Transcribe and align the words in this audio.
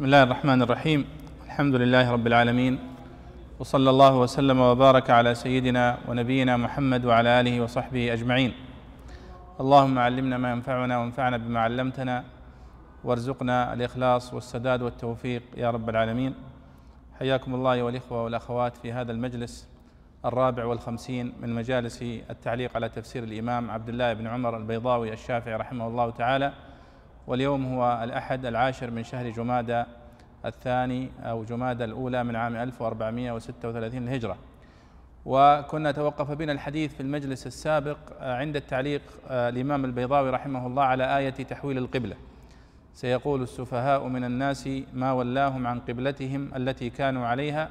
بسم 0.00 0.06
الله 0.06 0.22
الرحمن 0.22 0.62
الرحيم. 0.62 1.04
الحمد 1.44 1.74
لله 1.74 2.10
رب 2.10 2.26
العالمين. 2.26 2.78
وصلى 3.58 3.90
الله 3.90 4.16
وسلم 4.16 4.60
وبارك 4.60 5.10
على 5.10 5.34
سيدنا 5.34 5.98
ونبينا 6.08 6.56
محمد 6.56 7.04
وعلى 7.04 7.40
آله 7.40 7.60
وصحبه 7.60 8.12
أجمعين. 8.12 8.52
اللهم 9.60 9.98
علمنا 9.98 10.38
ما 10.38 10.52
ينفعنا 10.52 10.98
وانفعنا 10.98 11.36
بما 11.36 11.60
علمتنا. 11.60 12.24
وارزقنا 13.04 13.74
الإخلاص 13.74 14.34
والسداد 14.34 14.82
والتوفيق 14.82 15.42
يا 15.56 15.70
رب 15.70 15.88
العالمين. 15.88 16.34
حياكم 17.18 17.54
الله 17.54 17.72
أيها 17.72 17.88
الإخوة 17.88 18.24
والأخوات 18.24 18.76
في 18.76 18.92
هذا 18.92 19.12
المجلس 19.12 19.68
الرابع 20.24 20.64
والخمسين 20.64 21.32
من 21.42 21.54
مجالس 21.54 22.02
التعليق 22.02 22.70
على 22.74 22.88
تفسير 22.88 23.24
الإمام 23.24 23.70
عبد 23.70 23.88
الله 23.88 24.12
بن 24.12 24.26
عمر 24.26 24.56
البيضاوي 24.56 25.12
الشافعي 25.12 25.56
رحمه 25.56 25.86
الله 25.86 26.10
تعالى. 26.10 26.52
واليوم 27.30 27.74
هو 27.74 28.00
الأحد 28.04 28.46
العاشر 28.46 28.90
من 28.90 29.04
شهر 29.04 29.30
جمادى 29.30 29.84
الثاني 30.44 31.08
أو 31.22 31.44
جمادى 31.44 31.84
الأولى 31.84 32.24
من 32.24 32.36
عام 32.36 32.56
1436 32.56 34.08
الهجرة. 34.08 34.36
وكنا 35.26 35.92
توقف 35.92 36.30
بنا 36.30 36.52
الحديث 36.52 36.94
في 36.94 37.00
المجلس 37.00 37.46
السابق 37.46 37.96
عند 38.20 38.56
التعليق 38.56 39.02
الإمام 39.30 39.84
البيضاوي 39.84 40.30
رحمه 40.30 40.66
الله 40.66 40.82
على 40.82 41.18
آية 41.18 41.30
تحويل 41.30 41.78
القبلة. 41.78 42.16
سيقول 42.94 43.42
السفهاء 43.42 44.08
من 44.08 44.24
الناس 44.24 44.68
ما 44.94 45.12
ولاهم 45.12 45.66
عن 45.66 45.80
قبلتهم 45.80 46.50
التي 46.56 46.90
كانوا 46.90 47.26
عليها 47.26 47.68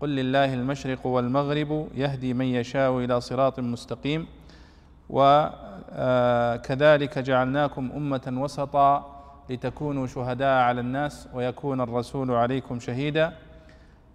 قل 0.00 0.08
لله 0.08 0.54
المشرق 0.54 1.06
والمغرب 1.06 1.88
يهدي 1.94 2.34
من 2.34 2.46
يشاء 2.46 2.98
إلى 2.98 3.20
صراط 3.20 3.60
مستقيم. 3.60 4.26
وكذلك 5.10 5.98
جعلناكم 7.18 7.90
أمة 7.96 8.34
وسطا 8.36 9.16
لتكونوا 9.50 10.06
شهداء 10.06 10.62
على 10.62 10.80
الناس 10.80 11.28
ويكون 11.34 11.80
الرسول 11.80 12.30
عليكم 12.30 12.80
شهيدا. 12.80 13.32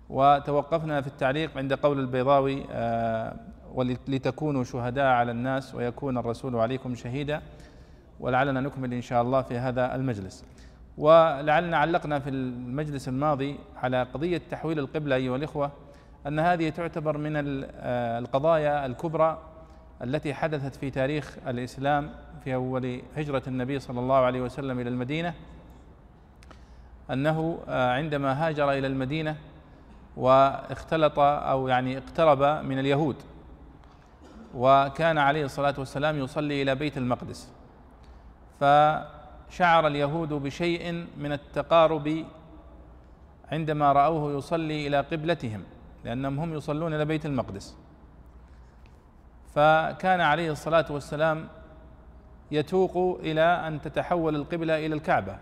وتوقفنا 0.10 1.02
في 1.02 1.08
التعليق 1.08 1.58
عند 1.58 1.74
قول 1.74 2.00
البيضاوي 2.00 2.66
ولتكونوا 3.74 4.64
شهداء 4.64 5.06
على 5.06 5.32
الناس 5.32 5.76
ويكون 5.76 6.18
الرسول 6.18 6.56
عليكم 6.56 6.96
شهيدا. 6.96 7.42
ولعلنا 8.20 8.62
نكمل 8.62 8.94
إن 8.94 9.02
شاء 9.02 9.22
الله 9.22 9.42
في 9.42 9.58
هذا 9.58 9.96
المجلس. 9.96 10.46
ولعلنا 10.98 11.78
علقنا 11.78 12.20
في 12.20 12.30
المجلس 12.30 13.08
الماضي 13.08 13.60
على 13.84 14.04
قضية 14.04 14.42
تحويل 14.52 14.80
القبلة 14.80 15.16
أيها 15.16 15.36
الإخوة 15.36 15.72
أن 16.28 16.40
هذه 16.40 16.70
تعتبر 16.70 17.18
من 17.18 17.32
القضايا 17.36 18.86
الكبرى 18.86 19.38
التي 20.04 20.34
حدثت 20.34 20.76
في 20.76 20.92
تاريخ 20.92 21.38
الإسلام 21.48 22.10
في 22.44 22.56
أول 22.56 23.02
هجرة 23.16 23.44
النبي 23.48 23.80
صلى 23.80 24.00
الله 24.00 24.16
عليه 24.16 24.42
وسلم 24.42 24.80
إلى 24.80 24.90
المدينة 24.90 25.34
أنه 27.12 27.60
عندما 27.68 28.48
هاجر 28.48 28.72
إلى 28.72 28.88
المدينة 28.88 29.36
واختلط 30.18 31.20
أو 31.20 31.68
يعني 31.68 31.98
اقترب 31.98 32.66
من 32.66 32.80
اليهود 32.80 33.16
وكان 34.56 35.18
عليه 35.18 35.46
الصلاة 35.46 35.76
والسلام 35.78 36.20
يصلي 36.20 36.62
إلى 36.62 36.76
بيت 36.76 36.98
المقدس. 36.98 37.50
فشعر 38.60 39.88
اليهود 39.88 40.30
بشيء 40.30 41.08
من 41.18 41.32
التقارب 41.32 42.26
عندما 43.52 43.92
رأوه 43.92 44.38
يصلي 44.38 44.88
إلى 44.88 44.98
قبلتهم 44.98 45.64
لأنهم 46.06 46.40
هم 46.40 46.54
يصلون 46.54 46.94
إلى 46.94 47.06
بيت 47.06 47.26
المقدس. 47.26 47.76
فكان 49.56 50.22
عليه 50.22 50.52
الصلاة 50.52 50.86
والسلام 50.90 51.48
يتوق 52.52 53.20
إلى 53.20 53.42
أن 53.42 53.82
تتحول 53.82 54.36
القبلة 54.36 54.86
إلى 54.86 54.96
الكعبة 54.96 55.38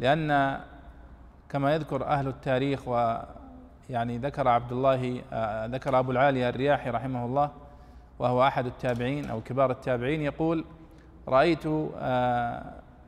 لأن 0.00 0.60
كما 1.48 1.74
يذكر 1.74 2.04
أهل 2.04 2.28
التاريخ 2.28 2.88
ويعني 2.88 4.18
ذكر 4.18 4.48
عبد 4.48 4.72
الله 4.72 5.22
ذكر 5.66 5.98
أبو 5.98 6.10
العاليه 6.12 6.48
الرياحي 6.48 6.90
رحمه 6.90 7.24
الله 7.24 7.50
وهو 8.18 8.46
أحد 8.46 8.66
التابعين 8.66 9.30
أو 9.30 9.40
كبار 9.40 9.70
التابعين 9.70 10.22
يقول 10.22 10.64
رأيت 11.28 11.66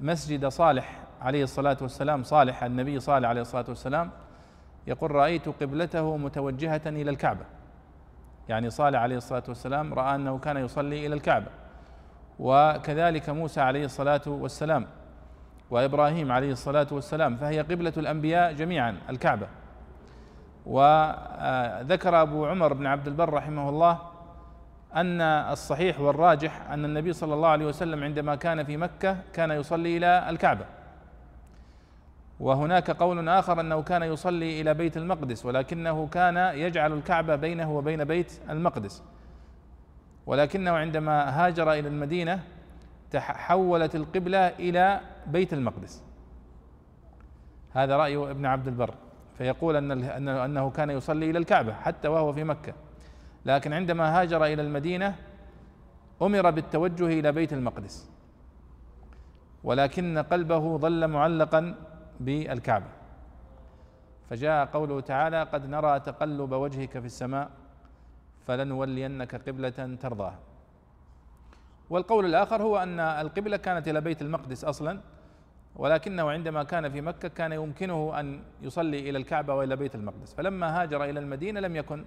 مسجد 0.01 0.47
صالح 0.47 1.01
عليه 1.23 1.43
الصلاة 1.45 1.77
والسلام 1.81 2.23
صالح 2.23 2.65
النبي 2.65 3.01
صالح 3.01 3.29
عليه 3.29 3.41
الصلاة 3.41 3.65
والسلام 3.69 4.11
يقول 4.87 5.11
رأيت 5.11 5.49
قبلته 5.49 6.17
متوجهة 6.17 6.83
إلى 6.87 7.11
الكعبة 7.11 7.45
يعني 8.49 8.71
صالح 8.71 9.01
عليه 9.01 9.17
الصلاة 9.17 9.43
والسلام 9.49 9.95
رأى 9.95 10.15
أنه 10.15 10.39
كان 10.39 10.57
يصلي 10.57 11.07
إلى 11.07 11.15
الكعبة. 11.15 11.47
وكذلك 12.39 13.31
موسى 13.31 13.61
عليه 13.61 13.85
الصلاة 13.85 14.21
والسلام 14.27 14.87
وإبراهيم 15.71 16.33
عليه 16.33 16.53
الصلاة 16.53 16.87
والسلام 16.93 17.37
فهي 17.37 17.61
قبلة 17.61 17.93
الأنبياء 17.97 18.53
جميعا 18.53 18.97
الكعبة. 19.11 19.47
وذكر 20.67 22.23
أبو 22.23 22.47
عمر 22.47 22.73
بن 22.73 22.87
عبد 22.87 23.09
البر 23.09 23.33
رحمه 23.33 23.69
الله 23.69 23.99
أن 24.97 25.21
الصحيح 25.21 26.01
والراجح 26.01 26.71
أن 26.71 26.85
النبي 26.85 27.13
صلى 27.13 27.35
الله 27.35 27.49
عليه 27.49 27.67
وسلم 27.67 28.05
عندما 28.05 28.35
كان 28.35 28.65
في 28.65 28.77
مكة 28.77 29.17
كان 29.33 29.51
يصلي 29.51 29.97
إلى 29.97 30.31
الكعبة. 30.31 30.65
وهناك 32.41 32.91
قول 32.91 33.29
آخر 33.29 33.61
أنه 33.61 33.83
كان 33.83 34.03
يصلي 34.03 34.61
إلى 34.61 34.75
بيت 34.75 34.97
المقدس 34.97 35.47
ولكنه 35.47 36.09
كان 36.09 36.37
يجعل 36.37 36.93
الكعبة 36.93 37.37
بينه 37.37 37.77
وبين 37.77 38.05
بيت 38.05 38.41
المقدس. 38.51 39.03
ولكنه 40.27 40.71
عندما 40.71 41.47
هاجر 41.47 41.73
إلى 41.73 41.89
المدينة 41.89 42.45
تحولت 43.11 43.95
القبلة 43.95 44.49
إلى 44.49 45.01
بيت 45.27 45.53
المقدس. 45.53 46.03
هذا 47.73 47.97
رأي 47.97 48.17
ابن 48.17 48.47
عبد 48.47 48.69
البر. 48.69 48.95
فيقول 49.39 49.77
ان 49.77 50.29
أنه 50.29 50.71
كان 50.71 50.91
يصلي 50.91 51.31
إلى 51.31 51.39
الكعبة 51.39 51.73
حتى 51.73 52.09
وهو 52.09 52.33
في 52.33 52.45
مكة. 52.45 52.73
لكن 53.47 53.73
عندما 53.73 54.21
هاجر 54.21 54.45
إلى 54.45 54.63
المدينة 54.63 55.15
أمر 56.23 56.51
بالتوجه 56.51 57.07
إلى 57.07 57.33
بيت 57.33 57.53
المقدس. 57.53 58.11
ولكن 59.65 60.19
قلبه 60.19 60.79
ظل 60.79 61.09
معلقا 61.09 61.75
بالكعبة. 62.21 62.87
فجاء 64.31 64.65
قوله 64.67 65.01
تعالى 65.01 65.43
قد 65.43 65.67
نرى 65.67 66.01
تقلب 66.01 66.53
وجهك 66.53 66.99
في 66.99 67.07
السماء 67.07 67.51
فلنولينك 68.47 69.49
قبلة 69.49 69.97
ترضاها. 70.01 70.39
والقول 71.91 72.25
الآخر 72.25 72.63
هو 72.63 72.77
أن 72.77 73.01
القبلة 73.01 73.57
كانت 73.57 73.89
إلى 73.89 74.01
بيت 74.01 74.23
المقدس 74.23 74.65
أصلا 74.65 75.01
ولكنه 75.77 76.31
عندما 76.31 76.63
كان 76.63 76.91
في 76.91 77.01
مكة 77.01 77.29
كان 77.29 77.53
يمكنه 77.53 78.21
أن 78.21 78.43
يصلي 78.63 79.11
إلى 79.11 79.19
الكعبة 79.19 79.55
وإلى 79.55 79.77
بيت 79.77 79.95
المقدس. 79.95 80.35
فلما 80.35 80.83
هاجر 80.83 81.05
إلى 81.05 81.21
المدينة 81.21 81.61
لم 81.61 81.77
يكن 81.77 82.05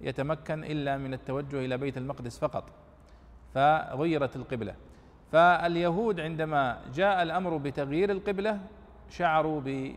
يتمكن 0.00 0.64
إلا 0.64 0.96
من 0.96 1.14
التوجه 1.14 1.64
إلى 1.64 1.76
بيت 1.76 1.96
المقدس 1.96 2.38
فقط 2.38 2.64
فغيرت 3.54 4.36
القبلة. 4.36 4.74
فاليهود 5.32 6.20
عندما 6.20 6.78
جاء 6.94 7.22
الأمر 7.22 7.56
بتغيير 7.56 8.10
القبلة 8.10 8.60
شعروا 9.10 9.60
ب 9.60 9.94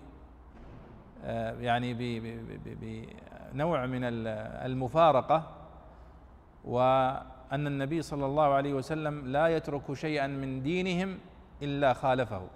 يعني 1.60 1.94
بنوع 3.54 3.86
من 3.86 4.00
المفارقة 4.04 5.51
وأن 6.65 7.68
النبي 7.68 8.01
صلى 8.01 8.25
الله 8.25 8.54
عليه 8.54 8.74
وسلم 8.74 9.27
لا 9.27 9.48
يترك 9.48 9.94
شيئا 9.94 10.27
من 10.27 10.63
دينهم 10.63 11.18
إلا 11.62 11.94
خالفه. 11.94 12.48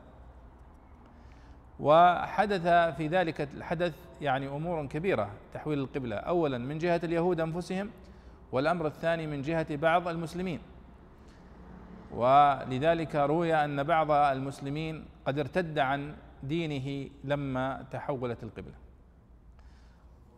وحدث 1.79 2.67
في 2.97 3.07
ذلك 3.07 3.41
الحدث 3.41 3.93
يعني 4.21 4.47
امور 4.47 4.85
كبيرة 4.85 5.29
تحويل 5.53 5.79
القبلة. 5.79 6.15
اولا 6.15 6.57
من 6.57 6.77
جهة 6.77 7.01
اليهود 7.03 7.39
أنفسهم 7.39 7.89
والأمر 8.51 8.87
الثاني 8.87 9.27
من 9.27 9.41
جهة 9.41 9.75
بعض 9.75 10.07
المسلمين. 10.07 10.59
ولذلك 12.11 13.15
روي 13.15 13.55
أن 13.55 13.83
بعض 13.83 14.11
المسلمين 14.11 15.05
قد 15.25 15.39
ارتد 15.39 15.79
عن 15.79 16.15
دينه 16.43 17.09
لما 17.23 17.85
تحولت 17.91 18.43
القبلة. 18.43 18.73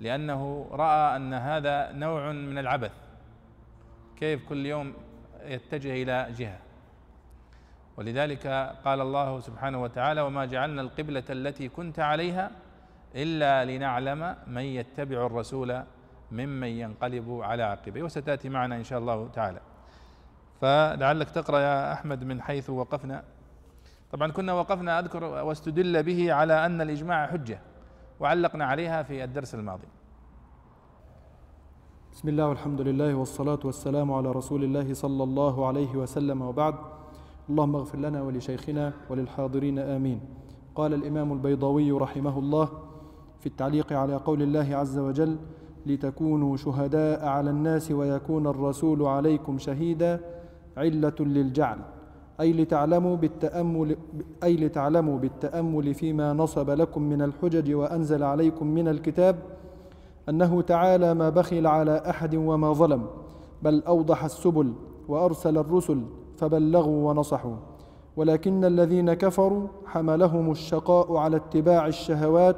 لأنه 0.02 0.68
رأى 0.72 1.16
أن 1.16 1.34
هذا 1.34 1.92
نوع 1.92 2.32
من 2.32 2.58
العبث 2.58 2.92
كيف 4.18 4.50
كل 4.50 4.66
يوم 4.66 4.94
يتجه 5.44 6.04
إلى 6.04 6.28
جهة. 6.38 6.60
ولذلك 7.98 8.48
قال 8.86 9.02
الله 9.02 9.40
سبحانه 9.40 9.82
وتعالى 9.82 10.22
وما 10.22 10.46
جعلنا 10.46 10.82
القبلة 10.82 11.24
التي 11.30 11.70
كنت 11.70 12.00
عليها 12.00 12.52
إلا 13.16 13.66
لنعلم 13.66 14.36
من 14.48 14.62
يتبع 14.62 15.26
الرسول 15.26 15.84
ممن 16.32 16.68
ينقلب 16.68 17.40
على 17.44 17.64
عقبيه. 17.64 18.04
وستأتي 18.04 18.50
معنا 18.50 18.76
إن 18.76 18.84
شاء 18.84 19.00
الله 19.00 19.30
تعالى. 19.34 19.60
فلعلك 20.62 21.30
تقرأ 21.30 21.60
يا 21.60 21.94
أحمد 21.94 22.24
من 22.24 22.42
حيث 22.42 22.70
وقفنا. 22.70 23.24
طبعا 24.12 24.32
كنا 24.32 24.54
وقفنا 24.54 25.00
أذكر 25.00 25.24
واستدل 25.24 26.04
به 26.04 26.34
على 26.34 26.66
أن 26.66 26.82
الإجماع 26.82 27.28
حجة 27.28 27.60
وعلقنا 28.20 28.66
عليها 28.66 29.04
في 29.04 29.24
الدرس 29.24 29.56
الماضي. 29.56 29.88
بسم 32.14 32.30
الله 32.30 32.48
والحمد 32.50 32.82
لله 32.82 33.16
والصلاة 33.16 33.60
والسلام 33.66 34.12
على 34.12 34.32
رسول 34.32 34.64
الله 34.64 34.94
صلى 34.94 35.24
الله 35.24 35.68
عليه 35.68 35.96
وسلم 35.96 36.42
وبعد. 36.42 36.76
اللهم 37.50 37.76
اغفر 37.76 37.98
لنا 37.98 38.22
ولشيخنا 38.22 38.94
وللحاضرين 39.10 39.80
آمين. 39.80 40.22
قال 40.76 40.94
الإمام 40.94 41.34
البيضاوي 41.34 41.92
رحمه 41.92 42.40
الله 42.40 42.70
في 43.40 43.46
التعليق 43.46 43.94
على 43.94 44.16
قول 44.16 44.42
الله 44.42 44.76
عز 44.76 44.98
وجل 44.98 45.38
لتكونوا 45.86 46.58
شهداء 46.58 47.26
على 47.26 47.50
الناس 47.50 47.92
ويكون 47.92 48.48
الرسول 48.48 49.06
عليكم 49.06 49.58
شهيدا 49.58 50.22
علة 50.78 51.16
للجعل. 51.20 51.80
أي 52.40 52.54
لتعلموا 52.54 53.16
بالتأمل 53.16 53.98
أي 54.44 54.56
لتعلموا 54.56 55.18
بالتأمل 55.20 55.94
فيما 55.94 56.34
نصب 56.34 56.70
لكم 56.70 57.02
من 57.02 57.22
الحجج 57.22 57.74
وأنزل 57.74 58.24
عليكم 58.24 58.68
من 58.68 58.88
الكتاب 58.88 59.36
أنه 60.30 60.62
تعالى 60.62 61.14
ما 61.14 61.30
بخل 61.30 61.68
على 61.68 62.04
أحد 62.10 62.36
وما 62.36 62.74
ظلم 62.74 63.06
بل 63.64 63.84
أوضح 63.88 64.24
السبل 64.24 64.74
وأرسل 65.08 65.58
الرسل 65.58 66.02
فبلغوا 66.38 67.10
ونصحوا. 67.10 67.56
ولكن 68.18 68.66
الذين 68.66 69.14
كفروا 69.14 69.68
حملهم 69.86 70.52
الشقاء 70.52 71.16
على 71.16 71.38
اتباع 71.38 71.88
الشهوات 71.88 72.56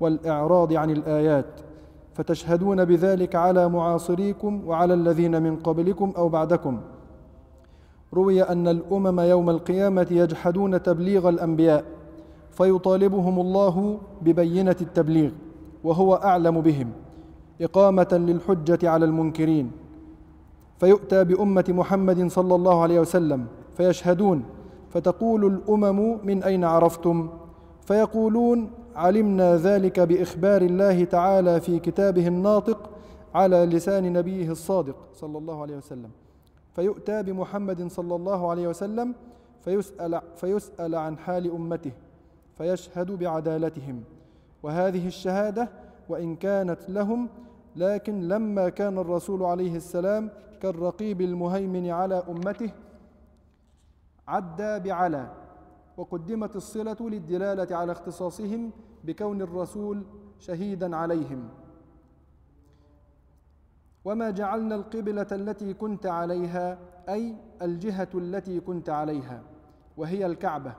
والإعراض 0.00 0.72
عن 0.72 0.90
الآيات 0.90 1.60
فتشهدون 2.14 2.84
بذلك 2.84 3.34
على 3.34 3.68
معاصريكم 3.68 4.62
وعلى 4.66 4.94
الذين 4.94 5.42
من 5.42 5.56
قبلكم 5.56 6.12
أو 6.16 6.28
بعدكم. 6.28 6.80
روي 8.14 8.42
أن 8.42 8.68
الأمم 8.68 9.20
يوم 9.20 9.50
القيامة 9.50 10.06
يجحدون 10.10 10.82
تبليغ 10.82 11.28
الأنبياء 11.28 11.84
فيطالبهم 12.50 13.40
الله 13.40 13.98
ببينة 14.22 14.76
التبليغ 14.80 15.30
وهو 15.84 16.14
أعلم 16.14 16.60
بهم 16.60 16.90
إقامة 17.60 18.08
للحجة 18.12 18.90
على 18.90 19.04
المنكرين. 19.04 19.70
فيؤتى 20.78 21.24
بأمة 21.24 21.64
محمد 21.68 22.30
صلى 22.30 22.54
الله 22.54 22.82
عليه 22.82 23.00
وسلم 23.00 23.46
فيشهدون 23.76 24.44
فتقول 24.90 25.44
الأمم 25.44 26.18
من 26.24 26.42
أين 26.42 26.64
عرفتم؟ 26.64 27.28
فيقولون 27.80 28.70
علمنا 28.96 29.56
ذلك 29.56 30.00
بإخبار 30.00 30.62
الله 30.62 31.04
تعالى 31.04 31.60
في 31.60 31.78
كتابه 31.78 32.26
الناطق 32.28 32.90
على 33.34 33.64
لسان 33.66 34.12
نبيه 34.12 34.50
الصادق 34.50 34.96
صلى 35.14 35.38
الله 35.38 35.62
عليه 35.62 35.76
وسلم. 35.76 36.10
فيؤتى 36.72 37.22
بمحمد 37.22 37.90
صلى 37.90 38.14
الله 38.14 38.50
عليه 38.50 38.68
وسلم 38.68 39.14
فيسأل, 39.60 40.20
فيسأل 40.36 40.94
عن 40.94 41.18
حال 41.18 41.50
أمته 41.50 41.92
فيشهد 42.54 43.10
بعدالتهم. 43.10 44.04
وهذه 44.62 45.06
الشهادة 45.06 45.68
وإن 46.08 46.36
كانت 46.36 46.90
لهم 46.90 47.28
لكن 47.76 48.28
لما 48.28 48.68
كان 48.68 48.98
الرسول 48.98 49.42
عليه 49.42 49.76
السلام 49.76 50.30
كالرقيب 50.62 51.20
المهيمن 51.20 51.90
على 51.90 52.22
أمته 52.28 52.70
عدى 54.28 54.78
بعلى 54.78 55.30
وقدمت 55.96 56.56
الصلة 56.56 56.96
للدلالة 57.00 57.76
على 57.76 57.92
اختصاصهم 57.92 58.70
بكون 59.04 59.42
الرسول 59.42 60.02
شهيدا 60.38 60.96
عليهم. 60.96 61.48
وما 64.04 64.30
جعلنا 64.30 64.74
القبلة 64.74 65.26
التي 65.32 65.74
كنت 65.74 66.06
عليها 66.06 66.78
أي 67.08 67.36
الجهة 67.62 68.08
التي 68.14 68.60
كنت 68.60 68.90
عليها 68.90 69.42
وهي 69.96 70.26
الكعبة. 70.26 70.74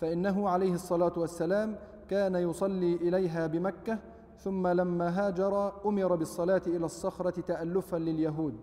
فإنه 0.00 0.48
عليه 0.48 0.74
الصلاة 0.74 1.12
والسلام 1.16 1.76
كان 2.10 2.34
يصلي 2.34 2.94
إليها 2.94 3.46
بمكة 3.46 3.98
ثم 4.38 4.66
لما 4.66 5.08
هاجر 5.08 5.72
أمر 5.86 6.16
بالصلاة 6.16 6.62
إلى 6.66 6.84
الصخرة 6.84 7.40
تألفا 7.40 7.96
لليهود. 7.96 8.60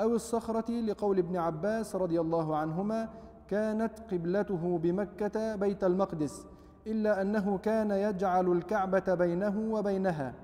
أو 0.00 0.14
الصخرة 0.14 0.70
لقول 0.70 1.18
ابن 1.18 1.36
عباس 1.36 1.96
رضي 1.96 2.20
الله 2.20 2.56
عنهما 2.56 3.08
كانت 3.48 3.92
قبلته 4.10 4.78
بمكة 4.78 5.56
بيت 5.56 5.84
المقدس 5.84 6.46
إلا 6.86 7.22
أنه 7.22 7.58
كان 7.58 7.90
يجعل 7.90 8.52
الكعبة 8.52 9.14
بينه 9.14 9.58
وبينها. 9.70 10.34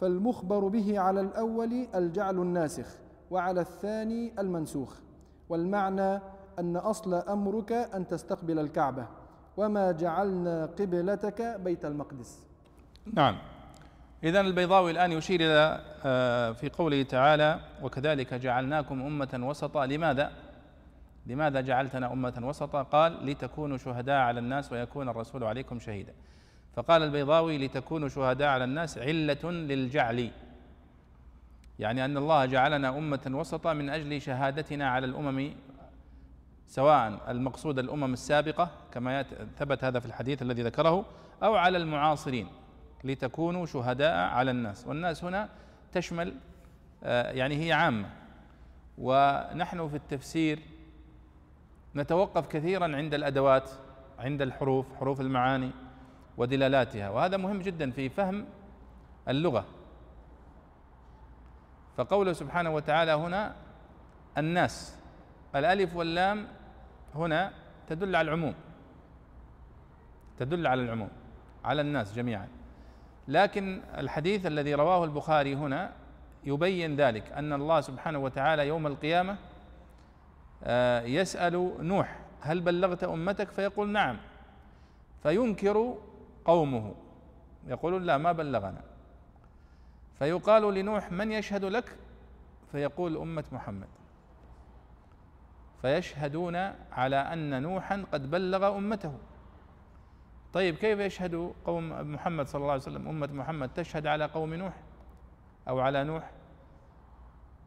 فالمخبر 0.00 0.68
به 0.68 1.00
على 1.00 1.20
الأول 1.20 1.86
الجعل 1.94 2.34
الناسخ 2.34 2.86
وعلى 3.30 3.60
الثاني 3.60 4.32
المنسوخ. 4.38 4.96
والمعنى 5.48 6.20
أن 6.58 6.76
أصل 6.76 7.14
أمرك 7.14 7.72
أن 7.72 8.06
تستقبل 8.06 8.58
الكعبة 8.58 9.06
وما 9.56 9.92
جعلنا 9.92 10.66
قبلتك 10.66 11.60
بيت 11.64 11.84
المقدس. 11.84 12.42
نعم. 13.14 13.38
إذا 14.24 14.40
البيضاوي 14.40 14.90
الآن 14.90 15.12
يشير 15.12 15.40
إلى 15.40 15.80
آه، 16.04 16.52
في 16.52 16.68
قوله 16.68 17.02
تعالى 17.02 17.60
وكذلك 17.82 18.34
جعلناكم 18.34 19.02
أمة 19.02 19.40
وسطا. 19.42 19.86
لماذا؟ 19.86 20.32
لماذا 21.26 21.60
جعلتنا 21.60 22.12
أمة 22.12 22.42
وسطا؟ 22.42 22.82
قال 22.82 23.26
لتكونوا 23.26 23.76
شهداء 23.76 24.16
على 24.16 24.40
الناس 24.40 24.72
ويكون 24.72 25.08
الرسول 25.08 25.44
عليكم 25.44 25.78
شهيدا. 25.78 26.12
فقال 26.76 27.02
البيضاوي 27.02 27.58
لتكونوا 27.58 28.08
شهداء 28.08 28.48
على 28.48 28.64
الناس 28.64 28.98
علة 28.98 29.50
للجعل. 29.50 30.30
يعني 31.78 32.04
أن 32.04 32.16
الله 32.16 32.46
جعلنا 32.46 32.88
أمة 32.88 33.30
وسطا 33.34 33.72
من 33.72 33.90
أجل 33.90 34.20
شهادتنا 34.22 34.90
على 34.90 35.06
الأمم 35.06 35.50
سواء 36.66 37.20
المقصود 37.28 37.78
الأمم 37.78 38.12
السابقة 38.12 38.70
كما 38.92 39.22
ثبت 39.58 39.84
هذا 39.84 40.00
في 40.00 40.06
الحديث 40.06 40.42
الذي 40.42 40.62
ذكره 40.62 41.04
أو 41.42 41.54
على 41.54 41.78
المعاصرين 41.78 42.48
لتكونوا 43.04 43.66
شهداء 43.66 44.16
على 44.16 44.50
الناس. 44.50 44.86
والناس 44.86 45.24
هنا 45.24 45.48
تشمل 45.92 46.34
آه، 47.04 47.32
يعني 47.32 47.66
هي 47.66 47.72
عامة. 47.72 48.08
ونحن 48.98 49.88
في 49.88 49.96
التفسير 49.96 50.58
نتوقف 51.96 52.46
كثيرا 52.46 52.96
عند 52.96 53.14
الأدوات 53.14 53.70
عند 54.18 54.42
الحروف 54.42 54.86
حروف 55.00 55.20
المعاني. 55.20 55.70
ودلالاتها. 56.40 57.10
وهذا 57.10 57.36
مهم 57.36 57.58
جدا 57.58 57.90
في 57.90 58.08
فهم 58.08 58.46
اللغة. 59.28 59.64
فقوله 61.96 62.32
سبحانه 62.32 62.70
وتعالى 62.74 63.12
هنا 63.12 63.54
الناس 64.38 64.96
الألف 65.56 65.96
واللام 65.96 66.46
هنا 67.14 67.52
تدل 67.88 68.16
على 68.16 68.28
العموم. 68.28 68.54
تدل 70.38 70.66
على 70.66 70.82
العموم 70.82 71.08
على 71.64 71.80
الناس 71.80 72.14
جميعا. 72.14 72.48
لكن 73.28 73.80
الحديث 73.98 74.46
الذي 74.46 74.74
رواه 74.74 75.04
البخاري 75.04 75.54
هنا 75.54 75.92
يبين 76.44 76.96
ذلك 76.96 77.32
أن 77.32 77.52
الله 77.52 77.80
سبحانه 77.80 78.18
وتعالى 78.18 78.68
يوم 78.68 78.86
القيامة 78.86 79.36
آه، 80.64 81.02
يسأل 81.02 81.74
نوح 81.80 82.18
هل 82.40 82.60
بلغت 82.60 83.04
أمتك؟ 83.04 83.50
فيقول 83.50 83.88
نعم. 83.88 84.16
فينكر 85.22 85.94
قومه. 86.50 86.94
يقولون 87.66 88.02
لا 88.02 88.18
ما 88.18 88.32
بلغنا. 88.32 88.82
فيقال 90.18 90.74
لنوح 90.74 91.12
من 91.12 91.32
يشهد 91.32 91.64
لك؟ 91.64 91.96
فيقول 92.72 93.16
أمة 93.16 93.44
محمد. 93.52 93.88
فيشهدون 95.82 96.56
على 96.92 97.16
أن 97.16 97.62
نوحا 97.62 98.04
قد 98.12 98.30
بلغ 98.30 98.76
أمته. 98.76 99.12
طيب 100.52 100.74
كيف 100.74 100.98
يشهد 100.98 101.52
قوم 101.64 102.12
محمد 102.12 102.46
صلى 102.48 102.60
الله 102.60 102.72
عليه 102.72 102.82
وسلم؟ 102.82 103.08
أمة 103.08 103.26
محمد 103.32 103.68
تشهد 103.74 104.06
على 104.06 104.24
قوم 104.24 104.54
نوح 104.54 104.74
أو 105.68 105.80
على 105.80 106.04
نوح؟ 106.04 106.30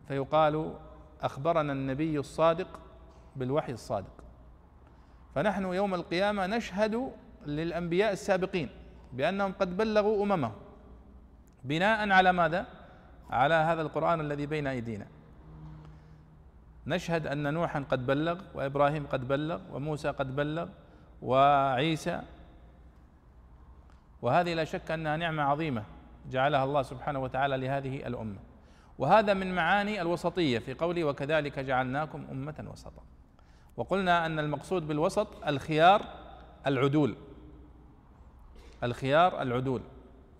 فيقال 0.07 0.73
أخبرنا 1.21 1.73
النبي 1.73 2.19
الصادق 2.19 2.79
بالوحي 3.35 3.71
الصادق. 3.71 4.23
فنحن 5.35 5.65
يوم 5.65 5.93
القيامة 5.93 6.47
نشهد 6.47 7.11
للأنبياء 7.47 8.11
السابقين 8.11 8.69
بأنهم 9.13 9.51
قد 9.51 9.77
بلغوا 9.77 10.23
أممهم 10.23 10.53
بناء 11.63 12.09
على 12.09 12.31
ماذا؟ 12.31 12.65
على 13.29 13.53
هذا 13.53 13.81
القرآن 13.81 14.21
الذي 14.21 14.45
بين 14.45 14.67
أيدينا. 14.67 15.07
نشهد 16.87 17.27
أن 17.27 17.53
نوحا 17.53 17.85
قد 17.91 18.05
بلغ 18.05 18.41
وإبراهيم 18.53 19.07
قد 19.07 19.27
بلغ 19.27 19.61
وموسى 19.71 20.09
قد 20.09 20.35
بلغ 20.35 20.69
وعيسى. 21.21 22.21
وهذه 24.21 24.53
لا 24.53 24.63
شك 24.63 24.91
أنها 24.91 25.17
نعمة 25.17 25.43
عظيمة 25.43 25.83
جعلها 26.31 26.63
الله 26.63 26.81
سبحانه 26.81 27.19
وتعالى 27.19 27.57
لهذه 27.57 28.07
الأمة. 28.07 28.39
وهذا 28.97 29.33
من 29.33 29.55
معاني 29.55 30.01
الوسطية 30.01 30.59
في 30.59 30.73
قوله 30.73 31.03
وكذلك 31.03 31.59
جعلناكم 31.59 32.25
أمة 32.31 32.65
وسطا. 32.71 33.03
وقلنا 33.77 34.25
أن 34.25 34.39
المقصود 34.39 34.87
بالوسط 34.87 35.27
الخيار 35.47 36.01
العدول. 36.67 37.15
الخيار 38.83 39.41
العدول 39.41 39.81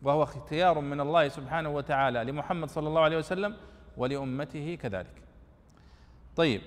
وهو 0.04 0.24
اختيار 0.24 0.80
من 0.80 1.02
الله 1.02 1.28
سبحانه 1.28 1.70
وتعالى 1.70 2.24
لمحمد 2.24 2.70
صلى 2.70 2.88
الله 2.88 3.02
عليه 3.02 3.18
وسلم 3.18 3.56
ولأمته 3.98 4.78
كذلك. 4.82 5.24
طيب 6.36 6.62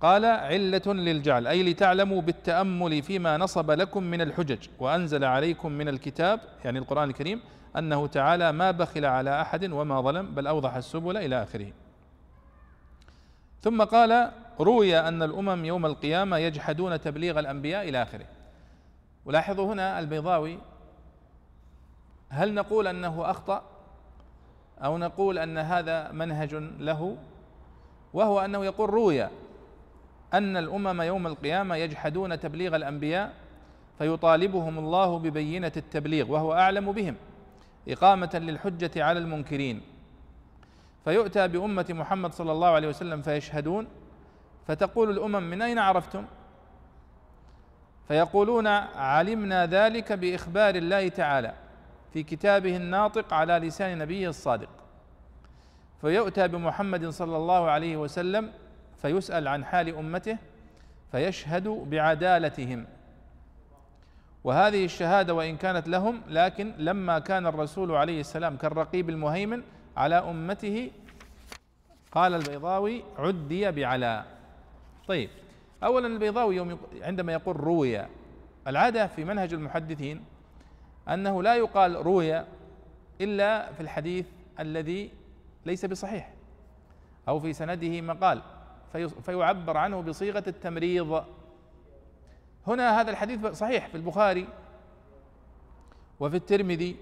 قال 0.00 0.24
علة 0.24 0.82
للجعل 0.86 1.46
أي 1.46 1.62
لتعلموا 1.62 2.22
بالتأمل 2.22 3.02
فيما 3.02 3.36
نصب 3.36 3.70
لكم 3.70 4.02
من 4.02 4.20
الحجج 4.20 4.68
وأنزل 4.78 5.24
عليكم 5.24 5.72
من 5.72 5.88
الكتاب 5.88 6.40
يعني 6.64 6.78
القرآن 6.78 7.08
الكريم 7.08 7.40
أنه 7.76 8.06
تعالى 8.06 8.52
ما 8.52 8.70
بخل 8.70 9.04
على 9.04 9.40
أحد 9.40 9.72
وما 9.72 10.00
ظلم 10.00 10.34
بل 10.34 10.46
أوضح 10.46 10.74
السبل 10.74 11.16
إلى 11.16 11.42
آخره. 11.42 11.72
ثم 13.60 13.84
قال 13.84 14.30
روي 14.60 14.98
أن 14.98 15.22
الأمم 15.22 15.64
يوم 15.64 15.86
القيامة 15.86 16.36
يجحدون 16.36 17.00
تبليغ 17.00 17.38
الأنبياء 17.38 17.88
إلى 17.88 18.02
آخره. 18.02 18.26
ولاحظوا 19.24 19.72
هنا 19.72 19.98
البيضاوي 19.98 20.58
هل 22.30 22.54
نقول 22.54 22.86
أنه 22.86 23.30
أخطأ؟ 23.30 23.62
أو 24.84 24.98
نقول 24.98 25.38
أن 25.38 25.58
هذا 25.58 26.12
منهج 26.12 26.54
له؟ 26.78 27.16
وهو 28.14 28.40
أنه 28.40 28.64
يقول 28.64 28.90
روي 28.90 29.28
أن 30.34 30.56
الأمم 30.56 31.02
يوم 31.02 31.26
القيامة 31.26 31.76
يجحدون 31.76 32.40
تبليغ 32.40 32.76
الأنبياء 32.76 33.34
فيطالبهم 33.98 34.78
الله 34.78 35.18
ببينة 35.18 35.72
التبليغ 35.76 36.30
وهو 36.30 36.52
أعلم 36.52 36.92
بهم 36.92 37.16
إقامة 37.88 38.30
للحجة 38.34 39.04
على 39.04 39.18
المنكرين. 39.18 39.80
فيؤتى 41.04 41.48
بأمة 41.48 41.86
محمد 41.90 42.32
صلى 42.32 42.52
الله 42.52 42.68
عليه 42.68 42.88
وسلم 42.88 43.22
فيشهدون 43.22 43.86
فتقول 44.66 45.10
الأمم 45.10 45.42
من 45.42 45.62
أين 45.62 45.78
عرفتم؟ 45.78 46.24
فيقولون 48.08 48.66
علمنا 48.96 49.66
ذلك 49.66 50.12
بإخبار 50.12 50.74
الله 50.74 51.08
تعالى. 51.08 51.54
في 52.12 52.22
كتابه 52.22 52.76
الناطق 52.76 53.34
على 53.34 53.52
لسان 53.52 53.98
نبيه 53.98 54.28
الصادق. 54.28 54.68
فيؤتى 56.00 56.48
بمحمد 56.48 57.08
صلى 57.08 57.36
الله 57.36 57.70
عليه 57.70 57.96
وسلم 57.96 58.52
فيسأل 59.02 59.48
عن 59.48 59.64
حال 59.64 59.96
أمته 59.96 60.38
فيشهد 61.12 61.68
بعدالتهم. 61.68 62.86
وهذه 64.44 64.84
الشهادة 64.84 65.34
وإن 65.34 65.56
كانت 65.56 65.88
لهم 65.88 66.20
لكن 66.28 66.72
لما 66.78 67.18
كان 67.18 67.46
الرسول 67.46 67.92
عليه 67.92 68.20
السلام 68.20 68.56
كالرقيب 68.56 69.10
المهيمن 69.10 69.62
على 69.96 70.14
أمته 70.14 70.90
قال 72.12 72.34
البيضاوي 72.34 73.02
عدي 73.18 73.70
بعلاء 73.70 74.26
طيب 75.08 75.30
اولا 75.84 76.06
البيضاوي 76.06 76.56
يوم 76.56 76.78
عندما 77.02 77.32
يقول 77.32 77.56
روي 77.56 78.06
العادة 78.66 79.06
في 79.06 79.24
منهج 79.24 79.54
المحدثين 79.54 80.24
أنه 81.10 81.42
لا 81.42 81.54
يقال 81.54 81.96
روي 81.96 82.44
إلا 83.20 83.72
في 83.72 83.80
الحديث 83.80 84.26
الذي 84.60 85.10
ليس 85.66 85.84
بصحيح 85.84 86.32
أو 87.28 87.40
في 87.40 87.52
سنده 87.52 88.00
مقال 88.00 88.42
فيعبر 89.22 89.76
عنه 89.76 90.00
بصيغة 90.02 90.44
التمريض. 90.46 91.24
هنا 92.66 93.00
هذا 93.00 93.10
الحديث 93.10 93.46
صحيح 93.46 93.86
في 93.86 93.94
البخاري 93.94 94.48
وفي 96.20 96.36
الترمذي 96.36 96.96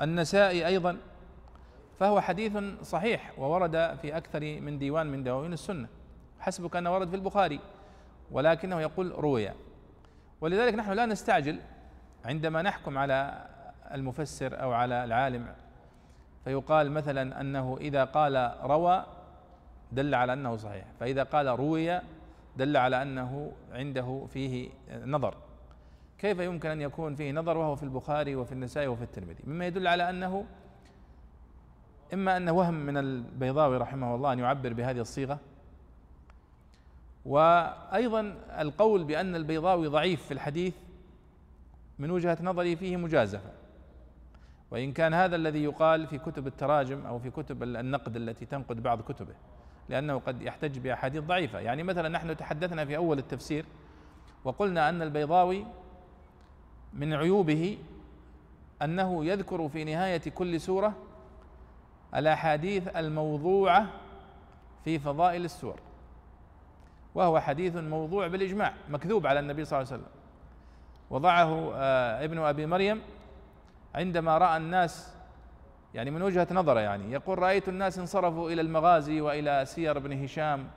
والنسائي 0.00 0.66
أيضا 0.66 0.96
فهو 2.00 2.20
حديث 2.20 2.58
صحيح 2.82 3.38
وورد 3.38 3.98
في 4.02 4.16
أكثر 4.16 4.40
من 4.40 4.78
ديوان 4.78 5.06
من 5.06 5.24
دواوين 5.24 5.52
السنة. 5.52 5.88
حسبك 6.40 6.76
أنه 6.76 6.94
ورد 6.94 7.08
في 7.08 7.16
البخاري 7.16 7.60
ولكنه 8.30 8.80
يقول 8.80 9.12
روي. 9.12 9.50
ولذلك 10.40 10.74
نحن 10.74 10.92
لا 10.92 11.06
نستعجل 11.06 11.58
عندما 12.24 12.62
نحكم 12.62 12.98
على 12.98 13.46
المفسر 13.94 14.62
أو 14.62 14.72
على 14.72 15.04
العالم. 15.04 15.46
فيقال 16.44 16.92
مثلا 16.92 17.40
أنه 17.40 17.78
إذا 17.80 18.04
قال 18.04 18.54
روى 18.62 19.04
دل 19.92 20.14
على 20.14 20.32
أنه 20.32 20.56
صحيح 20.56 20.84
فإذا 21.00 21.22
قال 21.22 21.46
روي 21.46 22.00
دل 22.56 22.76
على 22.76 23.02
أنه 23.02 23.52
عنده 23.72 24.26
فيه 24.32 24.68
نظر. 25.04 25.34
كيف 26.18 26.38
يمكن 26.38 26.70
أن 26.70 26.80
يكون 26.80 27.14
فيه 27.14 27.32
نظر 27.32 27.56
وهو 27.56 27.76
في 27.76 27.82
البخاري 27.82 28.36
وفي 28.36 28.52
النسائي 28.52 28.86
وفي 28.86 29.02
الترمذي؟ 29.02 29.42
مما 29.46 29.66
يدل 29.66 29.86
على 29.86 30.10
أنه 30.10 30.44
إما 32.14 32.36
انه 32.36 32.52
وهم 32.52 32.74
من 32.74 32.96
البيضاوي 32.96 33.76
رحمه 33.76 34.14
الله 34.14 34.32
أن 34.32 34.38
يعبر 34.38 34.72
بهذه 34.72 35.00
الصيغة 35.00 35.38
وأيضا 37.24 38.34
القول 38.58 39.04
بأن 39.04 39.34
البيضاوي 39.36 39.86
ضعيف 39.86 40.26
في 40.26 40.34
الحديث 40.34 40.74
من 41.98 42.10
وجهة 42.10 42.38
نظري 42.42 42.76
فيه 42.76 42.96
مجازفة. 42.96 43.50
وإن 44.70 44.92
كان 44.92 45.14
هذا 45.14 45.36
الذي 45.36 45.64
يقال 45.64 46.06
في 46.06 46.18
كتب 46.18 46.46
التراجم 46.46 47.06
أو 47.06 47.18
في 47.18 47.30
كتب 47.30 47.62
النقد 47.62 48.16
التي 48.16 48.46
تنقد 48.46 48.82
بعض 48.82 49.00
كتبه 49.00 49.34
لأنه 49.88 50.18
قد 50.18 50.42
يحتج 50.42 50.78
بأحاديث 50.78 51.22
ضعيفة. 51.22 51.58
يعني 51.58 51.82
مثلا 51.82 52.08
نحن 52.08 52.36
تحدثنا 52.36 52.84
في 52.84 52.96
أول 52.96 53.18
التفسير 53.18 53.64
وقلنا 54.44 54.88
أن 54.88 55.02
البيضاوي 55.02 55.66
من 56.92 57.12
عيوبه 57.14 57.78
أنه 58.82 59.24
يذكر 59.24 59.68
في 59.68 59.84
نهاية 59.84 60.30
كل 60.34 60.60
سورة 60.60 60.94
الأحاديث 62.14 62.96
الموضوعة 62.96 63.86
في 64.84 64.98
فضائل 64.98 65.44
السور. 65.44 65.80
وهو 67.14 67.40
حديث 67.40 67.76
موضوع 67.76 68.26
بالإجماع 68.26 68.74
مكذوب 68.88 69.26
على 69.26 69.40
النبي 69.40 69.64
صلى 69.64 69.78
الله 69.78 69.92
عليه 69.92 70.02
وسلم. 70.02 70.12
وضعه 71.10 71.72
آه، 71.74 72.24
ابن 72.24 72.38
أبي 72.38 72.66
مريم 72.66 73.02
عندما 73.94 74.38
رأى 74.38 74.56
الناس 74.56 75.14
يعني 75.94 76.10
من 76.10 76.22
وجهة 76.22 76.46
نظره 76.50 76.80
يعني 76.80 77.12
يقول 77.12 77.38
رأيت 77.38 77.68
الناس 77.68 77.98
انصرفوا 77.98 78.50
إلى 78.50 78.60
المغازي 78.60 79.20
وإلى 79.20 79.64
سير 79.66 79.96
ابن 79.96 80.24
هشام 80.24 80.68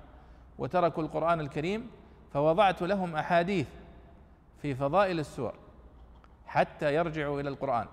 وتركوا 0.58 1.04
القرآن 1.04 1.40
الكريم 1.40 1.90
فوضعت 2.34 2.82
لهم 2.82 3.16
أحاديث 3.16 3.68
في 4.62 4.76
فضائل 4.76 5.20
السور 5.20 5.54
حتى 6.48 6.96
يرجعوا 6.96 7.42
إلى 7.42 7.50
القرآن. 7.50 7.88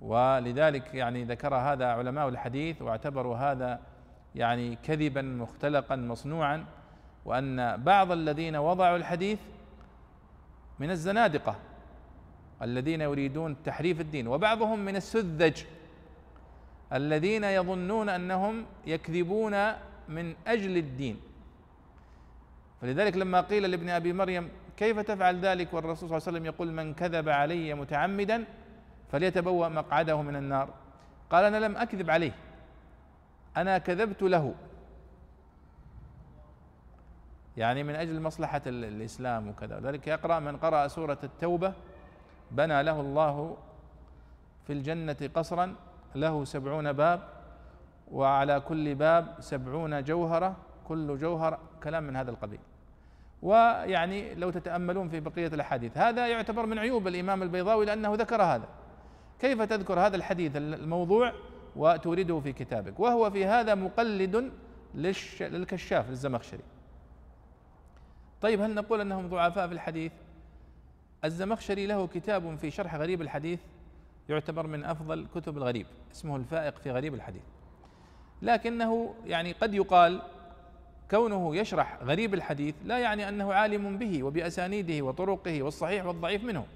ولذلك 0.00 0.94
يعني 0.94 1.24
ذكر 1.24 1.54
هذا 1.54 1.86
علماء 1.86 2.28
الحديث 2.28 2.82
واعتبروا 2.82 3.36
هذا 3.36 3.80
يعني 4.36 4.76
كذبا 4.82 5.22
مختلقا 5.22 5.96
مصنوعا 5.96 6.64
وأن 7.24 7.76
بعض 7.76 8.12
الذين 8.12 8.56
وضعوا 8.56 8.96
الحديث 8.96 9.38
من 10.78 10.90
الزنادقة 10.90 11.56
الذين 12.62 13.00
يريدون 13.00 13.56
تحريف 13.64 14.00
الدين 14.00 14.28
وبعضهم 14.28 14.78
من 14.78 14.96
السذج 14.96 15.64
الذين 16.92 17.44
يظنون 17.44 18.08
أنهم 18.08 18.64
يكذبون 18.86 19.72
من 20.08 20.34
أجل 20.46 20.76
الدين. 20.76 21.16
فلذلك 22.80 23.16
لما 23.16 23.40
قيل 23.40 23.70
لابن 23.70 23.88
أبي 23.88 24.12
مريم 24.12 24.48
كيف 24.76 24.98
تفعل 24.98 25.40
ذلك؟ 25.40 25.74
والرسول 25.74 26.08
صلى 26.08 26.16
الله 26.16 26.28
عليه 26.28 26.38
وسلم 26.38 26.46
يقول 26.46 26.72
من 26.72 26.94
كذب 26.94 27.28
علي 27.28 27.74
متعمدا 27.74 28.44
فليتبوأ 29.12 29.68
مقعده 29.68 30.22
من 30.22 30.36
النار. 30.36 30.68
قال 31.30 31.44
أنا 31.44 31.56
لم 31.66 31.76
أكذب 31.76 32.10
عليه. 32.10 32.32
أنا 33.56 33.78
كذبت 33.78 34.22
له. 34.22 34.54
يعني 37.56 37.82
من 37.82 37.94
أجل 37.94 38.20
مصلحة 38.20 38.62
الإسلام 38.66 39.48
وكذا. 39.48 39.80
ذلك 39.80 40.06
يقرأ 40.06 40.38
من 40.38 40.56
قرأ 40.56 40.88
سورة 40.88 41.18
التوبة 41.24 41.72
بنى 42.50 42.82
له 42.82 43.00
الله 43.00 43.56
في 44.66 44.72
الجنة 44.72 45.30
قصرا 45.34 45.74
له 46.14 46.44
سبعون 46.44 46.92
باب 46.92 47.20
وعلى 48.12 48.60
كل 48.60 48.94
باب 48.94 49.34
سبعون 49.40 50.04
جوهرة 50.04 50.56
كل 50.88 51.18
جوهر. 51.18 51.58
كلام 51.82 52.02
من 52.02 52.16
هذا 52.16 52.30
القبيل. 52.30 52.60
ويعني 53.42 54.34
لو 54.34 54.50
تتأملون 54.50 55.08
في 55.08 55.20
بقية 55.20 55.46
الأحاديث 55.46 55.98
هذا 55.98 56.26
يعتبر 56.26 56.66
من 56.66 56.78
عيوب 56.78 57.08
الإمام 57.08 57.42
البيضاوي 57.42 57.86
لأنه 57.86 58.14
ذكر 58.14 58.42
هذا. 58.42 58.68
كيف 59.40 59.62
تذكر 59.62 60.00
هذا 60.00 60.16
الحديث 60.16 60.56
الموضوع؟ 60.56 61.32
وتورده 61.76 62.40
في 62.40 62.52
كتابك. 62.52 63.00
وهو 63.00 63.30
في 63.30 63.44
هذا 63.44 63.74
مقلد 63.74 64.52
للكشاف 65.40 66.08
للزمخشري. 66.08 66.62
طيب 68.40 68.60
هل 68.60 68.74
نقول 68.74 69.00
أنهم 69.00 69.28
ضعفاء 69.28 69.68
في 69.68 69.74
الحديث؟ 69.74 70.12
الزمخشري 71.24 71.86
له 71.86 72.06
كتاب 72.06 72.56
في 72.56 72.70
شرح 72.70 72.94
غريب 72.94 73.22
الحديث 73.22 73.60
يعتبر 74.28 74.66
من 74.66 74.84
أفضل 74.84 75.26
كتب 75.34 75.56
الغريب 75.56 75.86
اسمه 76.12 76.36
الفائق 76.36 76.78
في 76.78 76.90
غريب 76.90 77.14
الحديث. 77.14 77.42
لكنه 78.42 79.14
يعني 79.24 79.52
قد 79.52 79.74
يقال 79.74 80.22
كونه 81.10 81.56
يشرح 81.56 81.98
غريب 82.02 82.34
الحديث 82.34 82.74
لا 82.84 82.98
يعني 82.98 83.28
أنه 83.28 83.52
عالم 83.52 83.98
به 83.98 84.22
وبأسانيده 84.22 85.04
وطرقه 85.04 85.62
والصحيح 85.62 86.06
والضعيف 86.06 86.44
منه. 86.44 86.66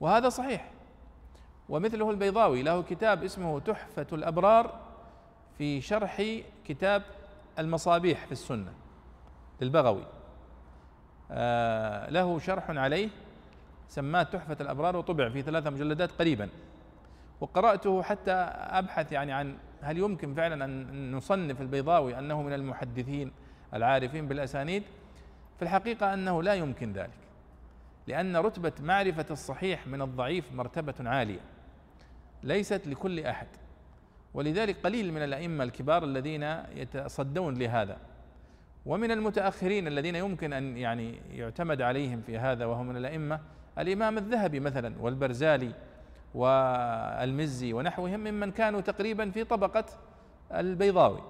وهذا 0.00 0.28
صحيح. 0.28 0.70
ومثله 1.68 2.10
البيضاوي 2.10 2.62
له 2.62 2.82
كتاب 2.82 3.24
اسمه 3.24 3.60
تحفة 3.60 4.06
الأبرار 4.12 4.80
في 5.58 5.80
شرح 5.80 6.22
كتاب 6.64 7.02
المصابيح 7.58 8.26
في 8.26 8.32
السنة 8.32 8.72
للبغوي. 9.60 10.04
آه 11.30 12.10
له 12.10 12.38
شرح 12.38 12.70
عليه 12.70 13.08
سماه 13.88 14.22
تحفة 14.22 14.56
الأبرار 14.60 14.96
وطبع 14.96 15.28
في 15.28 15.42
ثلاثة 15.42 15.70
مجلدات 15.70 16.12
قريبا. 16.12 16.48
وقرأته 17.40 18.02
حتى 18.02 18.32
أبحث 18.32 19.12
يعني 19.12 19.32
عن 19.32 19.56
هل 19.82 19.98
يمكن 19.98 20.34
فعلا 20.34 20.64
أن 20.64 21.12
نصنف 21.12 21.60
البيضاوي 21.60 22.18
أنه 22.18 22.42
من 22.42 22.52
المحدثين 22.52 23.32
العارفين 23.74 24.28
بالأسانيد؟ 24.28 24.82
في 25.56 25.62
الحقيقة 25.62 26.14
أنه 26.14 26.42
لا 26.42 26.54
يمكن 26.54 26.92
ذلك 26.92 27.10
لأن 28.06 28.36
رتبة 28.36 28.72
معرفة 28.80 29.26
الصحيح 29.30 29.86
من 29.86 30.02
الضعيف 30.02 30.52
مرتبة 30.52 30.94
عالية. 31.00 31.40
ليست 32.46 32.86
لكل 32.86 33.20
أحد. 33.20 33.46
ولذلك 34.34 34.76
قليل 34.84 35.12
من 35.12 35.22
الأئمة 35.22 35.64
الكبار 35.64 36.04
الذين 36.04 36.42
يتصدون 36.74 37.54
لهذا. 37.54 37.96
ومن 38.86 39.10
المتأخرين 39.10 39.86
الذين 39.86 40.16
يمكن 40.16 40.52
أن 40.52 40.76
يعني 40.76 41.20
يعتمد 41.30 41.82
عليهم 41.82 42.20
في 42.20 42.38
هذا 42.38 42.64
وهم 42.64 42.86
من 42.86 42.96
الأئمة 42.96 43.40
الإمام 43.78 44.18
الذهبي 44.18 44.60
مثلا 44.60 44.94
والبرزالي 45.00 45.72
والمزي 46.34 47.72
ونحوهم 47.72 48.20
ممن 48.20 48.50
كانوا 48.50 48.80
تقريبا 48.80 49.30
في 49.30 49.44
طبقة 49.44 49.84
البيضاوي. 50.52 51.22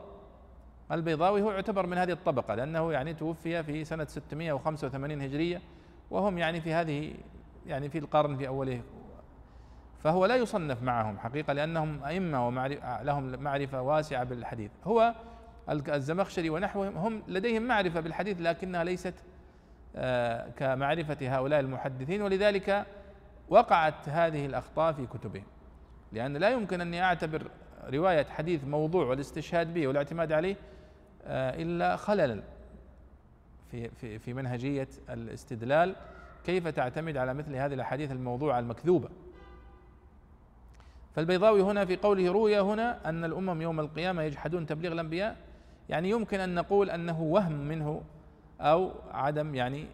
البيضاوي 0.93 1.43
هو 1.43 1.51
يعتبر 1.51 1.87
من 1.87 1.99
هذه 1.99 2.13
الطبقة 2.13 2.55
لأنه 2.55 2.93
يعني 2.93 3.15
توفي 3.15 3.63
في 3.63 3.85
سنة 3.85 4.05
685 4.05 5.23
هجرية 5.23 5.63
وهم 6.11 6.39
يعني 6.39 6.61
في 6.61 6.73
هذه 6.73 7.15
يعني 7.67 7.89
في 7.89 7.99
القرن 7.99 8.37
في 8.37 8.49
أوله 8.49 8.83
فهو 10.07 10.27
لا 10.27 10.37
يصنف 10.37 10.83
معهم 10.83 11.19
حقيقة 11.19 11.53
لأنهم 11.53 12.05
أئمة 12.05 12.47
ومعرفة 12.47 13.03
لهم 13.03 13.43
معرفة 13.43 13.83
واسعة 13.83 14.25
بالحديث. 14.25 14.71
هو 14.85 15.15
الزمخشري 15.69 16.51
ونحوهم 16.51 16.97
هم 16.97 17.23
لديهم 17.29 17.63
معرفة 17.63 18.01
بالحديث 18.01 18.41
لكنها 18.41 18.85
ليست 18.85 19.15
آه، 19.97 20.51
كمعرفة 20.51 21.37
هؤلاء 21.37 21.61
المحدثين 21.61 22.23
ولذلك 22.23 22.87
وقعت 23.49 24.09
هذه 24.09 24.47
الأخطاء 24.47 24.93
في 24.93 25.07
كتبهم. 25.07 25.45
لأن 26.13 26.37
لا 26.37 26.51
يمكن 26.51 26.81
أني 26.81 27.03
أعتبر 27.03 27.51
رواية 27.89 28.25
حديث 28.25 28.65
موضوع 28.65 29.07
والاستشهاد 29.07 29.75
به 29.75 29.87
والاعتماد 29.87 30.33
عليه 30.33 30.57
آه، 31.25 31.63
إلا 31.63 31.97
خللا 31.97 32.43
في 33.71 33.89
في 33.89 34.19
في 34.19 34.35
منهجية 34.35 34.89
الاستدلال. 35.11 35.97
كيف 36.45 36.69
تعتمد 36.69 37.17
على 37.17 37.35
مثل 37.35 37.57
هذه 37.57 37.75
الأحاديث 37.75 38.13
الموضوعة 38.13 38.59
المكذوبة؟ 38.59 39.09
فالبيضاوي 41.17 41.63
هنا 41.63 41.85
في 41.85 41.97
قوله 41.97 42.33
روي 42.33 42.61
هنا 42.61 43.09
أن 43.09 43.25
الأمم 43.25 43.63
يوم 43.63 43.81
القيامة 43.81 44.23
يجحدون 44.23 44.67
تبليغ 44.67 44.93
الأنبياء 44.93 45.37
يعني 45.89 46.11
يمكن 46.11 46.41
أن 46.41 46.55
نقول 46.55 46.91
أنه 46.91 47.23
وهم 47.23 47.53
منه 47.53 48.03
أو 48.61 48.91
عدم 49.11 49.55
يعني 49.55 49.87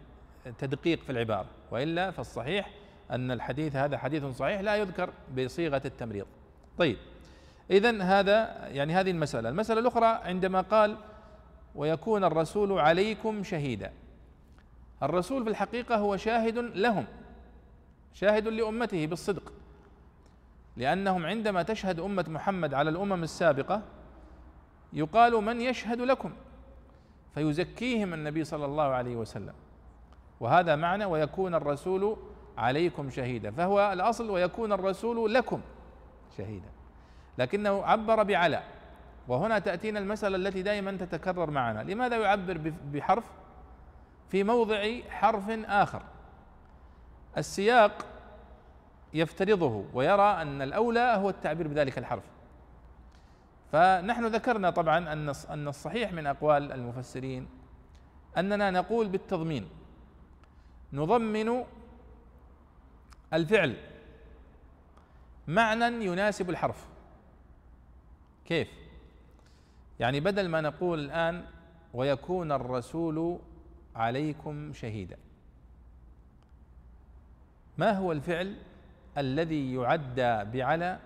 تدقيق 0.59 1.03
في 1.03 1.11
العبارة 1.11 1.45
وإلا 1.71 2.11
فالصحيح 2.11 2.69
أن 3.11 3.31
الحديث 3.31 3.75
هذا 3.75 3.97
حديث 3.97 4.25
صحيح 4.25 4.61
لا 4.61 4.75
يذكر 4.75 5.09
بصيغة 5.37 5.81
التمريض. 5.85 6.25
طيب 6.77 6.97
إذا 7.71 8.03
هذا 8.03 8.67
يعني 8.67 8.93
هذه 8.93 9.11
المسألة. 9.11 9.49
المسألة 9.49 9.79
الأخرى 9.79 10.05
عندما 10.05 10.61
قال 10.61 10.97
ويكون 11.75 12.23
الرسول 12.23 12.79
عليكم 12.79 13.43
شهيدا. 13.43 13.91
الرسول 15.03 15.43
في 15.43 15.49
الحقيقة 15.49 15.95
هو 15.95 16.17
شاهد 16.17 16.57
لهم 16.57 17.05
شاهد 18.13 18.47
لأمته 18.47 19.07
بالصدق. 19.07 19.62
لأنهم 20.77 21.25
عندما 21.25 21.63
تشهد 21.63 21.99
أمة 21.99 22.25
محمد 22.27 22.73
على 22.73 22.89
الأمم 22.89 23.23
السابقة 23.23 23.81
يقال 24.93 25.33
من 25.33 25.61
يشهد 25.61 26.01
لكم؟ 26.01 26.31
فيزكيهم 27.33 28.13
النبي 28.13 28.43
صلى 28.43 28.65
الله 28.65 28.83
عليه 28.83 29.15
وسلم. 29.15 29.53
وهذا 30.39 30.75
معنى 30.75 31.05
ويكون 31.05 31.55
الرسول 31.55 32.17
عليكم 32.57 33.09
شهيدا. 33.09 33.51
فهو 33.51 33.93
الأصل 33.93 34.29
ويكون 34.29 34.73
الرسول 34.73 35.33
لكم 35.33 35.61
شهيدا. 36.37 36.69
لكنه 37.37 37.83
عبر 37.83 38.23
بعلى 38.23 38.63
وهنا 39.27 39.59
تأتينا 39.59 39.99
المسألة 39.99 40.35
التي 40.35 40.61
دائما 40.61 40.91
تتكرر 40.91 41.51
معنا. 41.51 41.83
لماذا 41.83 42.17
يعبر 42.17 42.73
بحرف؟ 42.93 43.31
في 44.29 44.43
موضع 44.43 44.99
حرف 45.09 45.49
آخر. 45.49 46.01
السياق 47.37 48.05
يفترضه 49.13 49.85
ويرى 49.93 50.41
أن 50.41 50.61
الأولى 50.61 51.15
هو 51.17 51.29
التعبير 51.29 51.67
بذلك 51.67 51.97
الحرف. 51.97 52.23
فنحن 53.71 54.25
ذكرنا 54.25 54.69
طبعا 54.69 55.13
أن 55.13 55.33
أن 55.49 55.67
الصحيح 55.67 56.13
من 56.13 56.27
أقوال 56.27 56.71
المفسرين 56.71 57.47
أننا 58.37 58.71
نقول 58.71 59.07
بالتضمين 59.07 59.69
نضمن 60.93 61.63
الفعل 63.33 63.77
معنى 65.47 66.05
يناسب 66.05 66.49
الحرف. 66.49 66.87
كيف؟ 68.45 68.67
يعني 69.99 70.19
بدل 70.19 70.49
ما 70.49 70.61
نقول 70.61 70.99
الآن 70.99 71.45
ويكون 71.93 72.51
الرسول 72.51 73.39
عليكم 73.95 74.73
شهيدا 74.73 75.17
ما 77.77 77.91
هو 77.91 78.11
الفعل؟ 78.11 78.55
الذي 79.17 79.73
يعدى 79.73 80.43
بعلى 80.43 80.99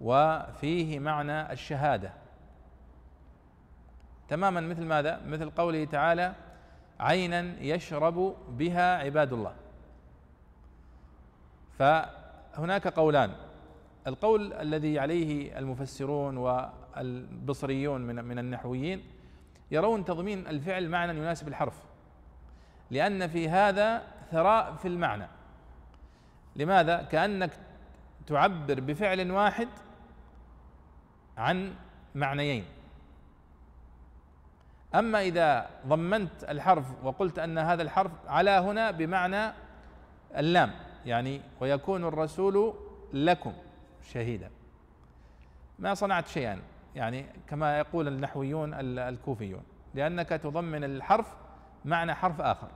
وفيه 0.00 0.98
معنى 0.98 1.52
الشهادة. 1.52 2.12
تماما 4.28 4.60
مثل 4.60 4.84
ماذا؟ 4.84 5.20
مثل 5.26 5.50
قوله 5.50 5.84
تعالى 5.84 6.34
عينا 7.00 7.40
يشرب 7.60 8.36
بها 8.48 8.96
عباد 8.98 9.32
الله. 9.32 9.54
فهناك 11.78 12.88
قولان. 12.88 13.32
القول 14.06 14.52
الذي 14.52 14.98
عليه 14.98 15.58
المفسرون 15.58 16.36
والبصريون 16.36 18.00
من 18.00 18.24
من 18.24 18.38
النحويين 18.38 19.02
يرون 19.70 20.04
تضمين 20.04 20.46
الفعل 20.46 20.88
معنى 20.88 21.18
يناسب 21.18 21.48
الحرف 21.48 21.82
لأن 22.90 23.28
في 23.28 23.48
هذا 23.48 24.02
ثراء 24.30 24.74
في 24.74 24.88
المعنى. 24.88 25.26
لماذا؟ 26.56 27.02
كأنك 27.02 27.50
تعبر 28.26 28.80
بفعل 28.80 29.30
واحد 29.30 29.68
عن 31.36 31.74
معنيين. 32.14 32.64
أما 34.94 35.20
إذا 35.20 35.70
ضمنت 35.86 36.44
الحرف 36.48 36.86
وقلت 37.02 37.38
أن 37.38 37.58
هذا 37.58 37.82
الحرف 37.82 38.12
على 38.26 38.50
هنا 38.50 38.90
بمعنى 38.90 39.52
اللام 40.36 40.70
يعني 41.06 41.40
ويكون 41.60 42.04
الرسول 42.04 42.74
لكم 43.12 43.52
شهيدا. 44.02 44.50
ما 45.78 45.94
صنعت 45.94 46.28
شيئا 46.28 46.60
يعني 46.94 47.26
كما 47.48 47.78
يقول 47.78 48.08
النحويون 48.08 48.74
الكوفيون 48.98 49.62
لأنك 49.94 50.28
تضمن 50.28 50.84
الحرف 50.84 51.34
معنى 51.84 52.14
حرف 52.14 52.40
آخر. 52.40 52.68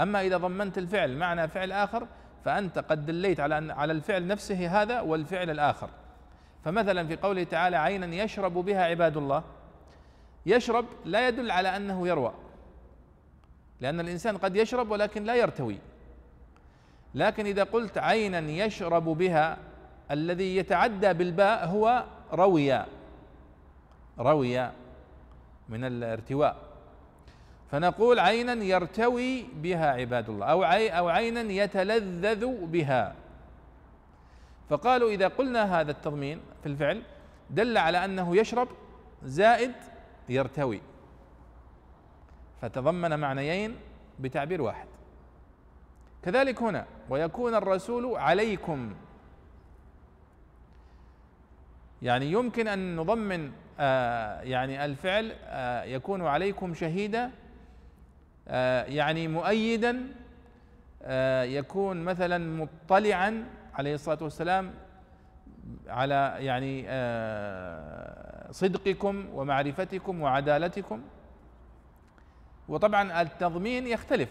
أما 0.00 0.20
إذا 0.20 0.36
ضمنت 0.36 0.78
الفعل 0.78 1.16
معنى 1.16 1.48
فعل 1.48 1.72
آخر 1.72 2.06
فأنت 2.44 2.78
قد 2.78 3.06
دليت 3.06 3.40
على 3.40 3.72
على 3.72 3.92
الفعل 3.92 4.26
نفسه 4.26 4.82
هذا 4.82 5.00
والفعل 5.00 5.50
الآخر. 5.50 5.90
فمثلا 6.64 7.06
في 7.06 7.16
قوله 7.16 7.44
تعالى 7.44 7.76
عينا 7.76 8.06
يشرب 8.06 8.52
بها 8.52 8.84
عباد 8.84 9.16
الله 9.16 9.42
يشرب 10.46 10.86
لا 11.04 11.28
يدل 11.28 11.50
على 11.50 11.76
أنه 11.76 12.08
يروى 12.08 12.34
لأن 13.80 14.00
الإنسان 14.00 14.36
قد 14.36 14.56
يشرب 14.56 14.90
ولكن 14.90 15.24
لا 15.24 15.34
يرتوي. 15.34 15.78
لكن 17.14 17.46
إذا 17.46 17.64
قلت 17.64 17.98
عينا 17.98 18.38
يشرب 18.38 19.04
بها 19.04 19.58
الذي 20.10 20.56
يتعدى 20.56 21.12
بالباء 21.12 21.66
هو 21.66 22.04
روي 22.32 22.84
روي 24.18 24.70
من 25.68 25.84
الارتواء. 25.84 26.56
فنقول 27.74 28.18
عينا 28.18 28.64
يرتوي 28.64 29.42
بها 29.42 29.90
عباد 29.92 30.30
الله 30.30 30.46
أو 30.46 30.64
أو 30.98 31.08
عينا 31.08 31.40
يتلذذ 31.40 32.46
بها. 32.66 33.14
فقالوا 34.70 35.10
إذا 35.10 35.28
قلنا 35.28 35.80
هذا 35.80 35.90
التضمين 35.90 36.40
في 36.62 36.68
الفعل 36.68 37.02
دل 37.50 37.78
على 37.78 38.04
أنه 38.04 38.36
يشرب 38.36 38.68
زائد 39.22 39.72
يرتوي. 40.28 40.80
فتضمن 42.62 43.18
معنيين 43.18 43.76
بتعبير 44.18 44.62
واحد. 44.62 44.86
كذلك 46.22 46.62
هنا 46.62 46.86
ويكون 47.10 47.54
الرسول 47.54 48.16
عليكم. 48.16 48.94
يعني 52.02 52.32
يمكن 52.32 52.68
أن 52.68 52.96
نضمن 52.96 53.52
آه 53.80 54.40
يعني 54.40 54.84
الفعل 54.84 55.32
آه 55.44 55.84
يكون 55.84 56.26
عليكم 56.26 56.74
شهيدا 56.74 57.30
يعني 58.86 59.28
مؤيدا 59.28 60.06
آه 61.02 61.42
يكون 61.42 62.04
مثلا 62.04 62.38
مطلعا 62.64 63.44
عليه 63.74 63.94
الصلاة 63.94 64.18
والسلام 64.22 64.70
على 65.88 66.34
يعني 66.38 66.84
آه 66.88 68.52
صدقكم 68.52 69.26
ومعرفتكم 69.34 70.22
وعدالتكم. 70.22 71.02
وطبعا 72.68 73.22
التضمين 73.22 73.86
يختلف. 73.86 74.28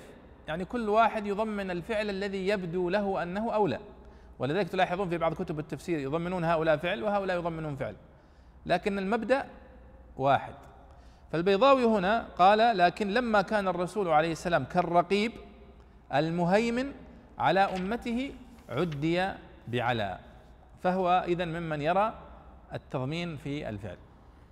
يعني 0.47 0.65
كل 0.65 0.89
واحد 0.89 1.27
يضمن 1.27 1.71
الفعل 1.71 2.09
الذي 2.09 2.47
يبدو 2.47 2.89
له 2.89 3.23
أنه 3.23 3.53
اولى 3.53 3.79
ولذلك 4.39 4.69
تلاحظون 4.69 5.09
في 5.09 5.17
بعض 5.17 5.33
كتب 5.33 5.59
التفسير 5.59 5.99
يضمنون 5.99 6.43
هؤلاء 6.43 6.77
فعل 6.77 7.03
وهؤلاء 7.03 7.37
يضمنون 7.37 7.75
فعل. 7.75 7.95
لكن 8.65 8.99
المبدأ 8.99 9.45
واحد. 10.17 10.53
فالبيضاوي 11.33 11.85
هنا 11.85 12.25
قال 12.37 12.77
لكن 12.77 13.13
لما 13.13 13.41
كان 13.41 13.67
الرسول 13.67 14.07
عليه 14.07 14.31
السلام 14.31 14.63
كالرقيب 14.63 15.31
المهيمن 16.13 16.91
على 17.39 17.59
أمته 17.59 18.31
عدي 18.69 19.29
بعلى 19.67 20.19
فهو 20.83 21.25
اذا 21.27 21.45
ممن 21.45 21.81
يرى 21.81 22.13
التضمين 22.73 23.37
في 23.37 23.69
الفعل. 23.69 23.97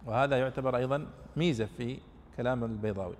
وهذا 0.05 0.39
يعتبر 0.39 0.77
أيضا 0.77 1.07
ميزة 1.37 1.67
في 1.77 1.97
كلام 2.37 2.63
البيضاوي. 2.63 3.15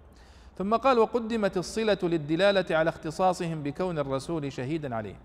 ثم 0.58 0.76
قال 0.76 1.00
وقدمت 1.00 1.58
الصلة 1.58 1.98
للدلالة 2.04 2.78
على 2.78 2.90
اختصاصهم 2.90 3.64
بكون 3.64 4.00
الرسول 4.00 4.54
شهيدا 4.54 4.96
عليه. 4.96 5.16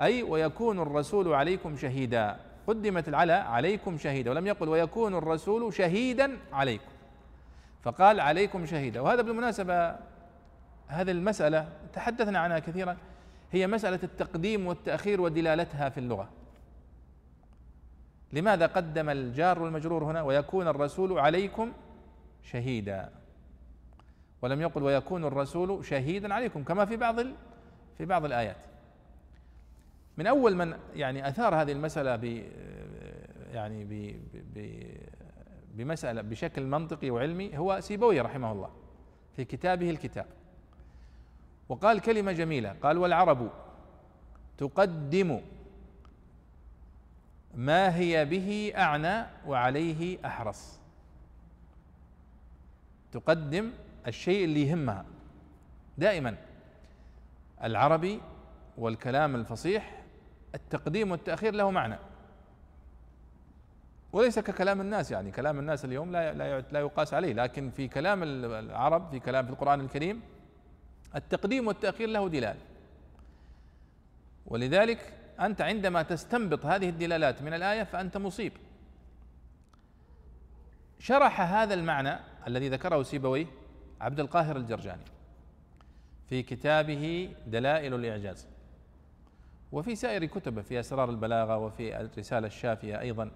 أي 0.00 0.22
ويكون 0.22 0.80
الرسول 0.80 1.34
عليكم 1.34 1.76
شهيدا. 1.76 2.36
قدمت 2.66 3.08
العلى 3.08 3.32
عليكم 3.32 3.98
شهيدا. 3.98 4.30
ولم 4.30 4.46
يقل 4.46 4.68
ويكون 4.68 5.14
الرسول 5.14 5.74
شهيدا 5.74 6.36
عليكم. 6.52 6.91
فقال 7.82 8.20
عليكم 8.20 8.66
شهيدا. 8.66 9.00
وهذا 9.00 9.22
بالمناسبة 9.22 9.96
هذه 10.86 11.10
المسألة 11.10 11.68
تحدثنا 11.92 12.38
عنها 12.38 12.58
كثيرا 12.58 12.96
هي 13.52 13.66
مسألة 13.66 13.98
التقديم 14.02 14.66
والتأخير 14.66 15.20
ودلالتها 15.20 15.88
في 15.88 15.98
اللغة. 15.98 16.28
لماذا 18.32 18.66
قدم 18.66 19.08
الجار 19.08 19.62
والمجرور 19.62 20.04
هنا 20.04 20.22
ويكون 20.22 20.68
الرسول 20.68 21.18
عليكم 21.18 21.72
شهيدا؟ 22.42 23.10
ولم 24.42 24.60
يقل 24.60 24.82
ويكون 24.82 25.24
الرسول 25.24 25.84
شهيدا 25.84 26.34
عليكم 26.34 26.64
كما 26.64 26.84
في 26.84 26.96
بعض 26.96 27.16
في 27.98 28.04
بعض 28.04 28.24
الآيات. 28.24 28.56
من 30.16 30.26
أول 30.26 30.56
من 30.56 30.74
يعني 30.94 31.28
أثار 31.28 31.54
هذه 31.54 31.72
المسألة 31.72 32.16
ب 32.16 32.24
يعني 33.52 33.84
ب 33.84 34.16
بمسألة 35.72 36.22
بشكل 36.22 36.62
منطقي 36.62 37.10
وعلمي 37.10 37.58
هو 37.58 37.80
سيبوي 37.80 38.20
رحمه 38.20 38.52
الله 38.52 38.70
في 39.36 39.44
كتابه 39.44 39.90
الكتاب. 39.90 40.26
وقال 41.68 42.00
كلمة 42.00 42.32
جميلة 42.32 42.76
قال 42.82 42.98
والعرب 42.98 43.50
تقدم 44.58 45.40
ما 47.54 47.96
هي 47.96 48.24
به 48.24 48.72
أعنى 48.76 49.26
وعليه 49.46 50.18
أحرص. 50.26 50.80
تقدم 53.12 53.70
الشيء 54.06 54.44
اللي 54.44 54.68
يهمها. 54.68 55.04
دائما 55.98 56.36
العربي 57.62 58.20
والكلام 58.78 59.34
الفصيح 59.34 60.02
التقديم 60.54 61.10
والتأخير 61.10 61.54
له 61.54 61.70
معنى. 61.70 61.98
وليس 64.12 64.38
ككلام 64.38 64.80
الناس 64.80 65.10
يعني 65.10 65.30
كلام 65.30 65.58
الناس 65.58 65.84
اليوم 65.84 66.12
لا 66.12 66.32
لا 66.32 66.60
لا 66.60 66.80
يقاس 66.80 67.14
عليه 67.14 67.32
لكن 67.32 67.70
في 67.70 67.88
كلام 67.88 68.22
العرب 68.22 69.10
في 69.10 69.20
كلام 69.20 69.44
في 69.46 69.52
القرآن 69.52 69.80
الكريم 69.80 70.20
التقديم 71.16 71.66
والتأخير 71.66 72.08
له 72.08 72.28
دلال. 72.28 72.56
ولذلك 74.46 75.12
أنت 75.40 75.60
عندما 75.60 76.02
تستنبط 76.02 76.66
هذه 76.66 76.88
الدلالات 76.88 77.42
من 77.42 77.54
الآية 77.54 77.82
فأنت 77.82 78.16
مصيب. 78.16 78.52
شرح 80.98 81.40
هذا 81.40 81.74
المعنى 81.74 82.18
الذي 82.46 82.68
ذكره 82.68 83.02
سيبويه 83.02 83.46
عبد 84.00 84.20
القاهر 84.20 84.56
الجرجاني 84.56 85.04
في 86.28 86.42
كتابه 86.42 87.34
دلائل 87.46 87.94
الإعجاز. 87.94 88.46
وفي 89.72 89.96
سائر 89.96 90.24
كتبه 90.24 90.62
في 90.62 90.80
أسرار 90.80 91.10
البلاغة 91.10 91.56
وفي 91.56 92.00
الرسالة 92.00 92.46
الشافية 92.46 93.00
أيضا. 93.00 93.30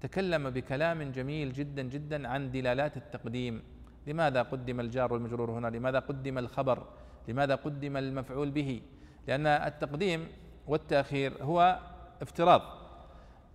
تكلم 0.00 0.50
بكلام 0.50 1.02
جميل 1.02 1.52
جدا 1.52 1.82
جدا 1.82 2.28
عن 2.28 2.50
دلالات 2.50 2.96
التقديم. 2.96 3.62
لماذا 4.06 4.42
قدم 4.42 4.80
الجار 4.80 5.12
والمجرور 5.12 5.50
هنا؟ 5.50 5.68
لماذا 5.68 5.98
قدم 5.98 6.38
الخبر؟ 6.38 6.86
لماذا 7.28 7.54
قدم 7.54 7.96
المفعول 7.96 8.50
به؟ 8.50 8.82
لأن 9.26 9.46
التقديم 9.46 10.28
والتأخير 10.66 11.42
هو 11.42 11.78
افتراض 12.22 12.62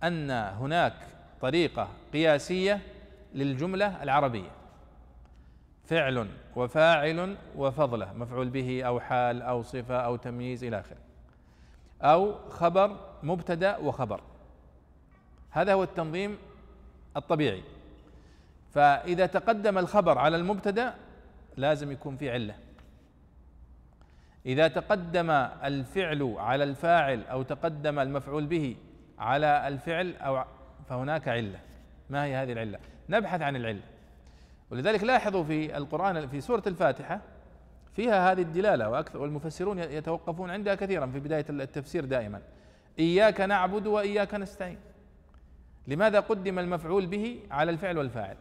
أن 0.04 0.30
هناك 0.30 0.94
طريقة 1.40 1.88
قياسية 2.12 2.80
للجملة 3.34 4.02
العربية. 4.02 4.50
فعل 5.84 6.28
وفاعل 6.56 7.36
وفضلة 7.56 8.12
مفعول 8.12 8.48
به 8.48 8.82
أو 8.82 9.00
حال 9.00 9.42
أو 9.42 9.62
صفة 9.62 9.96
أو 9.96 10.16
تمييز 10.16 10.64
إلى 10.64 10.80
آخره. 10.80 10.98
أو 12.02 12.48
خبر 12.48 12.96
مبتدأ 13.22 13.76
وخبر. 13.76 14.20
هذا 15.54 15.72
هو 15.72 15.82
التنظيم 15.82 16.38
الطبيعي. 17.16 17.62
فإذا 18.72 19.26
تقدم 19.26 19.78
الخبر 19.78 20.18
على 20.18 20.36
المبتدأ 20.36 20.94
لازم 21.56 21.92
يكون 21.92 22.16
في 22.16 22.30
علة. 22.30 22.54
إذا 24.46 24.68
تقدم 24.68 25.30
الفعل 25.64 26.34
على 26.38 26.64
الفاعل 26.64 27.24
أو 27.26 27.42
تقدم 27.42 27.98
المفعول 27.98 28.46
به 28.46 28.76
على 29.18 29.68
الفعل 29.68 30.16
أو 30.16 30.44
فهناك 30.88 31.28
علة. 31.28 31.58
ما 32.10 32.24
هي 32.24 32.36
هذه 32.36 32.52
العلة؟ 32.52 32.78
نبحث 33.08 33.42
عن 33.42 33.56
العلة. 33.56 33.82
ولذلك 34.70 35.04
لاحظوا 35.04 35.44
في 35.44 35.76
القرآن 35.76 36.28
في 36.28 36.40
سورة 36.40 36.62
الفاتحة 36.66 37.20
فيها 37.92 38.32
هذه 38.32 38.42
الدلالة 38.42 38.88
وأكثر 38.88 39.18
والمفسرون 39.18 39.78
يتوقفون 39.78 40.50
عندها 40.50 40.74
كثيرا 40.74 41.06
في 41.06 41.20
بداية 41.20 41.46
التفسير 41.50 42.04
دائما. 42.04 42.42
إياك 42.98 43.40
نعبد 43.40 43.86
وإياك 43.86 44.34
نستعين. 44.34 44.78
لماذا 45.86 46.20
قدم 46.20 46.58
المفعول 46.58 47.06
به 47.06 47.40
على 47.50 47.70
الفعل 47.70 47.98
والفاعل؟ 47.98 48.36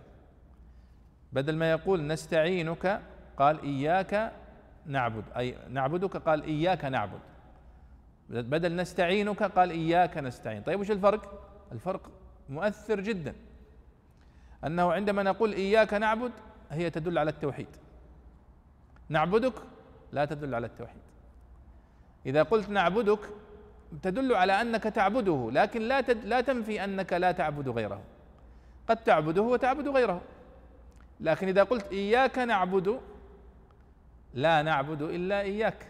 بدل 1.34 1.56
ما 1.56 1.72
يقول 1.72 2.08
نستعينك 2.08 3.02
قال 3.38 3.62
إياك 3.64 4.34
نعبد 4.86 5.24
أي 5.38 5.58
نعبدك 5.70 6.18
قال 6.18 6.44
إياك 6.44 6.86
نعبد. 6.86 7.20
بدل 8.30 8.76
نستعينك 8.76 9.44
قال 9.44 9.72
إياك 9.72 10.18
نستعين. 10.18 10.62
طيب 10.62 10.80
وش 10.80 10.92
الفرق؟ 10.92 11.50
الفرق 11.72 12.12
مؤثر 12.50 13.00
جدا. 13.00 13.36
أنه 14.66 14.94
عندما 14.94 15.24
نقول 15.24 15.54
إياك 15.54 15.94
نعبد 15.94 16.32
هي 16.72 16.90
تدل 16.90 17.18
على 17.18 17.30
التوحيد. 17.30 17.68
نعبدك 19.10 19.54
لا 20.12 20.26
تدل 20.26 20.56
على 20.56 20.68
التوحيد. 20.68 21.02
إذا 22.26 22.44
قلت 22.44 22.70
نعبدك 22.70 23.20
تدل 24.02 24.36
على 24.36 24.62
أنك 24.62 24.84
تعبده 24.84 25.50
لكن 25.52 25.82
لا 25.82 26.02
لا 26.02 26.42
تنفي 26.42 26.84
أنك 26.84 27.14
لا 27.14 27.32
تعبد 27.32 27.70
غيره. 27.70 28.02
قد 28.90 28.98
تعبده 28.98 29.42
وتعبد 29.42 29.88
غيره. 29.88 30.22
لكن 31.20 31.48
إذا 31.48 31.64
قلت 31.64 31.92
إياك 31.92 32.40
نعبد 32.40 33.00
لا 34.34 34.62
نعبد 34.62 35.02
إلا 35.02 35.42
إياك. 35.42 35.88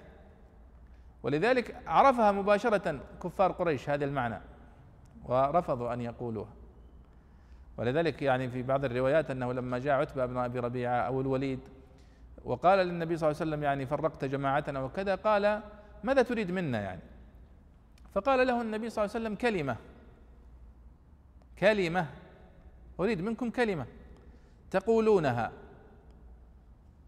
ولذلك 1.24 1.76
عرفها 1.88 2.32
مباشرة 2.32 3.00
كفار 3.24 3.52
قريش 3.52 3.90
هذا 3.90 4.06
المعنى 4.06 4.40
ورفضوا 5.26 5.94
أن 5.94 6.02
يقولوها 6.02 6.54
ولذلك 7.78 8.22
يعني 8.22 8.50
في 8.50 8.64
بعض 8.64 8.86
الروايات 8.86 9.32
أنه 9.32 9.54
لما 9.54 9.80
جاء 9.80 10.00
عتبة 10.00 10.26
بن 10.26 10.38
أبي 10.38 10.60
ربيعة 10.60 10.96
أو 10.96 11.22
الوليد 11.22 11.60
وقال 12.46 12.80
للنبي 12.80 13.18
صلى 13.18 13.30
الله 13.30 13.42
عليه 13.42 13.52
وسلم 13.52 13.64
يعني 13.64 13.86
فرقت 13.86 14.26
جماعتنا 14.26 14.80
وكذا 14.84 15.16
قال 15.16 15.62
ماذا 16.04 16.22
تريد 16.22 16.52
منا 16.52 16.82
يعني؟ 16.82 17.02
فقال 18.14 18.48
له 18.48 18.62
النبي 18.62 18.90
صلى 18.90 19.06
الله 19.06 19.16
عليه 19.16 19.26
وسلم 19.26 19.36
كلمة. 19.36 19.78
كلمة. 21.60 22.08
أريد 23.00 23.22
منكم 23.22 23.50
كلمة. 23.50 23.86
تقولونها. 24.72 25.52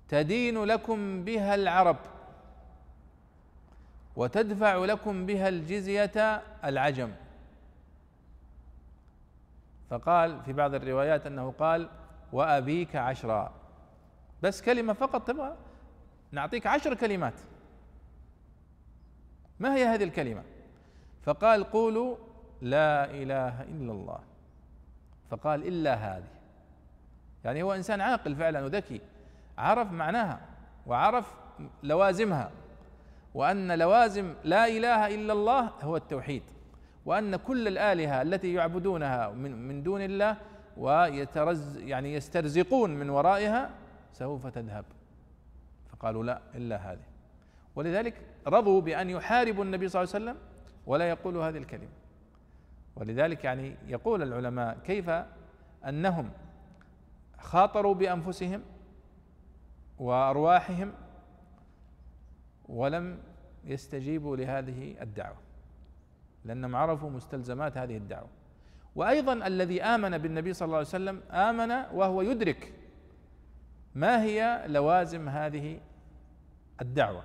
تدين 0.10 0.64
لكم 0.64 1.24
بها 1.24 1.56
العرب. 1.56 1.98
وتدفع 4.16 4.76
لكم 4.76 5.26
بها 5.26 5.50
الجزية 5.50 6.44
العجم. 6.64 7.12
فقال 9.90 10.44
في 10.44 10.54
بعض 10.54 10.74
الروايات 10.74 11.26
أنه 11.26 11.52
قال 11.52 11.90
وأبيك 12.34 12.96
عشرا. 12.96 13.54
بس 14.42 14.62
كلمة 14.62 14.94
فقط 14.94 15.28
تبغى؟ 15.28 15.58
نعطيك 16.32 16.68
عشر 16.68 16.94
كلمات. 16.94 17.34
ما 19.60 19.76
هي 19.76 19.86
هذه 19.86 20.04
الكلمة؟ 20.04 20.44
فقال 21.26 21.64
قولوا 21.64 22.16
لا 22.62 23.06
إله 23.06 23.62
إلا 23.62 23.92
الله. 23.92 24.20
فقال 25.30 25.68
إلا 25.68 25.94
هذه. 25.94 26.34
يعني 27.46 27.64
هو 27.64 27.74
إنسان 27.74 28.02
عاقل 28.02 28.36
فعلا 28.36 28.66
وذكي. 28.66 29.02
عرف 29.58 29.92
معناها 29.92 30.40
وعرف 30.88 31.32
لوازمها. 31.84 32.52
وأن 33.34 33.80
لوازم 33.80 34.34
لا 34.44 34.68
إله 34.68 35.16
إلا 35.16 35.34
الله 35.34 35.72
هو 35.82 35.98
التوحيد. 35.98 36.44
وأن 37.06 37.36
كل 37.36 37.68
الآلهة 37.68 38.22
التي 38.22 38.54
يعبدونها 38.54 39.30
من 39.30 39.68
من 39.68 39.84
دون 39.84 40.02
الله 40.02 40.38
ويترز 40.78 41.78
يعني 41.78 42.14
يسترزقون 42.14 42.90
من 42.90 43.10
ورائها 43.10 43.70
سوف 44.14 44.48
تذهب. 44.48 44.86
فقالوا 45.92 46.24
لا 46.24 46.42
إلا 46.56 46.76
هذه. 46.76 47.06
ولذلك 47.76 48.22
رضوا 48.48 48.82
بأن 48.82 49.10
يحاربوا 49.10 49.64
النبي 49.64 49.88
صلى 49.88 50.04
الله 50.04 50.16
عليه 50.16 50.26
وسلم 50.26 50.55
ولا 50.86 51.10
يقولوا 51.10 51.50
هذه 51.50 51.58
الكلمة. 51.58 51.90
ولذلك 52.96 53.44
يعني 53.44 53.76
يقول 53.88 54.24
العلماء 54.24 54.78
كيف 54.84 55.10
أنهم 55.88 56.30
خاطروا 57.40 57.94
بأنفسهم 57.94 58.62
وأرواحهم 60.00 60.94
ولم 62.70 63.20
يستجيبوا 63.66 64.38
لهذه 64.38 64.96
الدعوة 65.02 65.38
لأنهم 66.46 66.76
عرفوا 66.76 67.10
مستلزمات 67.10 67.78
هذه 67.78 67.98
الدعوة. 67.98 68.30
وأيضا 68.96 69.34
الذي 69.34 69.84
آمن 69.84 70.18
بالنبي 70.18 70.54
صلى 70.54 70.66
الله 70.66 70.78
عليه 70.78 70.88
وسلم 70.88 71.22
آمن 71.32 71.72
وهو 71.72 72.22
يدرك 72.22 72.74
ما 73.96 74.24
هي 74.24 74.66
لوازم 74.68 75.30
هذه 75.30 75.80
الدعوة. 76.82 77.24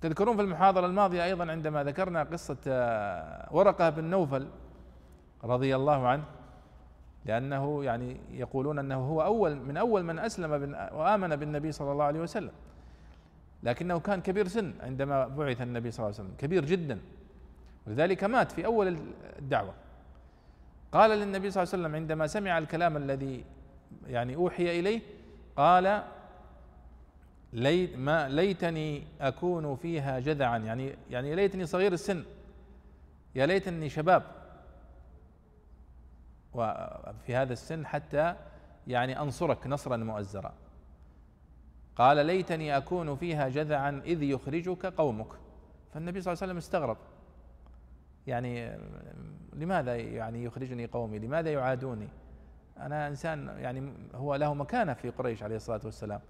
تذكرون 0.00 0.36
في 0.36 0.42
المحاضرة 0.42 0.86
الماضية 0.86 1.24
أيضا 1.24 1.50
عندما 1.50 1.84
ذكرنا 1.84 2.22
قصة 2.22 2.56
آه، 2.66 3.48
ورقة 3.50 3.90
بن 3.90 4.04
نوفل 4.04 4.48
رضي 5.44 5.76
الله 5.76 6.06
عنه 6.08 6.24
لأنه 7.24 7.84
يعني 7.84 8.16
يقولون 8.30 8.78
أنه 8.78 8.96
هو 8.96 9.22
أول 9.22 9.56
من 9.56 9.76
أول 9.76 10.02
من 10.02 10.18
أسلم 10.18 10.74
وآمن 10.92 11.36
بالنبي 11.36 11.72
صلى 11.72 11.92
الله 11.92 12.04
عليه 12.04 12.20
وسلم. 12.20 12.52
لكنه 13.62 14.00
كان 14.00 14.20
كبير 14.20 14.48
سن 14.48 14.74
عندما 14.80 15.26
بعث 15.28 15.62
النبي 15.62 15.90
صلى 15.90 16.06
الله 16.06 16.18
عليه 16.18 16.28
وسلم. 16.28 16.36
كبير 16.38 16.64
جدا. 16.64 16.98
ولذلك 17.86 18.24
مات 18.24 18.52
في 18.52 18.66
أول 18.66 18.98
الدعوة. 19.38 19.74
قال 20.92 21.10
للنبي 21.10 21.50
صلى 21.50 21.62
الله 21.62 21.72
عليه 21.72 21.82
وسلم 21.82 21.94
عندما 21.94 22.26
سمع 22.26 22.58
الكلام 22.58 22.96
الذي 22.96 23.44
يعني 24.06 24.36
أوحي 24.36 24.80
إليه 24.80 25.00
قال 25.56 26.02
ليت 27.56 27.96
ما 27.96 28.28
ليتني 28.28 29.06
أكون 29.20 29.76
فيها 29.76 30.20
جذعا. 30.20 30.58
يعني 30.58 30.94
يعني 31.10 31.34
ليتني 31.34 31.66
صغير 31.66 31.92
السن. 31.92 32.24
يا 33.34 33.46
ليتني 33.46 33.88
شباب. 33.88 34.22
وفي 36.54 37.36
هذا 37.36 37.52
السن 37.52 37.86
حتى 37.86 38.34
يعني 38.86 39.20
أنصرك 39.20 39.66
نصرا 39.66 39.96
مؤزرا. 39.96 40.52
قال 41.96 42.26
ليتني 42.26 42.76
أكون 42.76 43.16
فيها 43.16 43.48
جذعا 43.48 44.02
إذ 44.04 44.22
يخرجك 44.22 44.86
قومك. 44.86 45.28
فالنبي 45.94 46.20
صلى 46.20 46.32
الله 46.32 46.42
عليه 46.42 46.52
وسلم 46.52 46.56
استغرب. 46.56 46.96
يعني 48.26 48.78
لماذا 49.52 49.96
يعني 49.96 50.44
يخرجني 50.44 50.86
قومي؟ 50.86 51.18
لماذا 51.18 51.52
يعادوني؟ 51.52 52.08
أنا 52.78 53.08
إنسان 53.08 53.46
يعني 53.58 53.92
هو 54.14 54.34
له 54.34 54.54
مكانة 54.54 54.94
في 54.94 55.10
قريش 55.10 55.42
عليه 55.42 55.56
الصلاة 55.56 55.80
والسلام. 55.84 56.20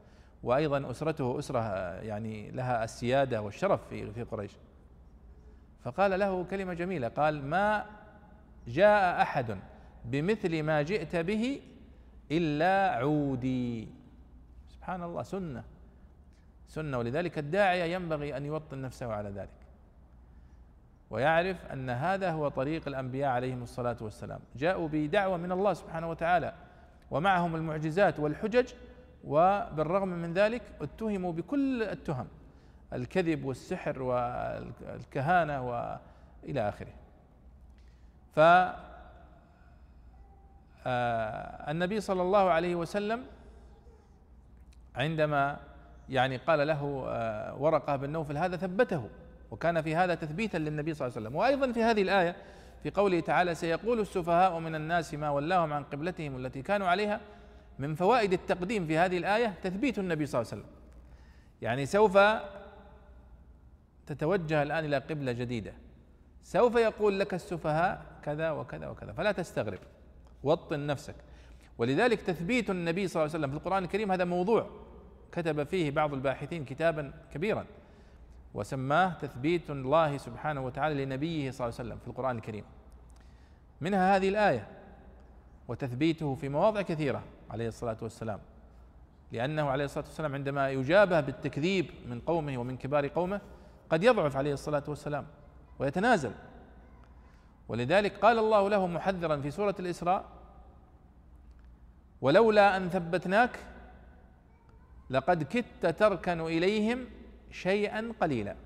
وأيضا 0.46 0.90
أسرته 0.90 1.38
أسرة 1.38 1.60
يعني 2.00 2.50
لها 2.50 2.84
السيادة 2.84 3.42
والشرف 3.42 3.88
في 3.88 4.10
في 4.12 4.22
قريش. 4.22 4.50
فقال 5.84 6.20
له 6.20 6.44
كلمة 6.44 6.74
جميلة 6.74 7.08
قال 7.08 7.44
ما 7.44 7.86
جاء 8.68 9.22
أحد 9.22 9.58
بمثل 10.04 10.62
ما 10.62 10.82
جئت 10.82 11.16
به 11.16 11.60
إلا 12.30 12.96
عودي. 12.96 13.88
سبحان 14.68 15.02
الله 15.02 15.22
سنة. 15.22 15.64
سنة 16.68 16.98
ولذلك 16.98 17.38
الداعية 17.38 17.94
ينبغي 17.94 18.36
أن 18.36 18.44
يوطن 18.44 18.82
نفسه 18.82 19.12
على 19.12 19.30
ذلك. 19.30 19.48
ويعرف 21.10 21.66
أن 21.72 21.90
هذا 21.90 22.30
هو 22.30 22.48
طريق 22.48 22.88
الأنبياء 22.88 23.30
عليهم 23.30 23.62
الصلاة 23.62 23.96
والسلام. 24.00 24.40
جاءوا 24.56 24.88
بدعوة 24.92 25.36
من 25.36 25.52
الله 25.52 25.74
سبحانه 25.74 26.10
وتعالى 26.10 26.52
ومعهم 27.10 27.56
المعجزات 27.56 28.20
والحجج 28.20 28.72
وبالرغم 29.26 30.08
من 30.08 30.34
ذلك 30.34 30.62
اتهموا 30.80 31.32
بكل 31.32 31.82
التهم 31.82 32.26
الكذب 32.92 33.44
والسحر 33.44 34.02
والكهانة 34.02 35.68
وإلى 35.68 36.68
آخره. 36.68 36.92
ف 38.34 38.40
آه، 40.88 41.70
النبي 41.70 42.00
صلى 42.00 42.22
الله 42.22 42.50
عليه 42.50 42.74
وسلم 42.74 43.24
عندما 44.96 45.56
يعني 46.08 46.36
قال 46.36 46.66
له 46.66 47.04
آه، 47.08 47.56
ورقة 47.56 47.96
بن 47.96 48.10
نوفل 48.10 48.38
هذا 48.38 48.56
ثبته 48.56 49.08
وكان 49.50 49.82
في 49.82 49.96
هذا 49.96 50.14
تثبيتا 50.14 50.56
للنبي 50.56 50.94
صلى 50.94 51.06
الله 51.06 51.16
عليه 51.16 51.26
وسلم. 51.26 51.36
وأيضا 51.36 51.72
في 51.72 51.82
هذه 51.82 52.02
الآية 52.02 52.36
في 52.82 52.90
قوله 52.90 53.20
تعالى 53.20 53.54
سيقول 53.54 54.00
السفهاء 54.00 54.58
من 54.58 54.74
الناس 54.74 55.14
ما 55.14 55.30
ولاهم 55.30 55.72
عن 55.72 55.84
قبلتهم 55.84 56.36
التي 56.36 56.62
كانوا 56.62 56.88
عليها 56.88 57.20
من 57.78 57.94
فوائد 57.94 58.32
التقديم 58.32 58.86
في 58.86 58.98
هذه 58.98 59.18
الآية 59.18 59.54
تثبيت 59.62 59.98
النبي 59.98 60.26
صلى 60.26 60.40
الله 60.40 60.52
عليه 60.52 60.62
وسلم. 60.62 60.72
يعني 61.62 61.86
سوف 61.86 62.18
تتوجه 64.06 64.62
الآن 64.62 64.84
إلى 64.84 64.98
قبلة 64.98 65.32
جديدة. 65.32 65.72
سوف 66.42 66.76
يقول 66.76 67.20
لك 67.20 67.34
السفهاء 67.34 68.06
كذا 68.22 68.50
وكذا 68.50 68.88
وكذا 68.88 69.12
فلا 69.12 69.32
تستغرب. 69.32 69.78
وطن 70.42 70.86
نفسك. 70.86 71.14
ولذلك 71.78 72.20
تثبيت 72.20 72.70
النبي 72.70 73.08
صلى 73.08 73.22
الله 73.22 73.34
عليه 73.34 73.44
وسلم 73.44 73.50
في 73.50 73.56
القرآن 73.56 73.84
الكريم 73.84 74.12
هذا 74.12 74.24
موضوع 74.24 74.70
كتب 75.32 75.64
فيه 75.64 75.90
بعض 75.90 76.14
الباحثين 76.14 76.64
كتابا 76.64 77.12
كبيرا. 77.34 77.66
وسماه 78.54 79.12
تثبيت 79.12 79.70
الله 79.70 80.16
سبحانه 80.16 80.60
وتعالى 80.60 81.04
لنبيه 81.04 81.50
صلى 81.50 81.66
الله 81.66 81.78
عليه 81.78 81.88
وسلم 81.88 81.98
في 81.98 82.08
القرآن 82.08 82.36
الكريم. 82.36 82.64
منها 83.80 84.16
هذه 84.16 84.28
الآية 84.28 84.68
وتثبيته 85.68 86.34
في 86.34 86.48
مواضع 86.48 86.82
كثيرة. 86.82 87.22
عليه 87.50 87.68
الصلاة 87.68 87.96
والسلام. 88.02 88.40
لأنه 89.32 89.70
عليه 89.70 89.84
الصلاة 89.84 90.04
والسلام 90.04 90.34
عندما 90.34 90.70
يجابه 90.70 91.20
بالتكذيب 91.20 91.90
من 92.08 92.20
قومه 92.20 92.58
ومن 92.58 92.76
كبار 92.76 93.06
قومه 93.08 93.40
قد 93.90 94.04
يضعف 94.04 94.36
عليه 94.36 94.52
الصلاة 94.52 94.84
والسلام 94.88 95.26
ويتنازل. 95.78 96.32
ولذلك 97.68 98.18
قال 98.18 98.38
الله 98.38 98.68
له 98.68 98.86
محذرا 98.86 99.40
في 99.40 99.50
سورة 99.50 99.74
الإسراء 99.78 100.24
ولولا 102.20 102.76
أن 102.76 102.88
ثبتناك 102.88 103.58
لقد 105.10 105.42
كدت 105.42 105.86
تركن 105.86 106.40
إليهم 106.40 107.04
شيئا 107.50 108.12
قليلا. 108.20 108.56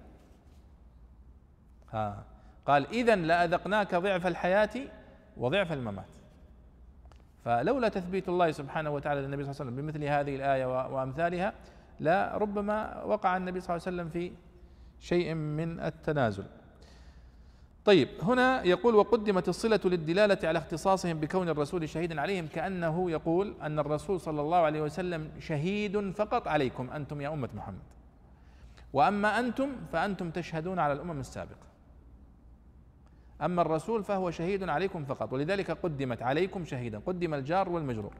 ها 1.92 2.24
قال 2.66 2.86
إذا 2.86 3.16
لأذقناك 3.16 3.94
ضعف 3.94 4.26
الحياة 4.26 4.70
وضعف 5.36 5.72
الممات. 5.72 6.19
فلولا 7.44 7.88
تثبيت 7.88 8.28
الله 8.28 8.50
سبحانه 8.50 8.90
وتعالى 8.90 9.20
للنبي 9.20 9.44
صلى 9.44 9.50
الله 9.50 9.60
عليه 9.60 9.70
وسلم 9.72 9.86
بمثل 9.86 10.04
هذه 10.04 10.36
الآية 10.36 10.86
وأمثالها 10.94 11.52
لا 12.00 12.36
ربما 12.36 13.02
وقع 13.04 13.36
النبي 13.36 13.60
صلى 13.60 13.76
الله 13.76 13.86
عليه 13.86 13.96
وسلم 13.96 14.08
في 14.08 14.32
شيء 15.00 15.34
من 15.34 15.80
التنازل. 15.80 16.44
طيب 17.84 18.08
هنا 18.22 18.62
يقول 18.64 18.94
وقدمت 18.94 19.48
الصلة 19.48 19.80
للدلالة 19.84 20.48
على 20.48 20.58
اختصاصهم 20.58 21.20
بكون 21.20 21.48
الرسول 21.48 21.88
شهيدا 21.88 22.20
عليهم 22.20 22.46
كأنه 22.46 23.10
يقول 23.10 23.54
أن 23.62 23.78
الرسول 23.78 24.20
صلى 24.20 24.40
الله 24.40 24.58
عليه 24.58 24.82
وسلم 24.82 25.30
شهيد 25.38 26.10
فقط 26.10 26.48
عليكم 26.48 26.90
أنتم 26.90 27.20
يا 27.20 27.28
أمة 27.28 27.48
محمد. 27.54 27.82
وأما 28.92 29.38
أنتم 29.38 29.68
فأنتم 29.92 30.30
تشهدون 30.30 30.78
على 30.78 30.92
الأمم 30.92 31.20
السابقة. 31.20 31.69
أما 33.42 33.62
الرسول 33.62 34.04
فهو 34.04 34.30
شهيد 34.30 34.68
عليكم 34.68 35.04
فقط 35.04 35.32
ولذلك 35.32 35.70
قدمت 35.70 36.22
عليكم 36.22 36.64
شهيدا 36.64 36.98
قدم 36.98 37.34
الجار 37.34 37.68
والمجرور. 37.68 38.12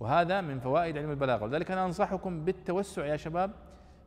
وهذا 0.00 0.40
من 0.40 0.60
فوائد 0.60 0.98
علم 0.98 1.10
البلاغة 1.10 1.44
ولذلك 1.44 1.70
أنا 1.70 1.84
أنصحكم 1.84 2.44
بالتوسع 2.44 3.06
يا 3.06 3.16
شباب 3.16 3.50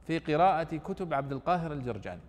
في 0.07 0.19
قراءة 0.19 0.77
كتب 0.77 1.13
عبد 1.13 1.31
القاهر 1.31 1.73
الجرجاني. 1.73 2.21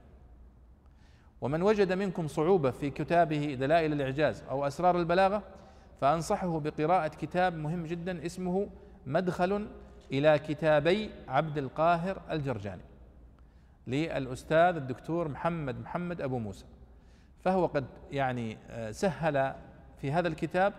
ومن 1.41 1.63
وجد 1.63 1.93
منكم 1.93 2.29
صعوبة 2.29 2.71
في 2.71 2.91
كتابه 2.91 3.55
دلائل 3.55 3.93
الإعجاز 3.93 4.43
أو 4.43 4.67
أسرار 4.67 4.99
البلاغة 4.99 5.43
فأنصحه 6.01 6.61
بقراءة 6.61 7.09
كتاب 7.09 7.57
مهم 7.57 7.87
جدا 7.87 8.27
اسمه 8.27 8.69
مدخل 9.07 9.69
إلى 10.13 10.39
كتابي 10.39 11.11
عبد 11.29 11.59
القاهر 11.59 12.21
الجرجاني. 12.31 12.83
للأستاذ 13.87 14.77
الدكتور 14.77 15.29
محمد 15.29 15.81
محمد 15.81 16.21
أبو 16.21 16.39
موسى. 16.39 16.65
فهو 17.45 17.67
قد 17.67 17.85
يعني 18.11 18.59
آه، 18.71 18.91
سهل 18.91 19.55
في 20.01 20.13
هذا 20.13 20.29
الكتاب. 20.29 20.73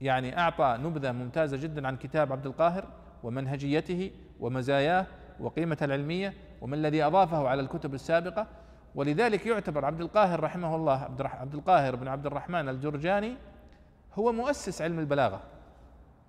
يعني 0.00 0.38
أعطى 0.38 0.78
نبذة 0.80 1.12
ممتازة 1.12 1.56
جدا 1.56 1.86
عن 1.86 1.96
كتاب 1.96 2.32
عبد 2.32 2.46
القاهر 2.46 2.84
ومنهجيته 3.22 4.10
ومزاياه 4.40 5.06
وقيمته 5.40 5.84
العلمية 5.84 6.34
وما 6.60 6.76
الذي 6.76 7.02
أضافه 7.02 7.48
على 7.48 7.62
الكتب 7.62 7.94
السابقة. 7.94 8.46
ولذلك 8.94 9.46
يعتبر 9.46 9.84
عبد 9.84 10.00
القاهر 10.00 10.40
رحمه 10.40 10.76
الله 10.76 11.08
عبد 11.20 11.54
القاهر 11.54 11.96
بن 11.96 12.08
عبد 12.08 12.26
الرحمن 12.26 12.68
الجرجاني 12.68 13.36
هو 14.14 14.32
مؤسس 14.32 14.82
علم 14.82 14.98
البلاغة 14.98 15.40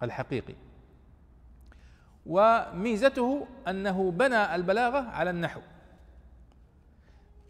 الحقيقي. 0.03 0.55
وميزته 2.25 3.47
أنه 3.67 4.11
بنى 4.11 4.55
البلاغة 4.55 5.09
على 5.09 5.29
النحو. 5.29 5.61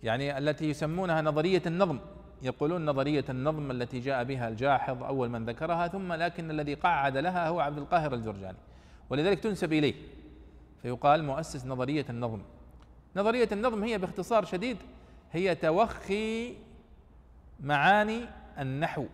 يعني 0.04 0.38
التي 0.38 0.70
يسمونها 0.70 1.22
نظرية 1.22 1.62
النظم. 1.66 2.00
يقولون 2.42 2.86
نظرية 2.86 3.26
النظم 3.30 3.72
التي 3.72 4.00
جاء 4.00 4.24
بها 4.24 4.48
الجاحظ 4.48 5.04
أول 5.04 5.30
من 5.30 5.46
ذكرها 5.46 5.88
ثم 5.88 6.14
لكن 6.14 6.52
الذي 6.52 6.74
قعد 6.74 7.18
لها 7.18 7.48
هو 7.48 7.60
عبد 7.60 7.78
القاهر 7.78 8.14
الجرجاني. 8.14 8.58
ولذلك 9.10 9.40
تنسب 9.40 9.74
إليه. 9.74 9.96
فيقال 10.82 11.24
مؤسس 11.24 11.66
نظرية 11.66 12.06
النظم. 12.10 12.42
نظرية 13.16 13.50
النظم 13.52 13.84
هي 13.84 13.98
باختصار 13.98 14.46
شديد 14.46 14.78
هي 15.32 15.56
توخي 15.56 16.56
معاني 17.60 18.26
النحو 18.60 19.06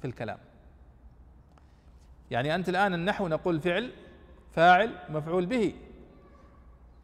في 0.00 0.06
الكلام. 0.06 0.38
يعني 2.30 2.54
أنت 2.54 2.68
الآن 2.68 2.94
النحو 2.94 3.28
نقول 3.28 3.60
فعل 3.60 3.90
فاعل 4.52 4.94
مفعول 5.08 5.46
به. 5.46 5.74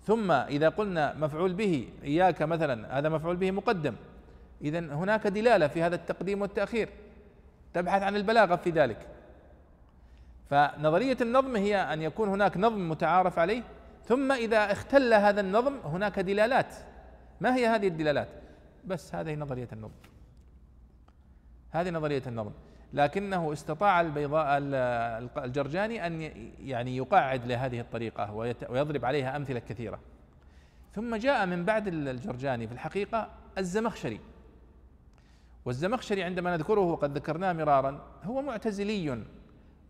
ثم 0.06 0.30
إذا 0.30 0.68
قلنا 0.68 1.14
مفعول 1.14 1.52
به 1.52 1.88
إياك 2.04 2.42
مثلا 2.42 2.98
هذا 2.98 3.08
مفعول 3.08 3.36
به 3.36 3.50
مقدم. 3.50 3.94
اذا 4.62 4.78
هناك 4.78 5.26
دلالة 5.26 5.66
في 5.66 5.82
هذا 5.82 5.94
التقديم 5.94 6.42
والتأخير. 6.42 6.88
تبحث 7.74 8.02
عن 8.02 8.16
البلاغة 8.16 8.56
في 8.56 8.70
ذلك. 8.70 9.06
فنظرية 10.50 11.16
النظم 11.20 11.56
هي 11.56 11.76
أن 11.76 12.02
يكون 12.02 12.28
هناك 12.28 12.56
نظم 12.56 12.88
متعارف 12.88 13.38
عليه 13.38 13.62
ثم 14.04 14.32
إذا 14.32 14.72
اختل 14.72 15.14
هذا 15.14 15.40
النظم 15.40 15.74
هناك 15.84 16.18
دلالات. 16.18 16.74
ما 17.40 17.56
هي 17.56 17.66
هذه 17.66 17.88
الدلالات؟ 17.88 18.28
بس 18.84 19.14
هذه 19.14 19.34
نظرية 19.34 19.68
النظم. 19.72 19.92
هذه 21.70 21.90
نظرية 21.90 22.22
النظم. 22.26 22.52
لكنه 22.92 23.52
استطاع 23.52 24.00
البيضاء 24.00 24.58
الجرجاني 25.44 26.06
أن 26.06 26.20
يعني 26.60 26.96
يقعد 26.96 27.46
لهذه 27.46 27.80
الطريقة 27.80 28.32
ويضرب 28.70 29.04
عليها 29.04 29.36
أمثلة 29.36 29.58
كثيرة. 29.58 30.00
ثم 30.94 31.16
جاء 31.16 31.46
من 31.46 31.64
بعد 31.64 31.88
الجرجاني 31.88 32.66
في 32.66 32.72
الحقيقة 32.74 33.30
الزمخشري. 33.58 34.20
والزمخشري 35.64 36.22
عندما 36.22 36.56
نذكره 36.56 36.80
وقد 36.80 37.16
ذكرناه 37.16 37.52
مرارا 37.52 38.00
هو 38.24 38.42
معتزلي 38.42 39.24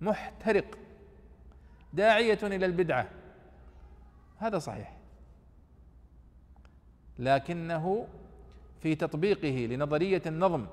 محترق 0.01 0.79
داعية 1.93 2.39
إلى 2.43 2.67
البدعة. 2.67 3.09
هذا 4.39 4.59
صحيح. 4.59 4.97
لكنه 7.19 8.07
في 8.81 8.95
تطبيقه 8.95 9.67
لنظرية 9.75 10.23
النظم 10.27 10.67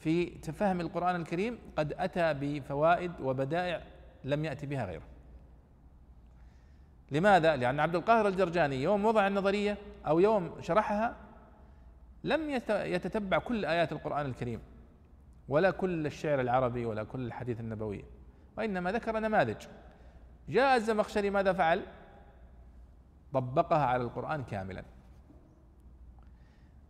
في 0.00 0.26
تفهم 0.26 0.80
القرآن 0.80 1.16
الكريم 1.16 1.58
قد 1.76 1.92
أتى 1.92 2.34
بفوائد 2.34 3.12
وبدائع 3.20 3.82
لم 4.24 4.44
يأتي 4.44 4.66
بها 4.66 4.84
غيره 4.84 5.02
لماذا؟ 7.10 7.56
لأن 7.56 7.80
عبد 7.80 7.94
القاهر 7.94 8.28
الجرجاني 8.28 8.82
يوم 8.82 9.04
وضع 9.04 9.26
النظرية 9.26 9.78
أو 10.06 10.20
يوم 10.20 10.54
شرحها 10.60 11.16
لم 12.24 12.50
يتتبع 12.68 13.38
كل 13.38 13.64
آيات 13.64 13.92
القرآن 13.92 14.26
الكريم 14.26 14.60
ولا 15.48 15.70
كل 15.70 16.06
الشعر 16.06 16.40
العربي 16.40 16.84
ولا 16.86 17.04
كل 17.04 17.26
الحديث 17.26 17.60
النبوي 17.60 18.04
وإنما 18.58 18.92
ذكر 18.92 19.18
نماذج 19.18 19.66
جاء 20.48 20.76
الزمخشري 20.76 21.30
ماذا 21.30 21.52
فعل؟ 21.52 21.82
طبقها 23.32 23.86
على 23.86 24.02
القرآن 24.02 24.44
كاملا 24.44 24.82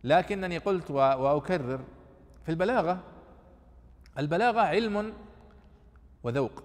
لكنني 0.03 0.57
قلت 0.57 0.91
وأكرر 0.91 1.79
في 2.47 2.53
البلاغة 2.53 3.03
البلاغة 4.17 4.59
علم 4.61 5.13
وذوق. 6.23 6.63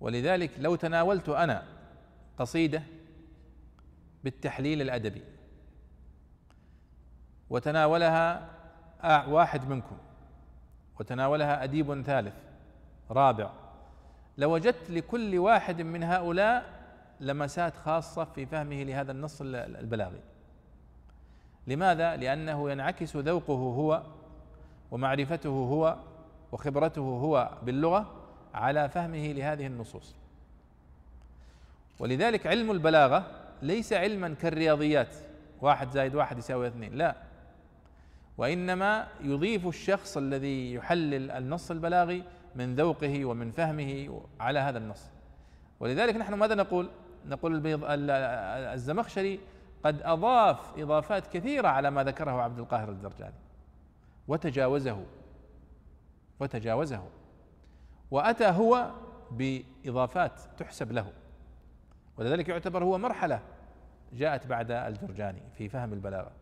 ولذلك 0.00 0.50
لو 0.58 0.74
تناولت 0.74 1.28
أنا 1.28 1.66
قصيدة 2.38 2.82
بالتحليل 4.24 4.82
الأدبي 4.82 5.22
وتناولها 7.50 8.50
واحد 9.28 9.68
منكم 9.68 9.98
وتناولها 11.00 11.64
أديب 11.64 12.02
ثالث 12.02 12.34
رابع 13.10 13.50
لوجدت 14.38 14.90
لكل 14.90 15.38
واحد 15.38 15.82
من 15.82 16.02
هؤلاء 16.02 16.64
لمسات 17.20 17.76
خاصة 17.76 18.24
في 18.24 18.46
فهمه 18.46 18.82
لهذا 18.82 19.12
النص 19.12 19.40
البلاغي. 19.40 20.20
لماذا؟ 21.70 22.16
لأنه 22.16 22.70
ينعكس 22.70 23.16
ذوقه 23.16 23.54
هو 23.54 24.02
ومعرفته 24.90 25.48
هو 25.48 25.96
وخبرته 26.52 27.00
هو 27.00 27.50
باللغة 27.62 28.12
على 28.54 28.88
فهمه 28.88 29.32
لهذه 29.32 29.66
النصوص. 29.66 30.14
ولذلك 31.98 32.46
علم 32.46 32.70
البلاغة 32.70 33.26
ليس 33.62 33.92
علما 33.92 34.34
كالرياضيات 34.34 35.16
واحد 35.60 35.90
زائد 35.90 36.14
واحد 36.14 36.38
يساوي 36.38 36.66
اثنين 36.66 36.94
لا. 36.94 37.16
وإنما 38.38 39.06
يضيف 39.20 39.66
الشخص 39.66 40.16
الذي 40.16 40.74
يحلل 40.74 41.30
النص 41.30 41.70
البلاغي 41.70 42.24
من 42.54 42.74
ذوقه 42.74 43.24
ومن 43.24 43.50
فهمه 43.50 44.20
على 44.40 44.58
هذا 44.58 44.78
النص. 44.78 45.10
ولذلك 45.80 46.16
نحن 46.16 46.34
ماذا 46.34 46.54
نقول؟ 46.54 46.88
نقول 47.26 47.54
البيض 47.54 47.80
الزمخشري 47.84 49.40
قد 49.84 50.02
أضاف 50.02 50.78
إضافات 50.78 51.26
كثيرة 51.26 51.68
على 51.68 51.90
ما 51.90 52.04
ذكره 52.04 52.30
عبد 52.30 52.58
القاهر 52.58 52.88
الزرجاني. 52.88 53.34
وتجاوزه 54.28 55.04
وتجاوزه. 56.40 57.08
وأتى 58.10 58.46
هو 58.46 58.90
بإضافات 59.30 60.40
تحسب 60.58 60.92
له. 60.92 61.12
ولذلك 62.18 62.48
يعتبر 62.48 62.84
هو 62.84 62.98
مرحلة 62.98 63.40
جاءت 64.12 64.46
بعد 64.46 64.70
الجرجاني 64.70 65.42
في 65.58 65.68
فهم 65.68 65.92
البلاغة. 65.92 66.32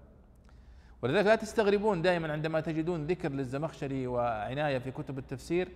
ولذلك 1.03 1.27
لا 1.27 1.35
تستغربون 1.35 2.03
دائما 2.03 2.33
عندما 2.33 2.61
تجدون 2.61 3.07
ذكر 3.07 3.33
للزمخشري 3.33 4.07
وعناية 4.07 4.79
في 4.79 4.91
كتب 4.91 5.19
التفسير 5.19 5.69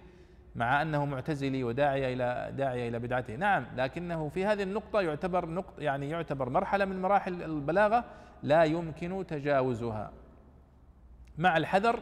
مع 0.55 0.83
أنه 0.83 1.05
معتزلي 1.05 1.65
وداعي 1.65 2.13
إلى 2.13 2.53
داعي 2.57 2.89
إلى 2.89 2.99
بدعته، 2.99 3.37
نعم 3.37 3.67
لكنه 3.77 4.29
في 4.29 4.45
هذه 4.45 4.63
النقطة 4.63 5.01
يعتبر 5.01 5.49
نقطة 5.49 5.83
يعني 5.83 6.11
يعتبر 6.11 6.49
مرحلة 6.49 6.85
من 6.85 7.03
مراحل 7.03 7.43
البلاغة 7.43 8.05
لا 8.43 8.65
يمكن 8.65 9.25
تجاوزها. 9.29 10.13
مع 11.39 11.57
الحذر 11.57 12.01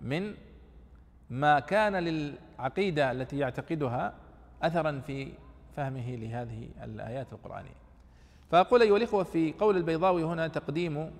من 0.00 0.34
ما 1.30 1.60
كان 1.60 1.96
للعقيدة 1.96 3.10
التي 3.12 3.38
يعتقدها 3.38 4.14
أثرا 4.62 5.02
في 5.06 5.32
فهمه 5.76 6.16
لهذه 6.16 6.68
الآيات 6.84 7.32
القرآنية. 7.32 7.78
فأقول 8.50 8.82
أيها 8.82 8.96
الإخوة 8.96 9.24
في 9.24 9.52
قول 9.52 9.76
البيضاوي 9.76 10.24
هنا 10.24 10.48
تقديم 10.48 11.10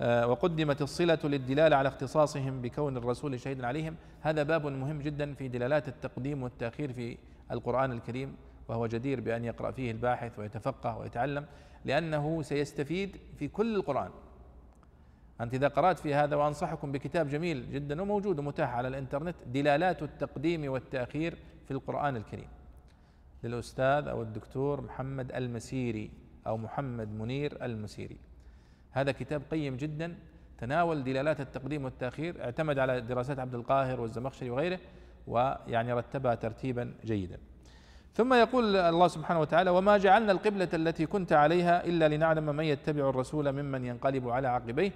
وقدمت 0.00 0.82
الصلة 0.82 1.18
للدلالة 1.24 1.76
على 1.76 1.88
اختصاصهم 1.88 2.62
بكون 2.62 2.96
الرسول 2.96 3.40
شهيدا 3.40 3.66
عليهم. 3.66 3.96
هذا 4.20 4.42
باب 4.42 4.66
مهم 4.66 4.98
جدا 4.98 5.34
في 5.34 5.48
دلالات 5.48 5.88
التقديم 5.88 6.42
والتأخير 6.42 6.92
في 6.92 7.18
القرآن 7.50 7.92
الكريم 7.92 8.36
وهو 8.68 8.86
جدير 8.86 9.20
بأن 9.20 9.44
يقرأ 9.44 9.70
فيه 9.70 9.90
الباحث 9.90 10.38
ويتفقه 10.38 10.98
ويتعلم 10.98 11.46
لأنه 11.84 12.42
سيستفيد 12.42 13.16
في 13.38 13.48
كل 13.48 13.76
القرآن. 13.76 14.10
أنت 15.40 15.54
إذا 15.54 15.68
قرأت 15.68 15.98
في 15.98 16.14
هذا 16.14 16.36
وأنصحكم 16.36 16.92
بكتاب 16.92 17.28
جميل 17.28 17.72
جدا 17.72 18.02
وموجود 18.02 18.38
ومتاح 18.38 18.74
على 18.74 18.88
الإنترنت 18.88 19.36
دلالات 19.46 20.02
التقديم 20.02 20.72
والتأخير 20.72 21.38
في 21.64 21.70
القرآن 21.70 22.16
الكريم. 22.16 22.48
للأستاذ 23.44 24.08
أو 24.08 24.22
الدكتور 24.22 24.80
محمد 24.80 25.32
المسيري 25.32 26.10
أو 26.46 26.56
محمد 26.56 27.08
منير 27.08 27.64
المسيري. 27.64 28.29
هذا 28.90 29.12
كتاب 29.12 29.42
قيم 29.50 29.76
جدا 29.76 30.14
تناول 30.58 31.04
دلالات 31.04 31.40
التقديم 31.40 31.84
والتأخير 31.84 32.44
اعتمد 32.44 32.78
على 32.78 33.00
دراسات 33.00 33.38
عبد 33.38 33.54
القاهر 33.54 34.00
والزمخشري 34.00 34.50
وغيره 34.50 34.78
ويعني 35.26 35.92
رتبها 35.92 36.34
ترتيبا 36.34 36.94
جيدا. 37.04 37.38
ثم 38.14 38.34
يقول 38.34 38.76
الله 38.76 39.08
سبحانه 39.08 39.40
وتعالى 39.40 39.70
وما 39.70 39.98
جعلنا 39.98 40.32
القبلة 40.32 40.68
التي 40.74 41.06
كنت 41.06 41.32
عليها 41.32 41.84
إلا 41.84 42.08
لنعلم 42.08 42.56
من 42.56 42.64
يتبع 42.64 43.08
الرسول 43.08 43.52
ممن 43.52 43.84
ينقلب 43.84 44.28
على 44.28 44.48
عقبيه. 44.48 44.92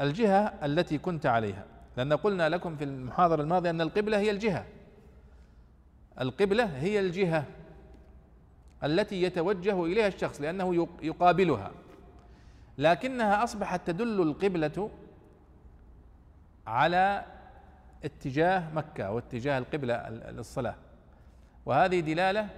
الجهة 0.00 0.52
التي 0.64 0.98
كنت 0.98 1.26
عليها. 1.26 1.64
لأن 1.96 2.12
قلنا 2.12 2.48
لكم 2.48 2.76
في 2.76 2.84
المحاضرة 2.84 3.42
الماضية 3.42 3.70
أن 3.70 3.80
القبلة 3.80 4.18
هي 4.18 4.30
الجهة. 4.30 4.64
القبلة 6.20 6.64
هي 6.64 7.00
الجهة 7.00 7.44
التي 8.84 9.22
يتوجه 9.22 9.84
إليها 9.84 10.08
الشخص 10.08 10.40
لأنه 10.40 10.88
يقابلها. 11.02 11.70
لكنها 12.80 13.44
أصبحت 13.44 13.86
تدل 13.86 14.22
القبلة 14.22 14.90
على 16.66 17.24
اتجاه 18.04 18.74
مكة 18.74 19.10
واتجاه 19.10 19.58
القبلة 19.58 20.08
للصلاة. 20.08 20.74
وهذه 21.66 22.00
دلالة 22.00 22.48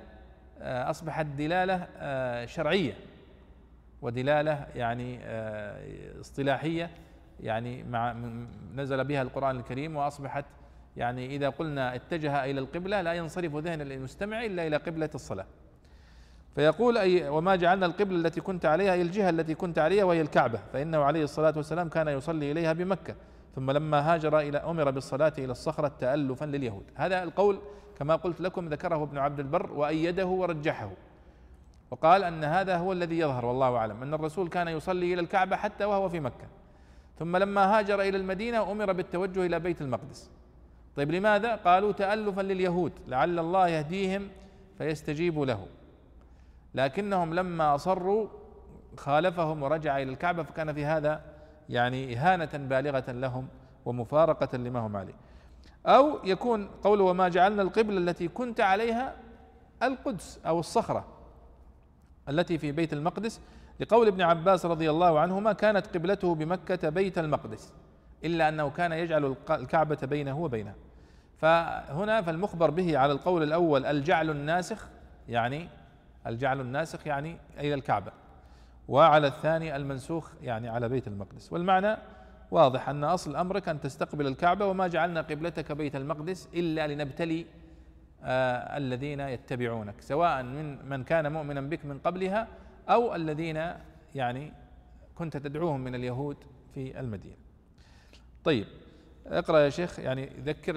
آه، 0.60 0.90
أصبحت 0.90 1.26
دلالة 1.26 1.88
آه، 1.96 2.46
شرعية 2.46 2.94
ودلالة 4.02 4.66
يعني 4.74 5.18
آه، 5.22 6.20
اصطلاحية 6.20 6.90
يعني 7.40 7.82
مع 7.82 8.16
نزل 8.74 9.04
بها 9.04 9.22
القرآن 9.22 9.56
الكريم 9.56 9.96
وأصبحت 9.96 10.44
يعني 10.96 11.36
إذا 11.36 11.48
قلنا 11.48 11.94
اتجه 11.94 12.44
إلى 12.44 12.60
القبلة 12.60 13.00
لا 13.00 13.12
ينصرف 13.12 13.56
ذهن 13.56 13.80
المستمع 13.80 14.44
إلا 14.44 14.66
إلى 14.66 14.76
قبلة 14.76 15.10
الصلاة. 15.14 15.46
فيقول 16.54 16.98
أي 16.98 17.28
وما 17.28 17.56
جعلنا 17.56 17.86
القبلة 17.86 18.16
التي 18.16 18.40
كنت 18.40 18.66
عليها 18.66 18.94
هي 18.94 19.02
الجهة 19.02 19.30
التي 19.30 19.54
كنت 19.54 19.78
عليها 19.78 20.04
وهي 20.04 20.20
الكعبة 20.20 20.58
فإنه 20.72 20.98
عليه 20.98 21.24
الصلاة 21.24 21.54
والسلام 21.56 21.88
كان 21.88 22.08
يصلي 22.08 22.52
إليها 22.52 22.72
بمكة. 22.72 23.14
ثم 23.56 23.70
لما 23.70 24.14
هاجر 24.14 24.38
إلى 24.38 24.58
أمر 24.58 24.90
بالصلاة 24.90 25.32
إلى 25.38 25.52
الصخرة 25.52 25.92
تألفا 26.00 26.44
لليهود. 26.44 26.84
هذا 26.94 27.22
القول 27.22 27.58
كما 27.98 28.16
قلت 28.16 28.40
لكم 28.40 28.68
ذكره 28.68 29.02
ابن 29.02 29.18
عبد 29.18 29.40
البر 29.40 29.72
وأيده 29.72 30.26
ورجحه. 30.26 30.90
وقال 31.90 32.24
أن 32.24 32.44
هذا 32.44 32.76
هو 32.76 32.92
الذي 32.92 33.18
يظهر 33.18 33.46
والله 33.46 33.76
أعلم 33.76 34.02
أن 34.02 34.14
الرسول 34.14 34.48
كان 34.48 34.68
يصلي 34.68 35.14
إلى 35.14 35.20
الكعبة 35.20 35.56
حتى 35.56 35.84
وهو 35.84 36.08
في 36.08 36.20
مكة. 36.20 36.46
ثم 37.18 37.36
لما 37.36 37.78
هاجر 37.78 38.00
إلى 38.00 38.16
المدينة 38.16 38.72
أمر 38.72 38.92
بالتوجه 38.92 39.46
إلى 39.46 39.60
بيت 39.60 39.82
المقدس. 39.82 40.30
طيب 40.96 41.10
لماذا؟ 41.10 41.54
قالوا 41.54 41.92
تألفا 41.92 42.40
لليهود 42.40 42.92
لعل 43.08 43.38
الله 43.38 43.68
يهديهم 43.68 44.28
فيستجيب 44.78 45.38
له. 45.38 45.66
لكنهم 46.74 47.34
لما 47.34 47.74
أصروا 47.74 48.28
خالفهم 48.96 49.62
ورجع 49.62 49.98
إلى 49.98 50.12
الكعبة 50.12 50.42
فكان 50.42 50.72
في 50.72 50.84
هذا 50.84 51.20
يعني 51.68 52.16
إهانة 52.16 52.50
بالغة 52.54 53.12
لهم 53.12 53.48
ومفارقة 53.84 54.58
لما 54.58 54.80
هم 54.80 54.96
عليه. 54.96 55.14
أو 55.86 56.18
يكون 56.24 56.68
قوله 56.84 57.04
وما 57.04 57.28
جعلنا 57.28 57.62
القبلة 57.62 57.98
التي 57.98 58.28
كنت 58.28 58.60
عليها 58.60 59.14
القدس 59.82 60.40
أو 60.46 60.60
الصخرة 60.60 61.04
التي 62.28 62.58
في 62.58 62.72
بيت 62.72 62.92
المقدس. 62.92 63.40
لقول 63.80 64.06
ابن 64.06 64.22
عباس 64.22 64.66
رضي 64.66 64.90
الله 64.90 65.20
عنهما 65.20 65.52
كانت 65.52 65.86
قبلته 65.86 66.34
بمكة 66.34 66.88
بيت 66.88 67.18
المقدس 67.18 67.72
إلا 68.24 68.48
أنه 68.48 68.70
كان 68.70 68.92
يجعل 68.92 69.36
الكعبة 69.50 69.98
بينه 70.02 70.38
وبينها 70.38 70.74
فهنا 71.38 72.22
فالمخبر 72.22 72.70
به 72.70 72.98
على 72.98 73.12
القول 73.12 73.42
الأول 73.42 73.86
الجعل 73.86 74.30
الناسخ 74.30 74.88
يعني 75.28 75.68
الجعل 76.26 76.60
الناسخ 76.60 77.06
يعني 77.06 77.36
إلى 77.58 77.74
الكعبة 77.74 78.12
وعلى 78.88 79.26
الثاني 79.26 79.76
المنسوخ 79.76 80.30
يعني 80.42 80.68
على 80.68 80.88
بيت 80.88 81.06
المقدس. 81.08 81.52
والمعنى 81.52 81.96
واضح 82.50 82.88
أن 82.88 83.04
أصل 83.04 83.36
أمرك 83.36 83.68
أن 83.68 83.80
تستقبل 83.80 84.26
الكعبة 84.26 84.66
وما 84.66 84.86
جعلنا 84.88 85.20
قبلتك 85.20 85.72
بيت 85.72 85.96
المقدس 85.96 86.48
إلا 86.54 86.86
لنبتلي 86.86 87.46
آه 88.24 88.76
الذين 88.76 89.20
يتبعونك 89.20 90.00
سواء 90.00 90.42
من 90.42 90.88
من 90.88 91.04
كان 91.04 91.32
مؤمنا 91.32 91.60
بك 91.60 91.84
من 91.84 91.98
قبلها 91.98 92.48
أو 92.88 93.14
الذين 93.14 93.72
يعني 94.14 94.52
كنت 95.14 95.36
تدعوهم 95.36 95.80
من 95.80 95.94
اليهود 95.94 96.36
في 96.74 97.00
المدينة. 97.00 97.36
طيب 98.44 98.66
اقرأ 99.26 99.58
يا 99.58 99.70
شيخ 99.70 99.98
يعني 99.98 100.30
ذكر 100.44 100.76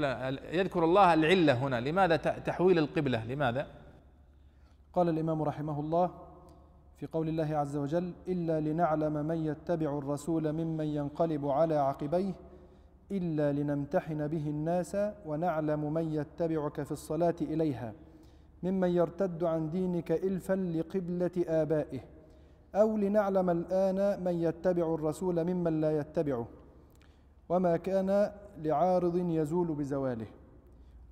يذكر 0.54 0.84
الله 0.84 1.14
العلة 1.14 1.54
هنا 1.54 1.80
لماذا 1.80 2.16
تحويل 2.16 2.80
القبلة؟ 2.80 3.26
لماذا؟ 3.26 3.68
قال 4.96 5.10
الإمام 5.10 5.44
رحمه 5.44 5.80
الله 5.80 6.10
في 6.98 7.06
قول 7.06 7.30
الله 7.30 7.58
عز 7.58 7.76
وجل 7.78 8.12
إلا 8.28 8.60
لنعلم 8.60 9.26
من 9.26 9.46
يتبع 9.46 9.98
الرسول 9.98 10.52
ممن 10.52 10.86
ينقلب 10.86 11.48
على 11.48 11.76
عقبيه 11.76 12.34
إلا 13.12 13.54
لنمتحن 13.54 14.28
به 14.28 14.50
الناس 14.50 14.98
ونعلم 15.26 15.94
من 15.94 16.14
يتبعك 16.14 16.84
في 16.84 16.92
الصلاة 16.92 17.36
إليها 17.42 17.94
ممن 18.64 18.90
يرتد 18.90 19.44
عن 19.44 19.70
دينك 19.70 20.12
إلفا 20.12 20.54
لقبلة 20.54 21.32
آبائه 21.48 22.00
أو 22.76 22.98
لنعلم 22.98 23.50
الآن 23.50 24.24
من 24.24 24.34
يتبع 24.34 24.94
الرسول 24.94 25.44
ممن 25.44 25.82
لا 25.82 26.00
يتبعه 26.00 26.48
وما 27.50 27.78
كان 27.78 28.32
لعارض 28.58 29.18
يزول 29.18 29.68
بزواله. 29.68 30.28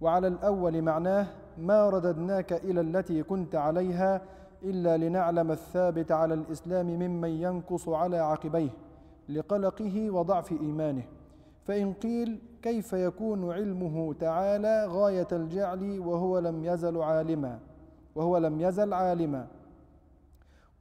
وعلى 0.03 0.27
الأول 0.27 0.81
معناه 0.81 1.27
ما 1.57 1.89
رددناك 1.89 2.53
إلى 2.53 2.81
التي 2.81 3.23
كنت 3.23 3.55
عليها 3.55 4.21
إلا 4.63 4.97
لنعلم 4.97 5.51
الثابت 5.51 6.11
على 6.11 6.33
الإسلام 6.33 6.85
ممن 6.85 7.29
ينقص 7.29 7.89
على 7.89 8.17
عقبيه 8.17 8.69
لقلقه 9.29 10.11
وضعف 10.11 10.51
إيمانه. 10.51 11.03
فإن 11.65 11.93
قيل 11.93 12.39
كيف 12.61 12.93
يكون 12.93 13.51
علمه 13.51 14.13
تعالى 14.13 14.85
غاية 14.89 15.27
الجعل 15.31 15.99
وهو 15.99 16.39
لم 16.39 16.65
يزل 16.65 17.01
عالما 17.01 17.59
وهو 18.15 18.37
لم 18.37 18.61
يزل 18.61 18.93
عالما. 18.93 19.47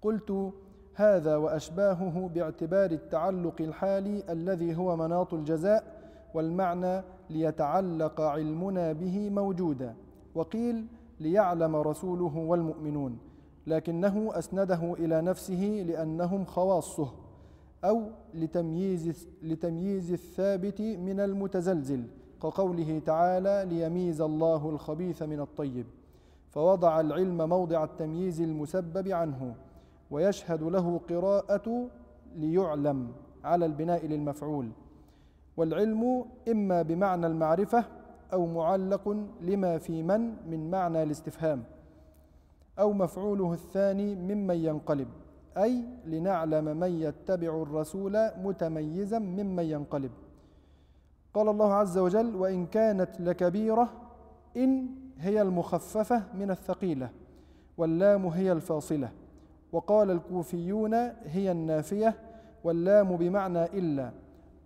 قلت 0.02 0.52
هذا 0.94 1.36
وأشباهه 1.36 2.30
باعتبار 2.34 2.90
التعلق 2.90 3.54
الحالي 3.60 4.22
الذي 4.32 4.76
هو 4.76 4.96
مناط 4.96 5.34
الجزاء 5.34 5.84
والمعنى 6.34 7.02
ليتعلق 7.32 8.20
علمنا 8.20 8.92
به 8.92 9.30
موجودا. 9.30 9.94
وقيل 10.34 10.86
ليعلم 11.20 11.76
رسوله 11.76 12.36
والمؤمنون 12.36 13.18
لكنه 13.66 14.30
أسنده 14.38 14.94
إلى 14.98 15.22
نفسه 15.22 15.84
لأنهم 15.88 16.44
خواصه 16.44 17.08
أو 17.84 18.02
لتمييز 18.34 19.28
لتمييز 19.42 20.12
الثابت 20.12 20.80
من 20.80 21.20
المتزلزل 21.20 22.02
كقوله 22.42 22.98
تعالى 23.06 23.66
ليميز 23.68 24.20
الله 24.20 24.70
الخبيث 24.70 25.22
من 25.22 25.40
الطيب 25.40 25.86
فوضع 26.50 27.00
العلم 27.00 27.48
موضع 27.48 27.84
التمييز 27.84 28.40
المسبب 28.40 29.08
عنه 29.08 29.54
ويشهد 30.10 30.62
له 30.62 31.00
قراءة 31.10 31.86
ليعلم 32.36 33.08
على 33.44 33.66
البناء 33.66 34.06
للمفعول. 34.06 34.68
والعلم 35.56 36.24
إما 36.48 36.82
بمعنى 36.82 37.26
المعرفة 37.26 37.84
أو 38.32 38.46
معلق 38.46 39.16
لما 39.40 39.78
في 39.78 40.02
من 40.02 40.50
من 40.50 40.70
معنى 40.70 41.02
الاستفهام 41.02 41.62
أو 42.78 42.92
مفعوله 42.92 43.52
الثاني 43.52 44.14
ممن 44.14 44.54
ينقلب 44.54 45.08
أي 45.56 45.84
لنعلم 46.06 46.76
من 46.76 47.00
يتبع 47.00 47.62
الرسول 47.62 48.30
متميزا 48.42 49.18
ممن 49.18 49.62
ينقلب. 49.64 50.10
قال 51.34 51.48
الله 51.48 51.74
عز 51.74 51.98
وجل 51.98 52.36
وإن 52.36 52.66
كانت 52.66 53.20
لكبيرة 53.20 53.92
إن 54.56 54.86
هي 55.18 55.42
المخففة 55.42 56.22
من 56.34 56.50
الثقيلة 56.50 57.10
واللام 57.78 58.26
هي 58.26 58.52
الفاصلة. 58.52 59.10
وقال 59.72 60.10
الكوفيون 60.10 60.94
هي 61.24 61.52
النافية 61.52 62.14
واللام 62.64 63.16
بمعنى 63.16 63.64
إلا. 63.64 64.10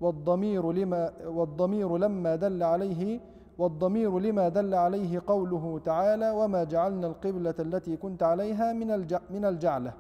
والضمير 0.01 0.73
لما 0.73 1.13
والضمير 1.27 1.97
لما 1.99 2.37
دل 2.37 2.63
عليه 2.63 3.21
والضمير 3.59 4.19
لما 4.19 4.49
دل 4.49 4.75
عليه 4.75 5.23
قوله 5.27 5.81
تعالى 5.85 6.31
وما 6.31 6.65
جعلنا 6.65 7.07
القبلة 7.07 7.55
التي 7.59 7.97
كنت 7.97 8.23
عليها 8.23 8.73
من 8.73 8.89
من 9.31 9.45
الجعلة. 9.45 9.93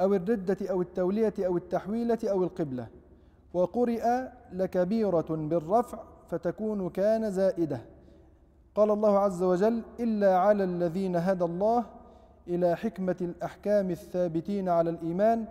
أو 0.00 0.14
الردة 0.14 0.56
أو 0.70 0.82
التولية 0.82 1.34
أو 1.38 1.56
التحويلة 1.56 2.18
أو 2.24 2.44
القبلة. 2.44 2.86
وقرئ 3.54 4.02
لكبيرة 4.52 5.26
بالرفع 5.30 5.98
فتكون 6.28 6.90
كان 6.90 7.30
زائدة. 7.30 7.80
قال 8.74 8.90
الله 8.90 9.18
عز 9.18 9.42
وجل 9.42 9.82
إلا 10.00 10.38
على 10.38 10.64
الذين 10.64 11.16
هدى 11.16 11.44
الله 11.44 11.84
إلى 12.48 12.76
حكمة 12.76 13.16
الأحكام 13.20 13.90
الثابتين 13.90 14.68
على 14.68 14.90
الإيمان 14.90 15.44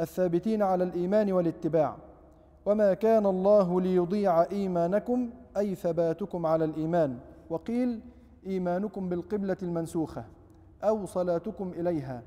الثابتين 0.00 0.62
على 0.62 0.84
الإيمان 0.84 1.32
والاتباع. 1.32 1.96
وما 2.66 2.94
كان 2.94 3.26
الله 3.26 3.80
ليضيع 3.80 4.42
إيمانكم 4.42 5.30
أي 5.56 5.74
ثباتكم 5.74 6.46
على 6.46 6.64
الإيمان. 6.64 7.18
وقيل 7.50 8.00
إيمانكم 8.46 9.08
بالقبلة 9.08 9.56
المنسوخة 9.62 10.24
أو 10.82 11.06
صلاتكم 11.06 11.72
إليها. 11.76 12.22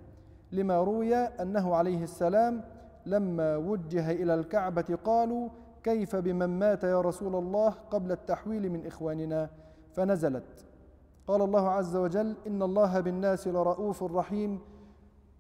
لما 0.52 0.84
روي 0.84 1.16
أنه 1.16 1.76
عليه 1.76 2.04
السلام 2.04 2.62
لما 3.06 3.58
وجه 3.58 4.12
إلى 4.12 4.34
الكعبة 4.34 4.98
قالوا 5.06 5.50
كيف 5.84 6.16
بمن 6.16 6.60
مات 6.60 6.84
يا 6.84 7.02
رسول 7.02 7.36
الله 7.36 7.70
قبل 7.70 8.12
التحويل 8.12 8.70
من 8.70 8.86
إخواننا؟ 8.86 9.50
فنزلت. 9.94 10.66
قال 11.28 11.42
الله 11.42 11.70
عز 11.70 11.96
وجل 11.96 12.36
إن 12.48 12.62
الله 12.62 13.00
بالناس 13.00 13.48
لرؤوف 13.48 14.04
رحيم 14.04 14.60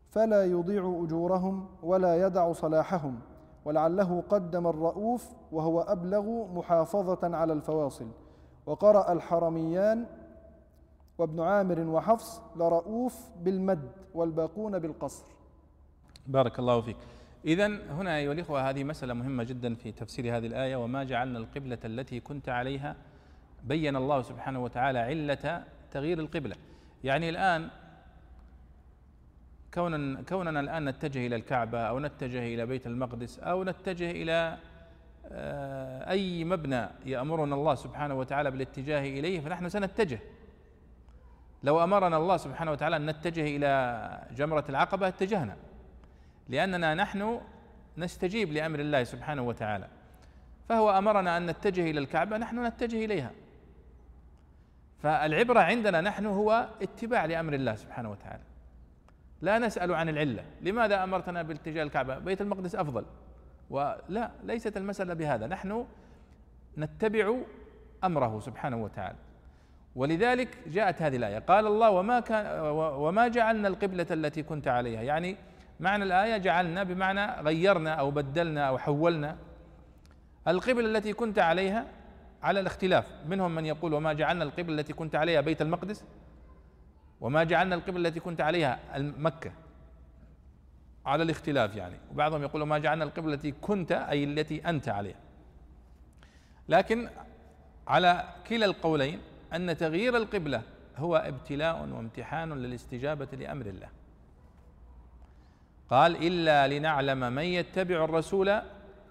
فلا 0.09 0.45
يضيع 0.45 1.01
أجورهم 1.03 1.67
ولا 1.83 2.27
يدع 2.27 2.51
صلاحهم 2.51 3.19
ولعله 3.65 4.23
قدم 4.29 4.67
الرؤوف 4.67 5.29
وهو 5.51 5.81
أبلغ 5.81 6.53
محافظة 6.53 7.35
على 7.37 7.53
الفواصل. 7.53 8.07
وقرأ 8.65 9.11
الحرميان 9.11 10.05
وابن 11.17 11.39
عامر 11.39 11.79
وحفص 11.79 12.41
لرؤوف 12.55 13.29
بالمد 13.43 13.91
والباقون 14.13 14.79
بالقصر. 14.79 15.25
بارك 16.27 16.59
الله 16.59 16.81
فيك. 16.81 16.97
إذا 17.45 17.67
هنا 17.67 18.17
أيها 18.17 18.31
الإخوة 18.31 18.69
هذه 18.69 18.83
مسألة 18.83 19.13
مهمة 19.13 19.43
جدا 19.43 19.75
في 19.75 19.91
تفسير 19.91 20.37
هذه 20.37 20.47
الآية 20.47 20.75
وما 20.75 21.03
جعلنا 21.03 21.39
القبلة 21.39 21.79
التي 21.85 22.19
كنت 22.19 22.49
عليها 22.49 22.95
بين 23.63 23.95
الله 23.95 24.21
سبحانه 24.21 24.63
وتعالى 24.63 24.99
علة 24.99 25.63
تغيير 25.91 26.19
القبلة. 26.19 26.55
يعني 27.03 27.29
الآن 27.29 27.69
كوننا 29.73 30.21
كوننا 30.21 30.59
الآن 30.59 30.89
نتجه 30.89 31.27
إلى 31.27 31.35
الكعبة 31.35 31.79
أو 31.79 31.99
نتجه 31.99 32.39
إلى 32.53 32.65
بيت 32.65 32.87
المقدس 32.87 33.39
أو 33.39 33.63
نتجه 33.63 34.11
إلى 34.11 34.57
آه، 35.31 36.09
أي 36.09 36.43
مبنى 36.43 36.89
يأمرنا 37.05 37.55
الله 37.55 37.75
سبحانه 37.75 38.15
وتعالى 38.15 38.51
بالاتجاه 38.51 39.01
إليه 39.01 39.39
فنحن 39.39 39.69
سنتجه. 39.69 40.19
لو 41.63 41.83
أمرنا 41.83 42.17
الله 42.17 42.37
سبحانه 42.37 42.71
وتعالى 42.71 42.95
أن 42.95 43.09
نتجه 43.09 43.41
إلى 43.41 44.21
جمرة 44.35 44.65
العقبة 44.69 45.07
اتجهنا. 45.07 45.55
لأننا 46.49 46.95
نحن 46.95 47.41
نستجيب 47.97 48.51
لأمر 48.51 48.79
الله 48.79 49.03
سبحانه 49.03 49.41
وتعالى. 49.41 49.87
فهو 50.69 50.97
أمرنا 50.97 51.37
أن 51.37 51.45
نتجه 51.45 51.91
إلى 51.91 51.99
الكعبة 51.99 52.37
نحن 52.37 52.65
نتجه 52.65 53.05
إليها. 53.05 53.31
فالعبرة 55.03 55.59
عندنا 55.59 56.01
نحن 56.01 56.25
هو 56.25 56.69
اتباع 56.81 57.25
لأمر 57.25 57.53
الله 57.53 57.75
سبحانه 57.75 58.11
وتعالى. 58.11 58.48
لا 59.41 59.59
نسأل 59.59 59.93
عن 59.93 60.09
العلة. 60.09 60.43
لماذا 60.61 61.03
أمرتنا 61.03 61.41
بالاتجاه 61.41 61.83
الكعبة؟ 61.83 62.19
بيت 62.19 62.41
المقدس 62.41 62.75
أفضل. 62.75 63.05
ولا 63.69 64.31
ليست 64.43 64.77
المسألة 64.77 65.13
بهذا. 65.13 65.47
نحن 65.47 65.85
نتبع 66.77 67.35
أمره 68.03 68.39
سبحانه 68.39 68.83
وتعالى. 68.83 69.17
ولذلك 69.95 70.57
جاءت 70.67 71.01
هذه 71.01 71.15
الآية. 71.15 71.39
قال 71.39 71.67
الله 71.67 71.89
وما 71.89 72.19
كان 72.19 72.59
وما 72.75 73.27
جعلنا 73.27 73.67
القبلة 73.67 74.07
التي 74.11 74.43
كنت 74.43 74.67
عليها. 74.67 75.01
يعني 75.01 75.37
معنى 75.79 76.03
الآية 76.03 76.37
جعلنا 76.37 76.83
بمعنى 76.83 77.41
غيرنا 77.41 77.93
أو 77.93 78.11
بدلنا 78.11 78.67
أو 78.67 78.77
حولنا. 78.77 79.37
القبلة 80.47 80.97
التي 80.97 81.13
كنت 81.13 81.39
عليها 81.39 81.85
على 82.43 82.59
الاختلاف. 82.59 83.05
منهم 83.27 83.55
من 83.55 83.65
يقول 83.65 83.93
وما 83.93 84.13
جعلنا 84.13 84.43
القبلة 84.43 84.79
التي 84.79 84.93
كنت 84.93 85.15
عليها 85.15 85.41
بيت 85.41 85.61
المقدس. 85.61 86.05
وما 87.21 87.43
جعلنا 87.43 87.75
القبلة 87.75 88.07
التي 88.07 88.19
كنت 88.19 88.41
عليها 88.41 88.79
مكة 88.97 89.51
على 91.05 91.23
الاختلاف 91.23 91.75
يعني. 91.75 91.95
وبعضهم 92.11 92.41
يقول 92.41 92.63
ما 92.63 92.77
جعلنا 92.77 93.03
القبلة 93.03 93.33
التي 93.33 93.51
كنت 93.51 93.91
أي 93.91 94.23
التي 94.23 94.69
أنت 94.69 94.89
عليها. 94.89 95.19
لكن 96.69 97.09
على 97.87 98.23
كلا 98.47 98.65
القولين 98.65 99.19
أن 99.53 99.77
تغيير 99.77 100.17
القبلة 100.17 100.61
هو 100.97 101.15
ابتلاء 101.15 101.79
وامتحان 101.79 102.53
للاستجابة 102.53 103.27
لأمر 103.33 103.65
الله. 103.65 103.87
قال 105.89 106.27
إلا 106.27 106.67
لنعلم 106.67 107.19
من 107.19 107.43
يتبع 107.43 108.03
الرسول 108.03 108.61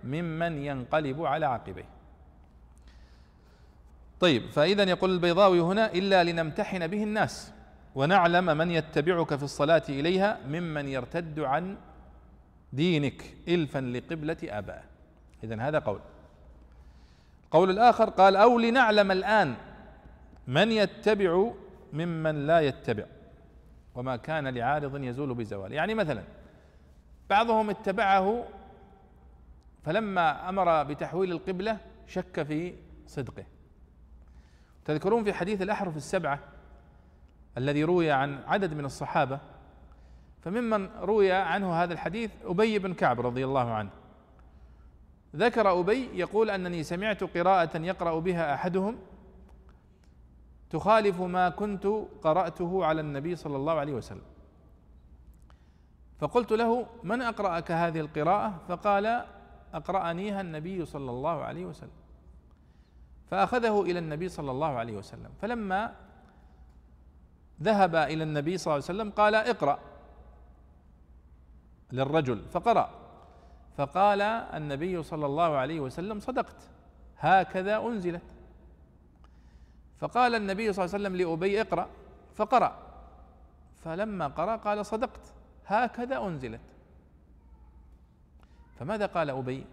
ممن 0.04 0.64
ينقلب 0.64 1.22
على 1.22 1.46
عقبيه. 1.46 1.88
طيب 4.20 4.50
فإذا 4.50 4.82
يقول 4.82 5.10
البيضاوي 5.10 5.60
هنا 5.60 5.92
إلا 5.92 6.24
لنمتحن 6.24 6.86
به 6.86 7.02
الناس. 7.02 7.52
ونعلم 7.94 8.56
من 8.56 8.70
يتبعك 8.70 9.34
في 9.36 9.42
الصلاة 9.42 9.82
إليها 9.88 10.38
ممن 10.46 10.88
يرتد 10.88 11.40
عن 11.40 11.76
دينك 12.72 13.34
إلفا 13.48 13.78
لقبلة 13.78 14.36
آبائه 14.44 14.82
إذا 15.44 15.60
هذا 15.60 15.78
قول. 15.78 16.00
قول 17.50 17.70
الآخر 17.70 18.10
قال 18.10 18.36
أو 18.36 18.58
لنعلم 18.58 19.10
الآن 19.10 19.54
من 20.46 20.72
يتبع 20.72 21.50
ممن 21.92 22.46
لا 22.46 22.60
يتبع 22.60 23.04
وما 23.94 24.16
كان 24.16 24.48
لعارض 24.48 25.02
يزول 25.02 25.34
بزوال. 25.34 25.72
يعني 25.72 25.94
مثلا 25.94 26.22
بعضهم 27.30 27.70
اتبعه 27.70 28.44
فلما 29.84 30.48
أمر 30.48 30.82
بتحويل 30.82 31.32
القبلة 31.32 31.78
شك 32.06 32.42
في 32.42 32.74
صدقه. 33.06 33.44
تذكرون 34.84 35.24
في 35.24 35.32
حديث 35.32 35.62
الأحرف 35.62 35.96
السبعة 35.96 36.38
الذي 37.58 37.84
روي 37.84 38.10
عن 38.10 38.38
عدد 38.46 38.74
من 38.74 38.84
الصحابة 38.84 39.38
فممن 40.42 40.88
روي 41.00 41.32
عنه 41.32 41.82
هذا 41.82 41.92
الحديث 41.92 42.30
أبي 42.44 42.78
بن 42.78 42.94
كعب 42.94 43.20
رضي 43.20 43.44
الله 43.44 43.70
عنه. 43.70 43.90
ذكر 45.36 45.80
أبي 45.80 46.08
يقول 46.14 46.50
أنني 46.50 46.82
سمعت 46.82 47.24
قراءة 47.24 47.78
يقرأ 47.78 48.18
بها 48.18 48.54
أحدهم 48.54 48.96
تخالف 50.70 51.20
ما 51.20 51.48
كنت 51.48 51.86
قرأته 52.22 52.84
على 52.84 53.00
النبي 53.00 53.36
صلى 53.36 53.56
الله 53.56 53.72
عليه 53.72 53.92
وسلم. 53.92 54.22
فقلت 56.18 56.52
له 56.52 56.86
من 57.02 57.22
أقرأك 57.22 57.70
هذه 57.70 58.00
القراءة؟ 58.00 58.54
فقال 58.68 59.24
أقرأنيها 59.74 60.40
النبي 60.40 60.84
صلى 60.84 61.10
الله 61.10 61.42
عليه 61.42 61.66
وسلم. 61.66 61.98
فأخذه 63.30 63.82
إلى 63.82 63.98
النبي 63.98 64.28
صلى 64.28 64.50
الله 64.50 64.76
عليه 64.78 64.96
وسلم. 64.96 65.30
فلما 65.42 66.07
ذهب 67.62 67.94
إلى 67.94 68.22
النبي 68.24 68.58
صلى 68.58 68.74
الله 68.74 68.84
عليه 68.88 68.98
وسلم 68.98 69.10
قال 69.10 69.34
اقرأ 69.34 69.78
للرجل 71.92 72.44
فقرأ. 72.50 72.90
فقال 73.76 74.22
النبي 74.22 75.02
صلى 75.02 75.26
الله 75.26 75.56
عليه 75.56 75.80
وسلم 75.80 76.20
صدقت 76.20 76.70
هكذا 77.18 77.76
أنزلت. 77.78 78.22
فقال 79.98 80.34
النبي 80.34 80.72
صلى 80.72 80.84
الله 80.84 80.94
عليه 80.94 81.04
وسلم 81.04 81.16
لأبي 81.16 81.60
اقرأ 81.60 81.88
فقرأ. 82.34 82.78
فلما 83.84 84.28
قرأ 84.28 84.56
قال 84.56 84.86
صدقت 84.86 85.34
هكذا 85.66 86.18
أنزلت. 86.18 86.60
فماذا 88.78 89.06
قال 89.06 89.30
أبي؟ 89.30 89.66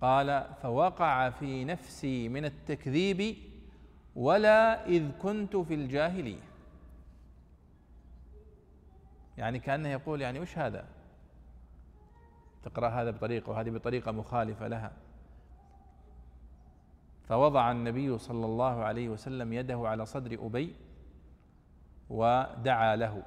قال 0.00 0.46
فوقع 0.62 1.30
في 1.30 1.64
نفسي 1.64 2.28
من 2.28 2.44
التكذيب 2.44 3.36
ولا 4.16 4.86
إذ 4.86 5.10
كنت 5.18 5.56
في 5.56 5.74
الجاهلية. 5.74 6.42
يعني 9.38 9.58
كأنه 9.58 9.88
يقول 9.88 10.20
يعني 10.20 10.40
وش 10.40 10.58
هذا؟ 10.58 10.84
تقرأ 12.62 12.88
هذا 12.88 13.10
بطريقة 13.10 13.50
وهذه 13.50 13.70
بطريقة 13.70 14.12
مخالفة 14.12 14.68
لها. 14.68 14.92
فوضع 17.28 17.70
النبي 17.70 18.18
صلى 18.18 18.46
الله 18.46 18.84
عليه 18.84 19.08
وسلم 19.08 19.52
يده 19.52 19.88
على 19.88 20.06
صدر 20.06 20.46
أبي 20.46 20.74
ودعا 22.10 22.96
له. 22.96 23.22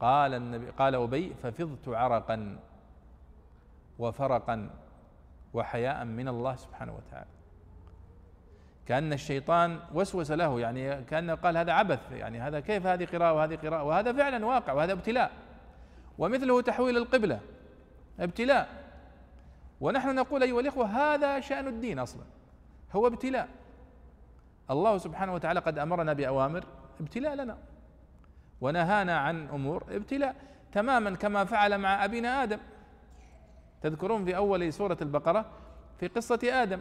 قال 0.00 0.34
النبي 0.34 0.70
قال 0.70 0.94
أبي 0.94 1.34
ففضت 1.34 1.88
عرقا 1.88 2.58
وفرقا 3.98 4.70
وحياء 5.54 6.04
من 6.04 6.28
الله 6.28 6.56
سبحانه 6.56 6.96
وتعالى. 6.96 7.41
كأن 8.86 9.12
الشيطان 9.12 9.78
وسوس 9.94 10.30
له 10.30 10.60
يعني 10.60 11.02
كأنه 11.02 11.34
قال 11.34 11.56
هذا 11.56 11.72
عبث 11.72 12.00
يعني 12.12 12.40
هذا 12.40 12.60
كيف 12.60 12.86
هذه 12.86 13.06
قراءة 13.12 13.32
وهذه 13.32 13.56
قراءة؟ 13.56 13.82
وهذا 13.82 14.12
فعلا 14.12 14.46
واقع 14.46 14.72
وهذا 14.72 14.92
ابتلاء. 14.92 15.30
ومثله 16.18 16.62
تحويل 16.62 16.96
القبلة 16.96 17.40
ابتلاء. 18.20 18.68
ونحن 19.80 20.14
نقول 20.14 20.42
أيها 20.42 20.60
الإخوة 20.60 20.86
هذا 20.86 21.40
شأن 21.40 21.68
الدين 21.68 21.98
أصلا 21.98 22.22
هو 22.92 23.06
ابتلاء. 23.06 23.48
الله 24.70 24.98
سبحانه 24.98 25.34
وتعالى 25.34 25.60
قد 25.60 25.78
أمرنا 25.78 26.12
بأوامر 26.12 26.64
ابتلاء 27.00 27.34
لنا 27.34 27.58
ونهانا 28.60 29.18
عن 29.18 29.48
أمور 29.48 29.84
ابتلاء. 29.90 30.34
تماما 30.72 31.16
كما 31.16 31.44
فعل 31.44 31.78
مع 31.78 32.04
أبينا 32.04 32.42
آدم. 32.42 32.58
تذكرون 33.82 34.24
في 34.24 34.36
أول 34.36 34.72
سورة 34.72 34.96
البقرة 35.02 35.44
في 36.00 36.08
قصة 36.08 36.40
آدم. 36.44 36.78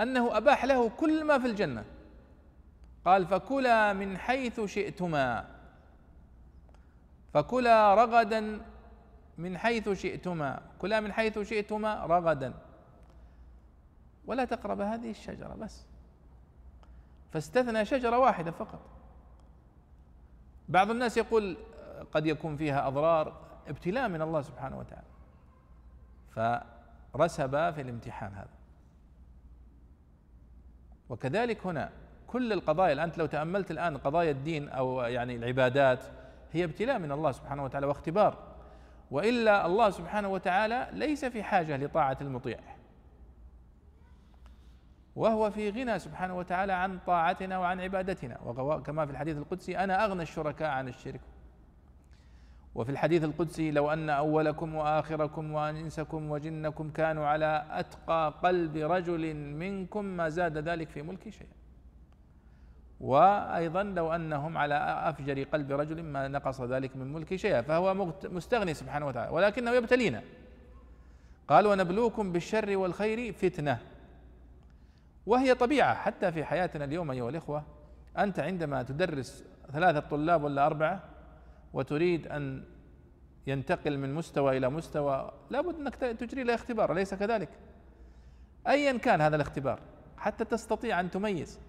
أنه 0.00 0.36
أباح 0.36 0.64
له 0.64 0.88
كل 0.88 1.24
ما 1.24 1.38
في 1.38 1.46
الجنة. 1.46 1.84
قال 3.04 3.26
فكلا 3.26 3.92
من 3.92 4.18
حيث 4.18 4.60
شئتما. 4.60 5.48
فكلا 7.34 7.94
رغدا 7.94 8.60
من 9.38 9.58
حيث 9.58 9.88
شئتما. 9.88 10.62
كلا 10.78 11.00
من 11.00 11.12
حيث 11.12 11.38
شئتما 11.38 12.06
رغدا. 12.06 12.54
ولا 14.26 14.44
تقرب 14.44 14.80
هذه 14.80 15.10
الشجرة 15.10 15.54
بس. 15.54 15.86
فاستثنى 17.32 17.84
شجرة 17.84 18.18
واحدة 18.18 18.50
فقط. 18.50 18.80
بعض 20.68 20.90
الناس 20.90 21.16
يقول 21.16 21.56
قد 22.12 22.26
يكون 22.26 22.56
فيها 22.56 22.88
أضرار 22.88 23.40
ابتلاء 23.68 24.08
من 24.08 24.22
الله 24.22 24.42
سبحانه 24.42 24.78
وتعالى. 24.78 25.10
فرسب 27.12 27.50
في 27.50 27.80
الامتحان 27.80 28.34
هذا. 28.34 28.59
وكذلك 31.10 31.66
هنا 31.66 31.90
كل 32.26 32.52
القضايا 32.52 33.04
أنت 33.04 33.18
لو 33.18 33.26
تأملت 33.26 33.70
الآن 33.70 33.96
قضايا 33.96 34.30
الدين 34.30 34.68
أو 34.68 35.00
يعني 35.00 35.36
العبادات 35.36 36.04
هي 36.52 36.64
ابتلاء 36.64 36.98
من 36.98 37.12
الله 37.12 37.32
سبحانه 37.32 37.64
وتعالى 37.64 37.86
واختبار. 37.86 38.38
وإلا 39.10 39.66
الله 39.66 39.90
سبحانه 39.90 40.28
وتعالى 40.28 40.88
ليس 40.92 41.24
في 41.24 41.42
حاجة 41.42 41.76
لطاعة 41.76 42.18
المطيع. 42.20 42.58
وهو 45.16 45.50
في 45.50 45.70
غنى 45.70 45.98
سبحانه 45.98 46.36
وتعالى 46.36 46.72
عن 46.72 46.98
طاعتنا 47.06 47.58
وعن 47.58 47.80
عبادتنا. 47.80 48.40
وكما 48.44 49.06
في 49.06 49.12
الحديث 49.12 49.36
القدسي 49.36 49.78
أنا 49.78 50.04
أغنى 50.04 50.22
الشركاء 50.22 50.70
عن 50.70 50.88
الشرك. 50.88 51.20
وفي 52.74 52.90
الحديث 52.90 53.24
القدسي 53.24 53.70
لو 53.70 53.92
أن 53.92 54.10
أولكم 54.10 54.74
وآخركم 54.74 55.52
وانسكم 55.52 56.30
وجنكم 56.30 56.90
كانوا 56.90 57.26
على 57.26 57.66
أتقى 57.70 58.34
قلب 58.42 58.76
رجل 58.76 59.34
منكم 59.34 60.04
ما 60.04 60.28
زاد 60.28 60.58
ذلك 60.58 60.88
في 60.88 61.02
ملكي 61.02 61.30
شيئا 61.30 61.50
وأيضا 63.00 63.82
لو 63.82 64.12
أنهم 64.12 64.58
على 64.58 64.74
أفجر 65.08 65.42
قلب 65.42 65.72
رجل 65.72 66.02
ما 66.02 66.28
نقص 66.28 66.60
ذلك 66.60 66.96
من 66.96 67.12
ملكي 67.12 67.38
شيئا 67.38 67.62
فهو 67.62 68.12
مستغني 68.24 68.74
سبحانه 68.74 69.06
وتعالى 69.06 69.32
ولكنه 69.32 69.70
يبتلينا. 69.70 70.22
قال 71.48 71.66
ونبلوكم 71.66 72.32
بالشر 72.32 72.76
والخير 72.76 73.32
فتنة. 73.32 73.78
وهي 75.26 75.54
طبيعة 75.54 75.94
حتى 75.94 76.32
في 76.32 76.44
حياتنا 76.44 76.84
اليوم 76.84 77.10
أيها 77.10 77.30
الإخوة 77.30 77.62
أنت 78.18 78.40
عندما 78.40 78.82
تدرس 78.82 79.44
ثلاثة 79.72 80.00
طلاب 80.00 80.42
ولا 80.44 80.66
أربعة 80.66 81.09
وتريد 81.72 82.26
أن 82.26 82.64
ينتقل 83.46 83.98
من 83.98 84.14
مستوى 84.14 84.56
إلى 84.56 84.70
مستوى 84.70 85.32
لابد 85.50 85.74
أنك 85.74 85.94
تجري 85.94 86.42
له 86.42 86.54
اختبار 86.54 86.92
أليس 86.92 87.14
كذلك؟ 87.14 87.48
أيا 88.68 88.98
كان 88.98 89.20
هذا 89.20 89.36
الاختبار 89.36 89.80
حتى 90.16 90.44
تستطيع 90.44 91.00
أن 91.00 91.10
تميز. 91.10 91.60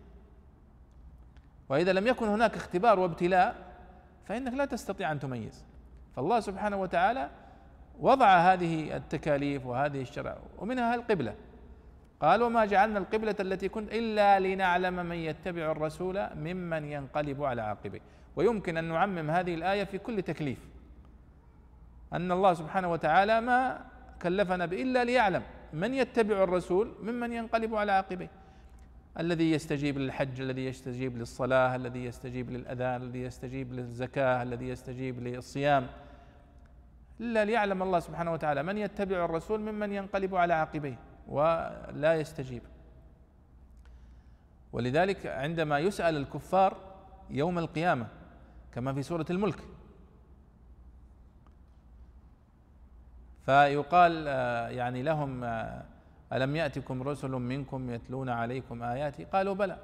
وإذا 1.70 1.93
لم 1.93 2.08
يكن 2.08 2.28
هناك 2.28 2.56
اختبار 2.56 2.99
وابتلاء 2.99 3.56
فإنك 4.26 4.54
لا 4.54 4.66
تستطيع 4.66 5.12
أن 5.12 5.20
تميز. 5.20 5.66
فالله 6.16 6.39
سبحانه 6.39 6.82
وتعالى 6.82 7.30
وضع 7.99 8.38
هذه 8.38 8.97
التكاليف 8.97 9.66
وهذه 9.66 10.02
الشرع 10.02 10.38
ومنها 10.58 10.95
القبلة. 10.95 11.36
قال 12.22 12.43
وما 12.43 12.66
جعلنا 12.66 12.99
القبلة 12.99 13.36
التي 13.39 13.70
كنت 13.70 13.93
إلا 13.93 14.39
لنعلم 14.39 15.06
من 15.06 15.16
يتبع 15.16 15.72
الرسول 15.72 16.28
ممن 16.36 16.86
ينقلب 16.86 17.43
على 17.43 17.62
عقبه 17.62 17.99
ويمكن 18.36 18.78
أن 18.78 18.84
نعمم 18.84 19.30
هذه 19.30 19.54
الآية 19.54 19.84
في 19.84 19.98
كل 19.98 20.22
تكليف. 20.22 20.60
أن 22.14 22.32
الله 22.32 22.54
سبحانه 22.54 22.92
وتعالى 22.92 23.42
ما 23.42 23.86
كلفنا 24.22 24.66
إلا 24.66 25.04
ليعلم 25.04 25.44
من 25.74 25.94
يتبع 25.94 26.44
الرسول 26.44 26.96
ممن 27.02 27.34
ينقلب 27.34 27.76
على 27.76 27.92
عقبيه. 27.92 28.30
الذي 29.20 29.52
يستجيب 29.52 29.98
للحج 29.98 30.42
الذي 30.42 30.66
يستجيب 30.66 31.18
للصلاة 31.18 31.76
الذي 31.76 32.06
يستجيب 32.06 32.50
للأذان 32.50 33.02
الذي 33.02 33.22
يستجيب 33.22 33.74
للزكاة 33.74 34.44
الذي 34.44 34.70
يستجيب 34.70 35.20
للصيام. 35.20 35.88
إلا 37.20 37.46
ليعلم 37.46 37.84
الله 37.84 38.00
سبحانه 38.00 38.34
وتعالى 38.34 38.64
من 38.64 38.78
يتبع 38.78 39.26
الرسول 39.26 39.62
ممن 39.62 39.92
ينقلب 39.92 40.36
على 40.36 40.54
عقبيه 40.54 41.00
ولا 41.28 42.16
يستجيب. 42.16 42.62
ولذلك 44.74 45.26
عندما 45.26 45.80
يسأل 45.80 46.18
الكفار 46.18 46.78
يوم 47.30 47.60
القيامة 47.60 48.08
كما 48.76 48.94
في 48.94 49.04
سورة 49.04 49.26
الملك. 49.30 49.60
فيقال 53.46 54.26
آه، 54.28 54.70
يعني 54.70 55.04
لهم 55.04 55.44
آه، 55.44 55.84
ألم 56.34 56.56
يأتكم 56.56 57.04
رسل 57.04 57.32
منكم 57.32 57.90
يتلون 57.90 58.30
عليكم 58.30 58.84
آياتي؟ 58.84 59.24
قالوا 59.24 59.56
بلى. 59.56 59.78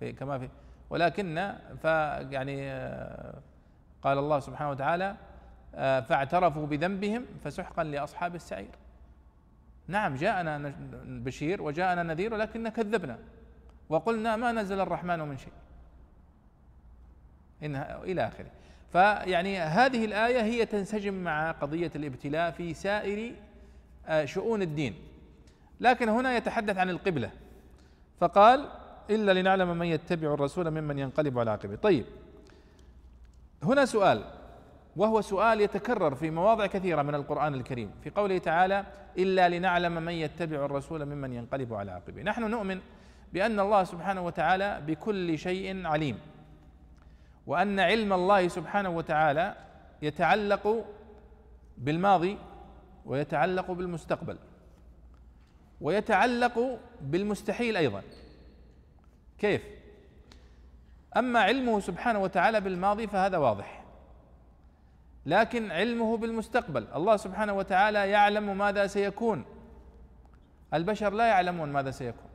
في 0.00 0.12
كما 0.12 0.38
في 0.38 0.48
ولكن 0.90 1.54
فيعني 1.82 2.72
آه، 2.72 3.34
قال 4.02 4.18
الله 4.18 4.40
سبحانه 4.40 4.70
وتعالى 4.70 5.16
فاعترفوا 5.72 6.66
بذنبهم 6.66 7.24
فسحقا 7.44 7.84
لأصحاب 7.84 8.34
السعير. 8.34 8.74
نعم 9.88 10.14
جاءنا 10.14 10.74
بشير 11.04 11.62
وجاءنا 11.62 12.02
نذير 12.02 12.34
ولكن 12.34 12.68
كذبنا. 12.68 13.18
وقلنا 13.88 14.36
ما 14.36 14.52
نزل 14.52 14.80
الرحمن 14.80 15.18
من 15.18 15.38
شيء. 15.38 15.52
إنها 17.62 18.02
إلى 18.04 18.26
آخره. 18.26 18.50
فيعني 18.92 19.58
هذه 19.58 20.04
الآية 20.04 20.42
هي 20.42 20.66
تنسجم 20.66 21.14
مع 21.14 21.50
قضية 21.50 21.90
الابتلاء 21.96 22.50
في 22.50 22.74
سائر 22.74 23.32
آه، 24.06 24.24
شؤون 24.24 24.62
الدين. 24.62 24.94
لكن 25.80 26.08
هنا 26.08 26.36
يتحدث 26.36 26.78
عن 26.78 26.90
القبلة. 26.90 27.30
فقال 28.20 28.68
إلا 29.10 29.32
لنعلم 29.40 29.78
من 29.78 29.86
يتبع 29.86 30.34
الرسول 30.34 30.70
ممن 30.70 30.98
ينقلب 30.98 31.38
على 31.38 31.50
عقبه 31.50 31.76
طيب. 31.76 32.04
هنا 33.62 33.84
سؤال 33.84 34.24
وهو 34.96 35.20
سؤال 35.20 35.60
يتكرر 35.60 36.14
في 36.14 36.30
مواضع 36.30 36.66
كثيرة 36.66 37.02
من 37.02 37.14
القرآن 37.14 37.54
الكريم 37.54 37.90
في 38.04 38.10
قوله 38.10 38.38
تعالى 38.38 38.84
إلا 39.18 39.48
لنعلم 39.48 39.92
من 39.92 40.12
يتبع 40.12 40.64
الرسول 40.64 41.04
ممن 41.04 41.32
ينقلب 41.32 41.74
على 41.74 41.92
عقبه 41.92 42.22
نحن 42.22 42.50
نؤمن 42.50 42.80
بأن 43.32 43.60
الله 43.60 43.84
سبحانه 43.84 44.26
وتعالى 44.26 44.82
بكل 44.86 45.38
شيء 45.38 45.86
عليم. 45.86 46.18
وأن 47.46 47.80
علم 47.80 48.12
الله 48.12 48.48
سبحانه 48.48 48.88
وتعالى 48.88 49.54
يتعلق 50.02 50.84
بالماضي 51.78 52.38
ويتعلق 53.06 53.70
بالمستقبل 53.70 54.38
ويتعلق 55.80 56.78
بالمستحيل 57.00 57.76
أيضا. 57.76 58.02
كيف؟ 59.38 59.62
أما 61.16 61.40
علمه 61.40 61.80
سبحانه 61.80 62.18
وتعالى 62.18 62.60
بالماضي 62.60 63.06
فهذا 63.06 63.38
واضح. 63.38 63.84
لكن 65.26 65.70
علمه 65.70 66.16
بالمستقبل 66.16 66.86
الله 66.94 67.16
سبحانه 67.16 67.52
وتعالى 67.52 68.10
يعلم 68.10 68.58
ماذا 68.58 68.86
سيكون. 68.86 69.44
البشر 70.74 71.12
لا 71.12 71.26
يعلمون 71.26 71.72
ماذا 71.72 71.90
سيكون. 71.90 72.30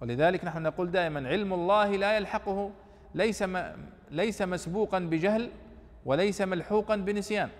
ولذلك 0.00 0.44
نحن 0.44 0.62
نقول 0.62 0.90
دائما 0.90 1.28
علم 1.28 1.52
الله 1.52 1.96
لا 1.96 2.16
يلحقه 2.16 2.70
ليس 3.14 3.44
ليس 4.10 4.42
مسبوقا 4.42 4.98
بجهل 4.98 5.50
وليس 6.04 6.40
ملحوقا 6.40 6.96
بنسيان. 6.96 7.50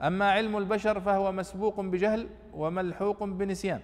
أما 0.00 0.30
علم 0.30 0.56
البشر 0.56 1.00
فهو 1.00 1.32
مسبوق 1.32 1.80
بجهل 1.80 2.28
وملحوق 2.54 3.24
بنسيان. 3.24 3.80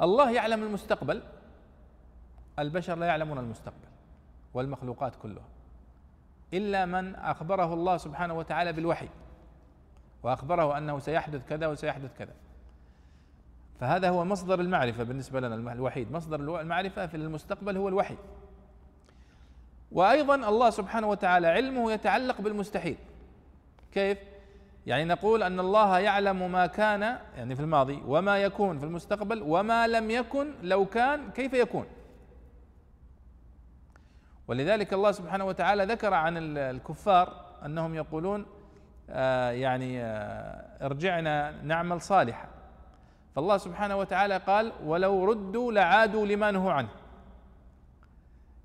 الله 0.00 0.30
يعلم 0.30 0.62
المستقبل 0.62 1.22
البشر 2.58 2.94
لا 2.94 3.06
يعلمون 3.06 3.38
المستقبل 3.38 3.88
والمخلوقات 4.54 5.16
كلها 5.22 5.44
إلا 6.54 6.86
من 6.86 7.14
أخبره 7.14 7.74
الله 7.74 7.96
سبحانه 7.96 8.34
وتعالى 8.34 8.72
بالوحي 8.72 9.08
وأخبره 10.22 10.78
أنه 10.78 10.98
سيحدث 10.98 11.48
كذا 11.48 11.66
وسيحدث 11.66 12.18
كذا. 12.18 12.34
فهذا 13.80 14.08
هو 14.08 14.24
مصدر 14.24 14.60
المعرفة 14.60 15.02
بالنسبة 15.02 15.40
لنا 15.40 15.72
الوحيد. 15.72 16.12
مصدر 16.12 16.60
المعرفة 16.60 17.06
في 17.06 17.16
المستقبل 17.16 17.76
هو 17.76 17.88
الوحي. 17.88 18.16
وأيضا 19.92 20.34
الله 20.34 20.70
سبحانه 20.70 21.08
وتعالى 21.08 21.46
علمه 21.46 21.92
يتعلق 21.92 22.40
بالمستحيل. 22.40 22.96
كيف؟ 23.92 24.18
يعني 24.86 25.04
نقول 25.04 25.42
أن 25.42 25.60
الله 25.60 25.98
يعلم 25.98 26.52
ما 26.52 26.66
كان 26.66 27.18
يعني 27.36 27.56
في 27.56 27.62
الماضي 27.62 28.02
وما 28.06 28.38
يكون 28.38 28.78
في 28.78 28.84
المستقبل 28.84 29.42
وما 29.42 29.86
لم 29.86 30.10
يكن 30.10 30.54
لو 30.62 30.86
كان 30.86 31.30
كيف 31.30 31.52
يكون. 31.52 31.86
ولذلك 34.48 34.92
الله 34.92 35.12
سبحانه 35.12 35.44
وتعالى 35.44 35.84
ذكر 35.84 36.14
عن 36.14 36.56
الكفار 36.56 37.44
أنهم 37.64 37.94
يقولون 37.94 38.46
آه 39.10 39.50
يعني 39.50 40.02
آه 40.02 40.86
ارجعنا 40.86 41.62
نعمل 41.62 42.00
صالحا. 42.00 42.48
فالله 43.34 43.56
سبحانه 43.56 43.96
وتعالى 43.96 44.36
قال 44.36 44.72
ولو 44.84 45.24
ردوا 45.24 45.72
لعادوا 45.72 46.26
لما 46.26 46.50
نهوا 46.50 46.72
عنه 46.72 46.88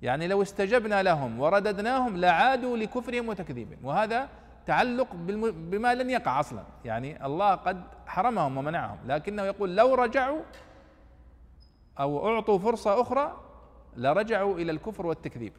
يعني 0.02 0.28
لو 0.28 0.42
استجبنا 0.42 1.02
لهم 1.02 1.40
ورددناهم 1.40 2.16
لعادوا 2.16 2.76
لكفرهم 2.76 3.28
وتكذيبهم. 3.28 3.84
وهذا 3.84 4.28
تعلق 4.66 5.14
بما 5.14 5.94
لن 5.94 6.10
يقع 6.10 6.40
أصلا. 6.40 6.62
يعني 6.84 7.26
الله 7.26 7.54
قد 7.54 7.82
حرمهم 8.06 8.56
ومنعهم. 8.56 8.98
لكنه 9.06 9.42
يقول 9.42 9.76
لو 9.76 9.94
رجعوا 9.94 10.40
أو 12.00 12.28
أعطوا 12.28 12.58
فرصة 12.58 13.00
أخرى 13.00 13.40
لرجعوا 13.96 14.54
إلى 14.58 14.72
الكفر 14.72 15.06
والتكذيب 15.06 15.52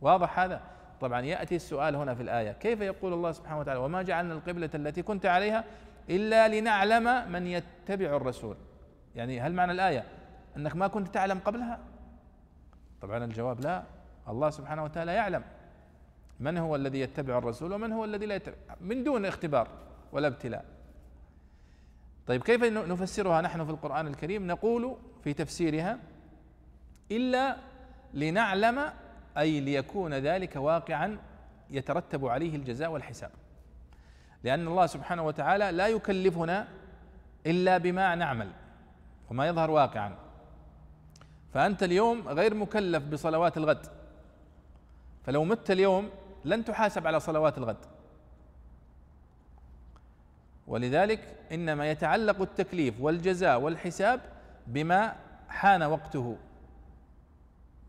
واضح 0.00 0.38
هذا؟ 0.38 0.60
طبعا 1.00 1.20
يأتي 1.20 1.56
السؤال 1.56 1.96
هنا 1.96 2.14
في 2.14 2.22
الآية. 2.22 2.52
كيف 2.52 2.80
يقول 2.80 3.12
الله 3.12 3.32
سبحانه 3.32 3.60
وتعالى 3.60 3.80
وما 3.80 4.02
جعلنا 4.02 4.34
القبلة 4.34 4.70
التي 4.74 5.02
كنت 5.02 5.26
عليها 5.26 5.64
إلا 6.10 6.60
لنعلم 6.60 7.32
من 7.32 7.46
يتبع 7.46 8.16
الرسول. 8.16 8.56
يعني 9.14 9.40
هل 9.40 9.52
معنى 9.52 9.72
الآية 9.72 10.04
أنك 10.56 10.76
ما 10.76 10.86
كنت 10.86 11.14
تعلم 11.14 11.38
قبلها؟ 11.38 11.80
طبعا 13.02 13.24
الجواب 13.24 13.60
لا. 13.60 13.82
الله 14.28 14.50
سبحانه 14.50 14.84
وتعالى 14.84 15.14
يعلم 15.14 15.44
من 16.40 16.58
هو 16.58 16.76
الذي 16.76 17.00
يتبع 17.00 17.38
الرسول 17.38 17.72
ومن 17.72 17.92
هو 17.92 18.04
الذي 18.04 18.26
لا 18.26 18.34
يتبع. 18.34 18.54
من 18.80 19.04
دون 19.04 19.26
اختبار 19.26 19.68
ولا 20.12 20.26
ابتلاء. 20.26 20.64
طيب 22.26 22.42
كيف 22.42 22.62
نفسرها 22.64 23.40
نحن 23.40 23.64
في 23.64 23.70
القرآن 23.70 24.06
الكريم؟ 24.06 24.46
نقول 24.46 24.96
في 25.24 25.32
تفسيرها 25.32 25.98
إلا 27.10 27.56
لنعلم 28.14 28.92
أي 29.38 29.60
ليكون 29.60 30.14
ذلك 30.14 30.56
واقعا 30.56 31.18
يترتب 31.70 32.26
عليه 32.26 32.56
الجزاء 32.56 32.90
والحساب. 32.90 33.30
لأن 34.44 34.68
الله 34.68 34.86
سبحانه 34.86 35.26
وتعالى 35.26 35.70
لا 35.70 35.88
يكلفنا 35.88 36.68
إلا 37.46 37.78
بما 37.78 38.14
نعمل 38.14 38.50
وما 39.30 39.46
يظهر 39.46 39.70
واقعا. 39.70 40.16
فأنت 41.54 41.82
اليوم 41.82 42.28
غير 42.28 42.54
مكلف 42.54 43.04
بصلوات 43.04 43.56
الغد. 43.56 43.86
فلو 45.24 45.44
مت 45.44 45.70
اليوم 45.70 46.10
لن 46.44 46.64
تحاسب 46.64 47.06
على 47.06 47.20
صلوات 47.20 47.58
الغد. 47.58 47.76
ولذلك 50.66 51.36
إنما 51.52 51.90
يتعلق 51.90 52.40
التكليف 52.40 53.00
والجزاء 53.00 53.60
والحساب 53.60 54.20
بما 54.66 55.16
حان 55.48 55.82
وقته 55.82 56.36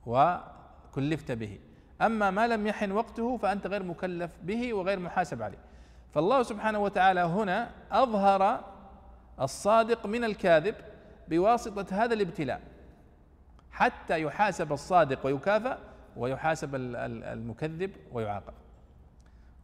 وكلفت 0.05 1.31
به. 1.31 1.59
أما 2.01 2.31
ما 2.31 2.47
لم 2.47 2.67
يحن 2.67 2.91
وقته 2.91 3.37
فأنت 3.37 3.67
غير 3.67 3.83
مكلف 3.83 4.31
به 4.43 4.73
وغير 4.73 4.99
محاسب 4.99 5.41
عليه. 5.41 5.57
فالله 6.13 6.43
سبحانه 6.43 6.79
وتعالى 6.79 7.19
هنا 7.19 7.69
أظهر 7.91 8.63
الصادق 9.41 10.05
من 10.05 10.23
الكاذب 10.23 10.75
بواسطة 11.27 11.85
هذا 11.91 12.13
الابتلاء 12.13 12.61
حتى 13.71 14.21
يحاسب 14.21 14.73
الصادق 14.73 15.25
ويكافأ 15.25 15.77
ويحاسب 16.17 16.75
المكذب 16.75 17.91
ويعاقب. 18.11 18.53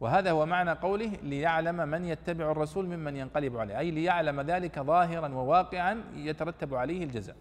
وهذا 0.00 0.30
هو 0.30 0.46
معنى 0.46 0.70
قوله 0.70 1.12
ليعلم 1.22 1.76
من 1.88 2.04
يتبع 2.04 2.50
الرسول 2.50 2.86
ممن 2.86 3.16
ينقلب 3.16 3.56
عليه 3.56 3.78
أي 3.78 3.90
ليعلم 3.90 4.40
ذلك 4.40 4.78
ظاهرا 4.78 5.28
وواقعا 5.28 6.04
يترتب 6.14 6.74
عليه 6.74 7.04
الجزاء. 7.04 7.36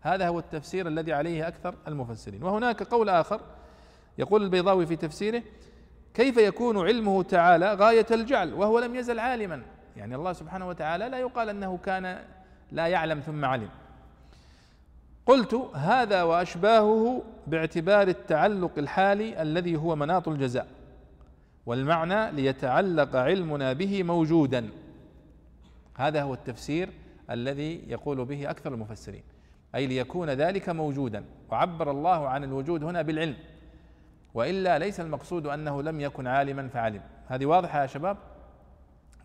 هذا 0.00 0.28
هو 0.28 0.38
التفسير 0.38 0.88
الذي 0.88 1.12
عليه 1.12 1.48
أكثر 1.48 1.74
المفسرين. 1.88 2.42
وهناك 2.42 2.82
قول 2.82 3.08
آخر 3.08 3.40
يقول 4.18 4.42
البيضاوي 4.42 4.86
في 4.86 4.96
تفسيره 4.96 5.42
كيف 6.16 6.36
يكون 6.36 6.86
علمه 6.86 7.22
تعالى 7.22 7.74
غاية 7.74 8.06
الجعل 8.10 8.54
وهو 8.54 8.78
لم 8.78 8.94
يزل 8.94 9.18
عالما؟ 9.18 9.62
يعني 9.96 10.14
الله 10.14 10.32
سبحانه 10.32 10.68
وتعالى 10.68 11.08
لا 11.08 11.18
يقال 11.18 11.48
أنه 11.48 11.78
كان 11.78 12.18
لا 12.72 12.86
يعلم 12.86 13.20
ثم 13.20 13.44
علم. 13.44 13.68
قلت 15.26 15.54
هذا 15.74 16.22
وأشباهه 16.22 17.22
باعتبار 17.46 18.08
التعلق 18.08 18.70
الحالي 18.78 19.42
الذي 19.42 19.76
هو 19.76 19.96
مناط 19.96 20.28
الجزاء 20.28 20.66
والمعنى 21.66 22.32
ليتعلق 22.32 23.16
علمنا 23.16 23.72
به 23.72 24.02
موجودا. 24.02 24.68
هذا 25.96 26.22
هو 26.22 26.34
التفسير 26.34 26.88
الذي 27.30 27.82
يقول 27.88 28.24
به 28.24 28.50
أكثر 28.50 28.74
المفسرين 28.74 29.22
أي 29.74 29.86
ليكون 29.86 30.30
ذلك 30.30 30.68
موجودا. 30.68 31.24
وعبر 31.50 31.90
الله 31.90 32.28
عن 32.28 32.44
الوجود 32.44 32.84
هنا 32.84 33.02
بالعلم. 33.02 33.36
وإلا 34.36 34.78
ليس 34.78 35.00
المقصود 35.00 35.46
أنه 35.46 35.82
لم 35.82 36.00
يكن 36.00 36.26
عالما 36.26 36.68
فعلم. 36.68 37.02
هذه 37.28 37.46
واضحة 37.46 37.82
يا 37.82 37.86
شباب؟ 37.86 38.16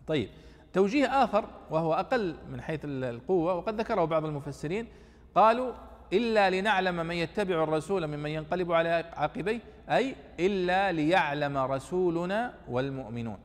طيب 0.06 0.28
توجيه 0.72 1.06
آخر 1.24 1.44
وهو 1.70 1.94
أقل 1.94 2.36
من 2.52 2.60
حيث 2.60 2.80
القوة 2.84 3.54
وقد 3.54 3.80
ذكره 3.80 4.04
بعض 4.04 4.24
المفسرين 4.24 4.86
قالوا 5.34 5.72
إلا 6.12 6.50
لنعلم 6.50 7.06
من 7.06 7.14
يتبع 7.14 7.62
الرسول 7.64 8.06
ممن 8.06 8.30
ينقلب 8.30 8.72
على 8.72 8.88
عقبيه 9.16 9.60
أي 9.88 10.14
إلا 10.40 10.92
ليعلم 10.92 11.58
رسولنا 11.58 12.54
والمؤمنون. 12.68 13.38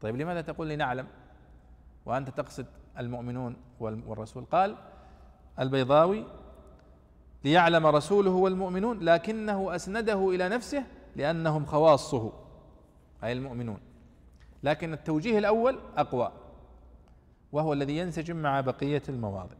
طيب 0.00 0.16
لماذا 0.16 0.40
تقول 0.40 0.68
لنعلم 0.68 1.06
وأنت 2.06 2.30
تقصد 2.30 2.66
المؤمنون 2.98 3.56
والرسول؟ 3.80 4.44
قال 4.44 4.76
البيضاوي 5.58 6.24
ليعلم 7.44 7.86
رسوله 7.86 8.30
والمؤمنون 8.30 9.00
لكنه 9.00 9.74
أسنده 9.74 10.30
إلى 10.30 10.48
نفسه 10.48 10.84
لأنهم 11.16 11.64
خواصه 11.64 12.32
أي 13.24 13.32
المؤمنون. 13.32 13.78
لكن 14.62 14.92
التوجيه 14.92 15.38
الأول 15.38 15.78
أقوى 15.96 16.32
وهو 17.52 17.72
الذي 17.72 17.98
ينسجم 17.98 18.36
مع 18.36 18.60
بقية 18.60 19.02
المواضع. 19.08 19.56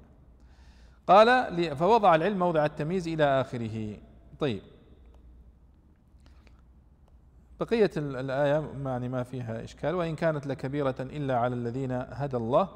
قال 1.06 1.76
فوضع 1.76 2.14
العلم 2.14 2.38
موضع 2.38 2.64
التمييز 2.64 3.08
إلى 3.08 3.24
آخره. 3.24 3.96
طيب. 4.40 4.62
بقية 7.60 7.90
الآية 7.96 8.72
يعني 8.84 9.08
ما 9.08 9.22
فيها 9.22 9.64
إشكال 9.64 9.94
وإن 9.94 10.16
كانت 10.16 10.46
لكبيرة 10.46 10.94
إلا 11.00 11.38
على 11.38 11.54
الذين 11.54 11.92
هدى 11.92 12.36
الله 12.36 12.68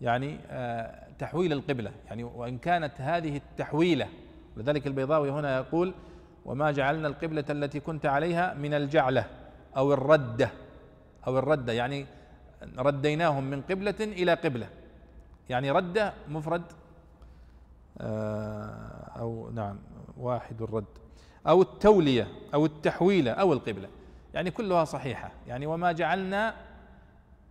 يعني 0.00 0.38
آه، 0.46 1.08
تحويل 1.18 1.52
القبلة 1.52 1.92
يعني 2.06 2.24
وإن 2.24 2.58
كانت 2.58 3.00
هذه 3.00 3.36
التحويلة 3.36 4.08
لذلك 4.58 4.86
البيضاوي 4.86 5.30
هنا 5.30 5.56
يقول 5.56 5.94
وما 6.44 6.70
جعلنا 6.70 7.08
القبلة 7.08 7.44
التي 7.50 7.80
كنت 7.80 8.06
عليها 8.06 8.54
من 8.54 8.74
الجعلة 8.74 9.26
أو 9.76 9.92
الردة 9.92 10.50
أو 11.26 11.38
الردة 11.38 11.72
يعني 11.72 12.06
رديناهم 12.78 13.44
من 13.44 13.62
قبلة 13.62 13.94
إلى 14.00 14.34
قبلة. 14.34 14.68
يعني 15.48 15.70
ردة 15.70 16.12
مفرد 16.28 16.62
آه، 18.00 19.10
أو 19.18 19.50
نعم 19.50 19.78
واحد 20.16 20.62
الرد. 20.62 20.84
أو 21.46 21.62
التولية 21.62 22.26
أو 22.54 22.66
التحويلة 22.66 23.30
أو 23.30 23.52
القبلة. 23.52 23.88
يعني 24.34 24.50
كلها 24.50 24.84
صحيحة. 24.84 25.30
يعني 25.46 25.66
وما 25.66 25.92
جعلنا 25.92 26.54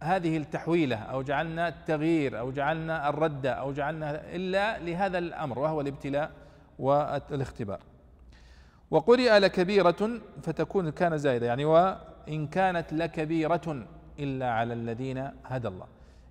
هذه 0.03 0.37
التحويلة 0.37 0.95
أو 0.95 1.21
جعلنا 1.21 1.67
التغيير 1.67 2.39
أو 2.39 2.51
جعلنا 2.51 3.09
الردة 3.09 3.51
أو 3.51 3.73
جعلنا 3.73 4.35
إلا 4.35 4.79
لهذا 4.79 5.17
الأمر 5.17 5.59
وهو 5.59 5.81
الابتلاء 5.81 6.31
والاختبار 6.79 7.79
وقرئ 8.91 9.39
لكبيرة 9.39 10.21
فتكون 10.43 10.89
كان 10.89 11.17
زائدة 11.17 11.45
يعني 11.45 11.65
وإن 11.65 12.47
كانت 12.47 12.93
لكبيرة 12.93 13.87
إلا 14.19 14.51
على 14.51 14.73
الذين 14.73 15.31
هدى 15.45 15.67
الله. 15.67 15.85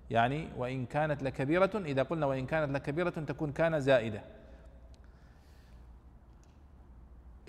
يعني 0.09 0.49
وإن 0.57 0.85
كانت 0.85 1.23
لكبيرة 1.23 1.71
إذا 1.75 2.03
قلنا 2.03 2.25
وإن 2.25 2.45
كانت 2.45 2.71
لكبيرة 2.71 3.09
تكون 3.09 3.51
كان 3.51 3.79
زائدة. 3.79 4.21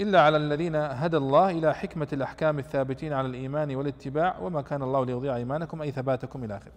إلا 0.00 0.20
على 0.20 0.36
الذين 0.36 0.76
هدى 0.76 1.16
الله 1.16 1.50
إلى 1.50 1.74
حكمة 1.74 2.08
الأحكام 2.12 2.58
الثابتين 2.58 3.12
على 3.12 3.28
الإيمان 3.28 3.76
والاتباع 3.76 4.38
وما 4.38 4.62
كان 4.62 4.82
الله 4.82 5.04
ليضيع 5.04 5.36
إيمانكم 5.36 5.82
أي 5.82 5.90
ثباتكم 5.90 6.44
إلى 6.44 6.56
آخره. 6.56 6.72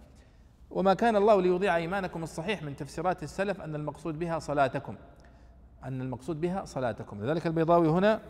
وما 0.70 0.94
كان 0.94 1.16
الله 1.16 1.40
ليضيع 1.42 1.76
إيمانكم 1.76 2.22
الصحيح 2.22 2.62
من 2.62 2.76
تفسيرات 2.76 3.22
السلف 3.22 3.60
أن 3.60 3.74
المقصود 3.74 4.18
بها 4.18 4.38
صلاتكم. 4.38 4.96
أن 5.84 6.00
المقصود 6.00 6.40
بها 6.40 6.64
صلاتكم. 6.64 7.24
لذلك 7.24 7.46
البيضاوي 7.46 7.88
هنا 7.88 8.20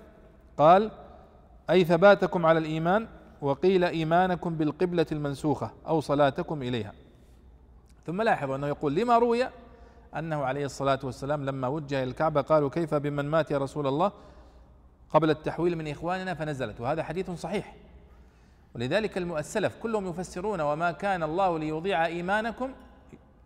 قال 0.57 0.90
أي 1.70 1.84
ثباتكم 1.84 2.46
على 2.46 2.59
الإيمان 2.59 3.07
وقيل 3.40 3.84
إيمانكم 3.84 4.55
بالقبلة 4.55 5.07
المنسوخة 5.12 5.70
أو 5.86 6.00
صلاتكم 6.00 6.62
إليها. 6.62 6.92
ثم 8.07 8.22
لاحظوا 8.22 8.57
أنه 8.57 8.66
يقول 8.66 8.94
لما 8.94 9.18
روي 9.18 9.48
أنه 10.16 10.44
عليه 10.44 10.64
الصلاة 10.64 10.98
والسلام 11.03 11.44
لما 11.44 11.68
وجه 11.68 12.03
إلى 12.03 12.11
الكعبة 12.11 12.40
قالوا 12.40 12.70
كيف 12.70 12.94
بمن 12.94 13.24
مات 13.24 13.50
يا 13.50 13.59
رسول 13.59 13.86
الله؟ 13.86 14.12
قبل 15.11 15.30
التحويل 15.30 15.78
من 15.78 15.88
إخواننا 15.88 16.34
فنزلت 16.34 16.80
وهذا 16.80 17.03
حديث 17.03 17.30
صحيح. 17.30 17.74
ولذلك 18.74 19.18
السلف 19.18 19.76
كلهم 19.82 20.09
يفسرون 20.09 20.61
وما 20.61 20.92
كان 20.92 21.22
الله 21.22 21.59
ليضيع 21.59 22.07
إيمانكم 22.07 22.72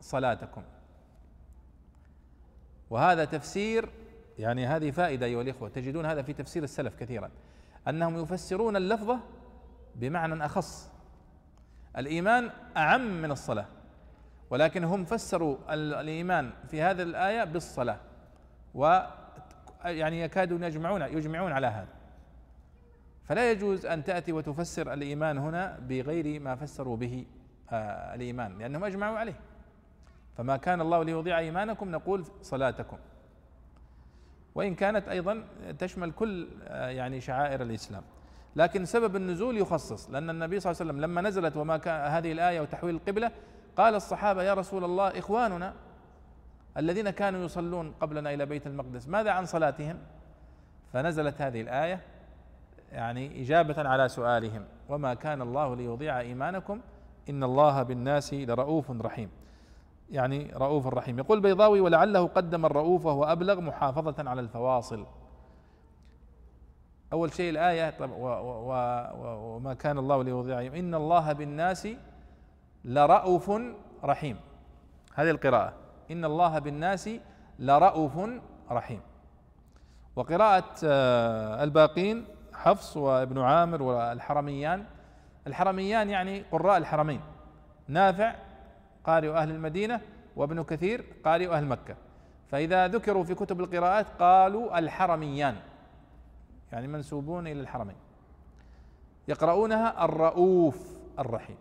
صلاتكم. 0.01 0.63
وهذا 2.91 3.24
تفسير 3.24 3.89
يعني 4.39 4.66
هذه 4.66 4.91
فائدة 4.91 5.26
أيها 5.26 5.43
الإخوة 5.43 5.68
تجدون 5.68 6.07
هذا 6.07 6.22
في 6.22 6.32
تفسير 6.32 6.62
السلف 6.62 6.95
كثيرا 6.95 7.30
أنهم 7.89 8.22
يفسرون 8.22 8.76
اللفظة 8.76 9.20
بمعنى 9.95 10.45
أخص. 10.45 10.91
الإيمان 11.99 12.51
أعم 12.76 13.22
من 13.22 13.30
الصلاة 13.30 13.66
ولكن 14.51 14.84
هم 14.84 15.05
فسروا 15.05 15.57
الإيمان 15.74 16.51
في 16.68 16.82
هذه 16.82 17.03
الآية 17.03 17.45
بالصلاة 17.45 17.99
و 18.74 19.01
يعني 19.84 20.20
يكادون 20.20 20.64
يجمعون 20.64 21.03
يجمعون 21.03 21.53
على 21.53 21.66
هذا. 21.66 21.89
فلا 23.24 23.51
يجوز 23.51 23.87
أن 23.87 24.05
تأتي 24.05 24.32
وتفسر 24.32 24.93
الإيمان 24.93 25.39
هنا 25.39 25.78
بغير 25.78 26.41
ما 26.41 26.57
فسروا 26.57 26.97
به 26.97 27.26
آه 27.70 28.14
الإيمان 28.14 28.59
لأنهم 28.59 28.84
أجمعوا 28.84 29.18
عليه. 29.18 29.41
فما 30.37 30.57
كان 30.57 30.80
الله 30.80 31.03
ليضيع 31.03 31.39
إيمانكم 31.39 31.91
نقول 31.91 32.24
صلاتكم. 32.43 32.97
وإن 34.55 34.74
كانت 34.74 35.09
أيضا 35.09 35.45
تشمل 35.78 36.12
كل 36.12 36.49
آه 36.62 36.89
يعني 36.89 37.20
شعائر 37.20 37.62
الإسلام. 37.62 38.03
لكن 38.57 38.84
سبب 38.84 39.16
النزول 39.16 39.59
يخصص 39.59 40.11
لأن 40.11 40.30
النبي 40.30 40.61
صلى 40.61 40.70
الله 40.70 40.82
عليه 40.82 40.91
وسلم 40.91 41.05
لما 41.05 41.20
نزلت 41.20 41.57
وما 41.57 41.76
كان 41.76 42.11
هذه 42.11 42.32
الآية 42.32 42.61
وتحويل 42.61 42.95
القبلة 42.95 43.30
قال 43.76 43.95
الصحابة 43.95 44.43
يا 44.43 44.55
رسول 44.55 44.84
الله 44.84 45.18
إخواننا 45.18 45.74
الذين 46.76 47.11
كانوا 47.11 47.45
يصلون 47.45 47.93
قبلنا 48.01 48.34
إلى 48.34 48.47
بيت 48.47 48.66
المقدس 48.66 49.09
ماذا 49.09 49.30
عن 49.30 49.47
صلاتهم؟ 49.47 49.99
فنزلت 50.93 51.43
هذه 51.43 51.61
الآية 51.61 52.01
يعني 52.93 53.43
إجابة 53.43 53.89
على 53.89 54.09
سؤالهم 54.09 54.64
وما 54.89 55.14
كان 55.14 55.43
الله 55.43 55.76
ليضيع 55.76 56.20
إيمانكم؟ 56.20 56.80
إن 57.28 57.45
الله 57.45 57.82
بالناس 57.82 58.34
لرؤوف 58.34 58.91
رحيم. 58.91 59.30
يعني 60.11 60.53
رؤوف 60.55 60.87
رحيم 60.87 61.19
يقول 61.19 61.39
البيضاوي 61.39 61.81
ولعله 61.81 62.27
قدم 62.27 62.67
الرؤوف 62.67 63.07
وهو 63.07 63.25
أبلغ 63.25 63.61
محافظة 63.61 64.31
على 64.31 64.41
الفواصل. 64.41 65.07
أول 67.13 67.33
شيء 67.33 67.51
الآية 67.51 67.91
طب 67.91 68.11
وما 68.17 69.75
كان 69.75 69.99
الله 69.99 70.23
ليضيع. 70.25 70.79
إن 70.79 70.95
الله 70.95 71.33
بالناس 71.33 71.89
لرؤوف 72.85 73.53
رحيم. 74.05 74.37
هذه 75.15 75.31
القراءة. 75.31 75.73
إن 76.11 76.25
الله 76.25 76.59
بالناس 76.59 77.11
لرؤوف 77.59 78.19
رحيم. 78.71 79.01
وقراءة 80.17 80.75
آه، 80.85 81.65
الباقين 81.65 82.25
حفص 82.55 82.97
وابن 82.97 83.39
عامر 83.39 83.83
والحرميان. 83.83 84.85
الحرميان 85.47 86.11
يعني 86.11 86.43
قراء 86.53 86.77
الحرمين. 86.77 87.21
نافع 87.89 88.35
قارئ 89.07 89.31
أهل 89.31 89.51
المدينة 89.51 90.01
وابن 90.37 90.63
كثير 90.63 91.05
قارئ 91.25 91.49
أهل 91.49 91.67
مكة. 91.67 91.97
فإذا 92.49 92.89
ذكروا 92.89 93.25
في 93.25 93.35
كتب 93.35 93.61
القراءات 93.61 94.07
قالوا 94.19 94.79
الحرميان 94.79 95.57
يعني 96.73 96.87
منسوبون 96.87 97.47
إلى 97.47 97.61
الحرمين. 97.61 97.97
يقرؤونها 99.29 100.05
الرؤوف 100.05 100.99
الرحيم. 101.19 101.57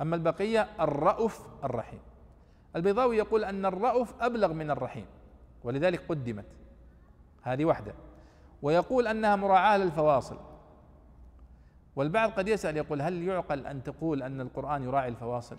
أما 0.00 0.16
البقية 0.16 0.68
الرؤف 0.80 1.46
الرحيم. 1.64 2.00
البيضاوي 2.76 3.16
يقول 3.16 3.44
أن 3.44 3.66
الرأف 3.66 4.14
أبلغ 4.20 4.52
من 4.52 4.70
الرحيم 4.70 5.06
ولذلك 5.64 6.00
قدمت. 6.08 6.46
هذه 7.42 7.64
واحدة. 7.64 7.94
ويقول 8.62 9.06
أنها 9.06 9.36
مراعاة 9.36 9.78
للفواصل. 9.78 10.36
والبعض 11.96 12.30
قد 12.30 12.48
يسأل 12.48 12.76
يقول 12.76 13.02
هل 13.02 13.22
يعقل 13.22 13.66
أن 13.66 13.82
تقول 13.82 14.22
أن 14.22 14.40
القرآن 14.40 14.82
يراعي 14.82 15.08
الفواصل؟ 15.08 15.56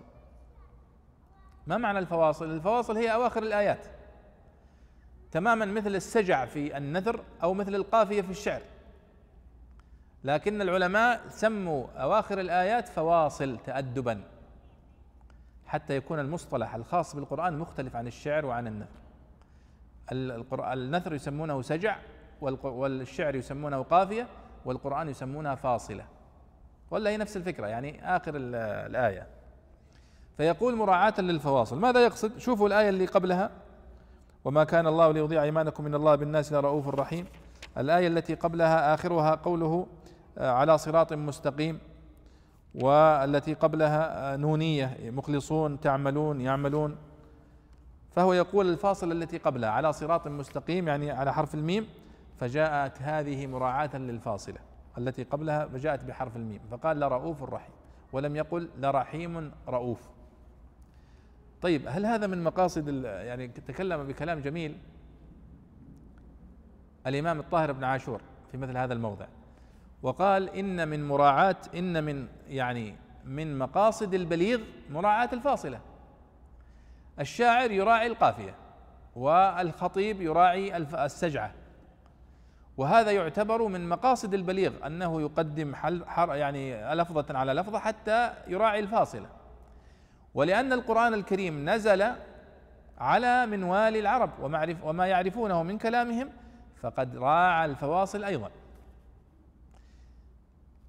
ما 1.66 1.76
معنى 1.76 1.98
الفواصل؟ 1.98 2.50
الفواصل 2.50 2.96
هي 2.96 3.14
أواخر 3.14 3.42
الآيات. 3.42 3.86
تماما 5.30 5.64
مثل 5.64 5.94
السجع 5.94 6.44
في 6.44 6.76
النثر 6.76 7.20
أو 7.42 7.54
مثل 7.54 7.74
القافية 7.74 8.22
في 8.22 8.30
الشعر. 8.30 8.62
لكن 10.24 10.62
العلماء 10.62 11.20
سموا 11.28 11.86
أواخر 11.96 12.40
الآيات 12.40 12.88
فواصل 12.88 13.58
تأدبا 13.66 14.20
حتى 15.66 15.96
يكون 15.96 16.18
المصطلح 16.18 16.74
الخاص 16.74 17.16
بالقرآن 17.16 17.58
مختلف 17.58 17.96
عن 17.96 18.06
الشعر 18.06 18.46
وعن 18.46 18.86
النثر 20.12 20.72
النثر 20.72 21.14
يسمونه 21.14 21.62
سجع 21.62 21.96
والشعر 22.40 23.34
يسمونه 23.34 23.82
قافية 23.82 24.26
والقرآن 24.64 25.08
يسمونها 25.08 25.54
فاصلة. 25.54 26.04
ولا 26.90 27.10
هي 27.10 27.16
نفس 27.16 27.36
الفكرة؟ 27.36 27.66
يعني 27.66 28.16
آخر 28.16 28.32
الآية. 28.36 29.26
فيقول 30.36 30.76
مراعاة 30.76 31.14
للفواصل. 31.18 31.78
ماذا 31.78 32.04
يقصد؟ 32.04 32.38
شوفوا 32.38 32.68
الآية 32.68 32.88
اللي 32.88 33.06
قبلها. 33.06 33.50
وما 34.44 34.64
كان 34.64 34.86
الله 34.86 35.12
ليضيع 35.12 35.42
إيمانكم 35.42 35.84
من 35.84 35.94
الله 35.94 36.14
بالناس 36.14 36.52
لرؤوف 36.52 36.88
رحيم. 36.88 37.26
الآية 37.78 38.08
التي 38.08 38.34
قبلها 38.34 38.94
آخرها 38.94 39.34
قوله 39.34 39.86
آه، 40.38 40.50
على 40.50 40.78
صراط 40.78 41.12
مستقيم. 41.12 41.78
والتي 42.74 43.54
قبلها 43.54 44.32
آه، 44.32 44.36
نونية 44.36 44.96
مخلصون 45.02 45.80
تعملون 45.80 46.40
يعملون. 46.40 46.96
فهو 48.16 48.32
يقول 48.32 48.68
الفاصل 48.68 49.12
التي 49.12 49.38
قبلها 49.38 49.70
على 49.70 49.92
صراط 49.92 50.28
مستقيم 50.28 50.88
يعني 50.88 51.10
على 51.10 51.32
حرف 51.32 51.54
الميم 51.54 51.86
فجاءت 52.40 53.02
هذه 53.02 53.46
مراعاة 53.46 53.96
للفاصلة. 53.96 54.58
التي 54.98 55.22
قبلها 55.22 55.66
فجاءت 55.66 56.04
بحرف 56.04 56.36
الميم 56.36 56.60
فقال 56.70 57.00
لرؤوف 57.00 57.42
رحيم. 57.42 57.74
ولم 58.12 58.36
يقل 58.36 58.68
لرحيم 58.78 59.52
رؤوف. 59.68 60.15
طيب 61.62 61.82
هل 61.88 62.06
هذا 62.06 62.26
من 62.26 62.44
مقاصد 62.44 63.04
يعني 63.04 63.48
تكلم 63.48 64.06
بكلام 64.06 64.40
جميل؟ 64.40 64.78
الإمام 67.06 67.40
الطاهر 67.40 67.72
بن 67.72 67.84
عاشور 67.84 68.20
في 68.52 68.58
مثل 68.58 68.76
هذا 68.76 68.94
الموضع 68.94 69.26
وقال 70.02 70.50
إن 70.50 70.88
من 70.88 71.08
مراعاة 71.08 71.56
إن 71.74 72.04
من 72.04 72.28
يعني 72.48 72.94
من 73.24 73.58
مقاصد 73.58 74.14
البليغ 74.14 74.60
مراعاة 74.90 75.28
الفاصلة. 75.32 75.80
الشاعر 77.20 77.70
يراعي 77.70 78.06
القافية 78.06 78.54
والخطيب 79.16 80.22
يراعي 80.22 80.76
السجعة. 80.76 81.52
وهذا 82.76 83.10
يعتبر 83.10 83.68
من 83.68 83.88
مقاصد 83.88 84.34
البليغ 84.34 84.86
أنه 84.86 85.20
يقدم 85.20 85.74
حل 85.74 86.04
حر 86.06 86.34
يعني 86.34 86.94
لفظة 86.94 87.38
على 87.38 87.52
لفظة 87.52 87.78
حتى 87.78 88.32
يراعي 88.48 88.80
الفاصلة. 88.80 89.26
ولأن 90.36 90.72
القرآن 90.72 91.14
الكريم 91.14 91.70
نزل 91.70 92.12
على 92.98 93.46
منوال 93.46 93.96
العرب 93.96 94.30
ومعرف 94.40 94.84
وما 94.84 95.06
يعرفونه 95.06 95.62
من 95.62 95.78
كلامهم 95.78 96.30
فقد 96.80 97.16
راعى 97.16 97.64
الفواصل 97.64 98.24
أيضا. 98.24 98.50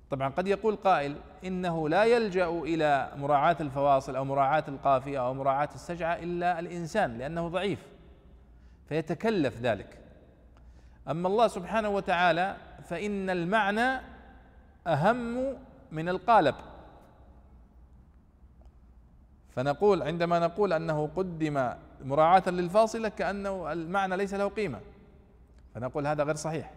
طبعا 0.09 0.29
قد 0.29 0.47
يقول 0.47 0.75
قائل 0.75 1.15
إنه 1.45 1.89
لا 1.89 2.03
يلجأ 2.03 2.49
إلى 2.49 3.11
مراعاة 3.17 3.57
الفواصل 3.59 4.15
أو 4.15 4.25
مراعاة 4.25 4.63
القافية 4.67 5.19
أو 5.19 5.33
مراعاة 5.33 5.69
السجعة 5.75 6.13
إلا 6.13 6.59
الإنسان 6.59 7.17
لأنه 7.17 7.47
ضعيف 7.47 7.79
فيتكلف 8.89 9.61
ذلك. 9.61 9.97
أما 11.07 11.27
الله 11.27 11.47
سبحانه 11.47 11.89
وتعالى 11.89 12.55
فإن 12.83 13.29
المعنى 13.29 14.01
أهم 14.87 15.55
من 15.91 16.09
القالب. 16.09 16.55
فنقول 19.57 20.03
عندما 20.03 20.39
نقول 20.39 20.73
أنه 20.73 21.09
قدم 21.15 21.69
مراعاة 22.03 22.43
للفاصلة 22.47 23.09
كأنه 23.09 23.71
المعنى 23.71 24.17
ليس 24.17 24.33
له 24.33 24.47
قيمة 24.47 24.79
فنقول 25.75 26.07
هذا 26.07 26.23
غير 26.23 26.35
صحيح. 26.35 26.71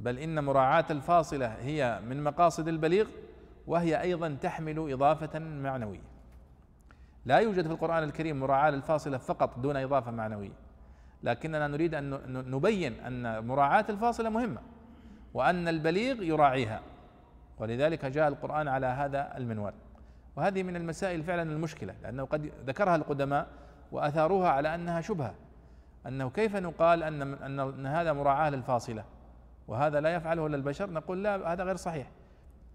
بل 0.00 0.18
إن 0.18 0.44
مراعاة 0.44 0.84
الفاصلة 0.90 1.46
هي 1.46 2.00
من 2.08 2.24
مقاصد 2.24 2.68
البليغ 2.68 3.06
وهي 3.66 4.02
أيضا 4.02 4.36
تحمل 4.42 4.92
إضافة 4.92 5.38
معنوية. 5.38 6.02
لا 7.24 7.38
يوجد 7.38 7.66
في 7.66 7.72
القرآن 7.72 8.02
الكريم 8.02 8.40
مراعاة 8.40 8.70
للفاصلة 8.70 9.18
فقط 9.18 9.58
دون 9.58 9.76
إضافة 9.76 10.10
معنوية. 10.10 10.52
لكننا 11.22 11.68
نريد 11.68 11.94
أن 11.94 12.10
نبين 12.50 13.00
أن 13.00 13.46
مراعاة 13.46 13.84
الفاصلة 13.88 14.28
مهمة 14.28 14.60
وأن 15.34 15.68
البليغ 15.68 16.22
يراعيها. 16.22 16.80
ولذلك 17.58 18.04
جاء 18.04 18.28
القرآن 18.28 18.68
على 18.68 18.86
هذا 18.86 19.36
المنوال. 19.36 19.74
وهذه 20.36 20.62
من 20.62 20.76
المسائل 20.76 21.22
فعلا 21.22 21.42
المشكلة 21.42 21.94
لأنه 22.02 22.24
قد 22.24 22.52
ذكرها 22.66 22.96
القدماء 22.96 23.46
وأثاروها 23.92 24.48
على 24.48 24.74
أنها 24.74 25.00
شبهة 25.00 25.34
أنه 26.06 26.30
كيف 26.30 26.56
نقال 26.56 27.02
أن 27.02 27.22
أن 27.60 27.86
هذا 27.86 28.12
مراعاة 28.12 28.50
للفاصلة؟ 28.50 29.04
وهذا 29.68 30.00
لا 30.00 30.14
يفعله 30.14 30.46
إلا 30.46 30.56
البشر 30.56 30.90
نقول 30.90 31.24
لا 31.24 31.52
هذا 31.52 31.64
غير 31.64 31.76
صحيح. 31.76 32.10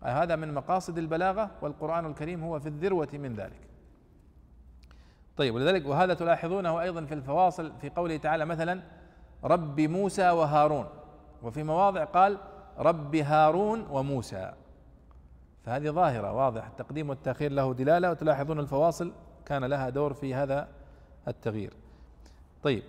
هذا 0.03 0.35
من 0.35 0.53
مقاصد 0.53 0.97
البلاغة 0.97 1.51
والقرآن 1.61 2.05
الكريم 2.05 2.43
هو 2.43 2.59
في 2.59 2.69
الذروة 2.69 3.09
من 3.13 3.35
ذلك. 3.35 3.59
طيب 5.37 5.55
ولذلك 5.55 5.85
وهذا 5.85 6.13
تلاحظونه 6.13 6.81
أيضا 6.81 7.05
في 7.05 7.13
الفواصل 7.13 7.71
في 7.81 7.89
قوله 7.89 8.17
تعالى 8.17 8.45
مثلا 8.45 8.81
رب 9.43 9.81
موسى 9.81 10.29
وهارون 10.29 10.85
وفي 11.43 11.63
مواضع 11.63 12.03
قال 12.03 12.37
رب 12.77 13.15
هارون 13.15 13.87
وموسى 13.89 14.53
فهذه 15.65 15.89
ظاهرة 15.89 16.33
واضح. 16.33 16.67
التقديم 16.67 17.09
والتأخير 17.09 17.51
له 17.51 17.73
دلالة 17.73 18.11
وتلاحظون 18.11 18.59
الفواصل 18.59 19.11
كان 19.45 19.63
لها 19.63 19.89
دور 19.89 20.13
في 20.13 20.33
هذا 20.33 20.67
التغيير. 21.27 21.73
طيب 22.63 22.83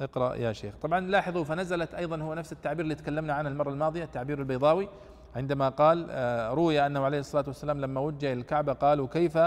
اقرأ 0.00 0.34
يا 0.34 0.52
شيخ. 0.52 0.74
طبعا 0.82 1.00
لاحظوا 1.00 1.44
فنزلت 1.44 1.94
أيضا 1.94 2.22
هو 2.22 2.34
نفس 2.34 2.52
التعبير 2.52 2.84
اللي 2.84 2.94
تكلمنا 2.94 3.32
عنه 3.32 3.48
المرة 3.48 3.70
الماضية 3.70 4.04
التعبير 4.04 4.38
البيضاوي 4.38 4.88
عندما 5.36 5.68
قال 5.68 6.06
آه، 6.10 6.50
روي 6.50 6.86
أنه 6.86 7.04
عليه 7.04 7.18
الصلاة 7.18 7.44
والسلام 7.46 7.80
لما 7.80 8.00
وجه 8.00 8.32
إلى 8.32 8.40
الكعبة 8.40 8.72
قالوا 8.72 9.06
كيف 9.06 9.38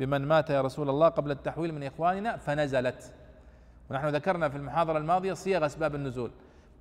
بمن 0.00 0.26
مات 0.26 0.50
يا 0.50 0.60
رسول 0.60 0.90
الله 0.90 1.08
قبل 1.08 1.30
التحويل 1.30 1.74
من 1.74 1.82
إخواننا؟ 1.82 2.36
فنزلت. 2.36 3.12
ونحن 3.90 4.08
ذكرنا 4.08 4.48
في 4.48 4.56
المحاضرة 4.56 4.98
الماضية 4.98 5.32
صيغ 5.32 5.66
أسباب 5.66 5.94
النزول 5.94 6.30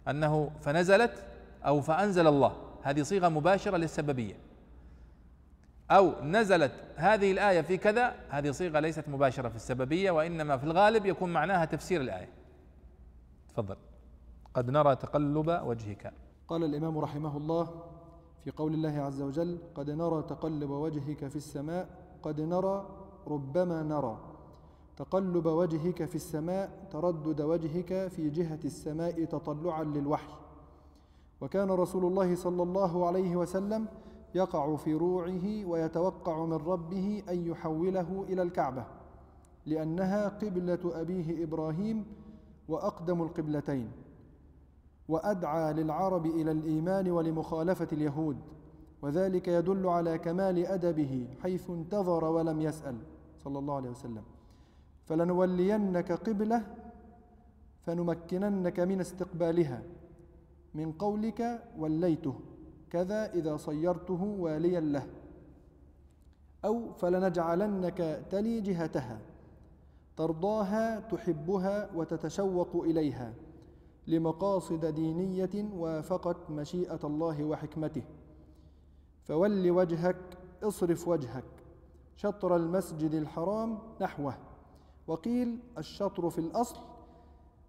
أنه 0.07 0.51
فنزلت 0.61 1.23
أو 1.65 1.81
فأنزل 1.81 2.27
الله. 2.27 2.55
هذه 2.83 3.01
صيغة 3.01 3.29
مباشرة 3.29 3.77
للسببية. 3.77 4.50
أو 5.91 6.13
نزلت 6.23 6.71
هذه 6.95 7.31
الآية 7.31 7.61
في 7.61 7.77
كذا 7.77 8.15
هذه 8.29 8.51
صيغة 8.51 8.79
ليست 8.79 9.09
مباشرة 9.09 9.49
في 9.49 9.55
السببية 9.55 10.11
وإنما 10.11 10.57
في 10.57 10.63
الغالب 10.63 11.05
يكون 11.05 11.33
معناها 11.33 11.65
تفسير 11.65 12.01
الآية. 12.01 12.29
تفضل. 13.49 13.75
قد 14.53 14.69
نرى 14.69 14.95
تقلب 14.95 15.61
وجهك. 15.65 16.13
قال 16.47 16.63
الإمام 16.63 16.97
رحمه 16.97 17.37
الله 17.37 17.69
في 18.43 18.51
قول 18.51 18.73
الله 18.73 19.01
عز 19.01 19.21
وجل 19.21 19.57
قد 19.75 19.89
نرى 19.89 20.23
تقلب 20.23 20.69
وجهك 20.69 21.27
في 21.27 21.35
السماء 21.35 21.89
قد 22.23 22.41
نرى 22.41 22.85
ربما 23.27 23.83
نرى. 23.83 24.17
تقلب 24.97 25.45
وجهك 25.45 26.05
في 26.05 26.15
السماء 26.15 26.87
تردد 26.91 27.41
وجهك 27.41 28.07
في 28.07 28.29
جهة 28.29 28.59
السماء 28.65 29.25
تطلعا 29.25 29.83
للوحي. 29.83 30.33
وكان 31.41 31.71
رسول 31.71 32.05
الله 32.05 32.35
صلى 32.35 32.63
الله 32.63 33.07
عليه 33.07 33.35
وسلم 33.35 33.87
يقع 34.35 34.75
في 34.75 34.93
روعه 34.93 35.65
ويتوقع 35.65 36.45
من 36.45 36.53
ربه 36.53 37.23
أن 37.29 37.47
يحوله 37.47 38.25
إلى 38.29 38.41
الكعبة 38.41 38.85
لأنها 39.65 40.27
قبلة 40.27 40.79
أبيه 41.01 41.43
إبراهيم 41.43 42.05
وأقدم 42.67 43.21
القبلتين 43.21 43.91
وأدعى 45.07 45.73
للعرب 45.73 46.25
إلى 46.25 46.51
الإيمان 46.51 47.11
ولمخالفة 47.11 47.87
اليهود 47.93 48.37
وذلك 49.01 49.47
يدل 49.47 49.87
على 49.87 50.17
كمال 50.17 50.65
أدبه 50.65 51.27
حيث 51.41 51.69
انتظر 51.69 52.25
ولم 52.25 52.61
يسأل 52.61 52.97
صلى 53.43 53.59
الله 53.59 53.75
عليه 53.75 53.89
وسلم. 53.89 54.23
فلنولينك 55.05 56.11
قبلة 56.11 56.63
فنمكننك 57.81 58.79
من 58.79 58.99
استقبالها 58.99 59.83
من 60.75 60.91
قولك 60.91 61.63
وليته. 61.79 62.35
كذا 62.91 63.33
إذا 63.33 63.57
صيرته 63.57 64.23
واليا 64.23 64.79
له. 64.79 65.07
أو 66.65 66.93
فلنجعلنك 66.93 68.25
تلي 68.29 68.61
جهتها 68.61 69.19
ترضاها 70.17 70.99
تحبها 70.99 71.89
وتتشوق 71.95 72.75
إليها 72.75 73.33
لمقاصد 74.07 74.85
دينية 74.85 75.69
وافقت 75.75 76.49
مشيئة 76.49 76.99
الله 77.03 77.43
وحكمته. 77.43 78.03
فول 79.23 79.71
وجهك 79.71 80.37
اصرف 80.63 81.07
وجهك 81.07 81.43
شطر 82.15 82.55
المسجد 82.55 83.13
الحرام 83.13 83.79
نحوه. 84.01 84.37
وقيل 85.07 85.59
الشطر 85.77 86.29
في 86.29 86.37
الأصل 86.39 86.79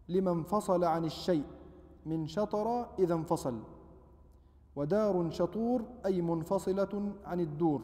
لما 0.09 0.31
انفصل 0.31 0.85
عن 0.85 1.05
الشيء 1.05 1.45
من 2.07 2.27
شطر 2.27 2.87
إذا 2.99 3.15
انفصل. 3.15 3.59
ودار 4.77 5.31
شطور 5.31 5.83
أي 6.07 6.23
منفصلة 6.23 7.13
عن 7.25 7.41
الدور 7.41 7.83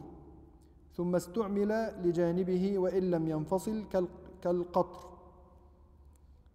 ثم 0.93 1.15
استعمل 1.15 1.93
لجانبه 2.03 2.79
وإن 2.79 3.11
لم 3.11 3.27
ينفصل 3.27 3.83
كالقطر. 4.41 5.09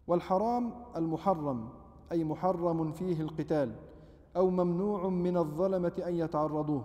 والحرام 0.07 0.71
المحرم 0.97 1.69
أي 2.13 2.25
محرم 2.25 2.93
فيه 2.93 3.21
القتال 3.21 3.73
أو 4.37 4.51
ممنوع 4.51 5.09
من 5.09 5.37
الظلمة 5.37 5.93
أن 6.07 6.15
يتعرضوه 6.15 6.85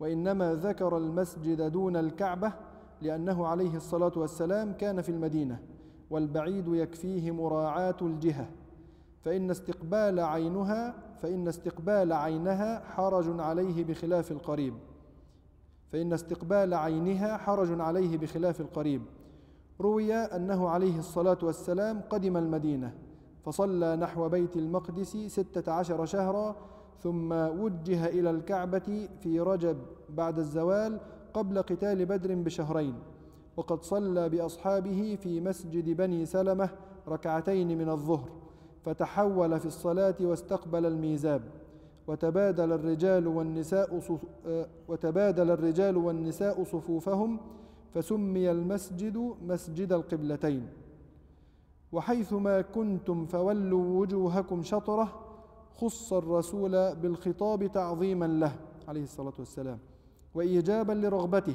وإنما 0.00 0.54
ذكر 0.54 0.96
المسجد 0.96 1.62
دون 1.72 1.96
الكعبة 1.96 2.52
لأنه 3.02 3.46
عليه 3.46 3.76
الصلاة 3.76 4.12
والسلام 4.16 4.72
كان 4.72 5.02
في 5.02 5.08
المدينة 5.08 5.62
والبعيد 6.10 6.68
يكفيه 6.68 7.30
مراعاة 7.30 7.96
الجهة. 8.02 8.48
فإن 9.20 9.50
استقبال 9.50 10.20
عينها 10.20 10.94
فإن 11.22 11.48
استقبال 11.48 12.12
عينها 12.12 12.78
حرج 12.84 13.40
عليه 13.40 13.84
بخلاف 13.84 14.32
القريب. 14.32 14.74
فإن 15.88 16.12
استقبال 16.12 16.74
عينها 16.74 17.36
حرج 17.36 17.80
عليه 17.80 18.18
بخلاف 18.18 18.60
القريب. 18.60 19.02
روي 19.80 20.14
أنه 20.14 20.68
عليه 20.68 20.98
الصلاة 20.98 21.38
والسلام 21.42 22.00
قدم 22.00 22.36
المدينة 22.36 22.94
فصلى 23.44 23.96
نحو 23.96 24.28
بيت 24.28 24.56
المقدس 24.56 25.16
ستة 25.16 25.72
عشر 25.72 26.04
شهرا 26.04 26.56
ثم 27.02 27.32
وجه 27.32 28.06
إلى 28.06 28.30
الكعبة 28.30 29.08
في 29.20 29.40
رجب 29.40 29.76
بعد 30.08 30.38
الزوال 30.38 31.00
قبل 31.34 31.62
قتال 31.62 32.06
بدر 32.06 32.34
بشهرين. 32.34 32.94
وقد 33.56 33.82
صلى 33.82 34.28
بأصحابه 34.28 35.18
في 35.22 35.40
مسجد 35.40 35.96
بني 35.96 36.26
سلمة 36.26 36.70
ركعتين 37.08 37.78
من 37.78 37.88
الظهر. 37.88 38.39
فتحول 38.84 39.60
في 39.60 39.66
الصلاة 39.66 40.14
واستقبل 40.20 40.86
الميزاب. 40.86 41.42
وتبادل 42.06 42.72
الرجال 42.72 43.26
والنساء 43.26 44.00
وتبادل 44.88 45.50
الرجال 45.50 45.96
والنساء 45.96 46.64
صفوفهم 46.64 47.40
فسمي 47.94 48.50
المسجد 48.50 49.34
مسجد 49.42 49.92
القبلتين. 49.92 50.66
وحيثما 51.92 52.60
كنتم 52.60 53.26
فولوا 53.26 54.00
وجوهكم 54.00 54.62
شطرة 54.62 55.26
خص 55.74 56.12
الرسول 56.12 56.94
بالخطاب 56.94 57.72
تعظيما 57.72 58.24
له 58.24 58.56
عليه 58.88 59.02
الصلاة 59.02 59.32
والسلام 59.38 59.78
وإيجابا 60.34 60.92
لرغبته. 60.92 61.54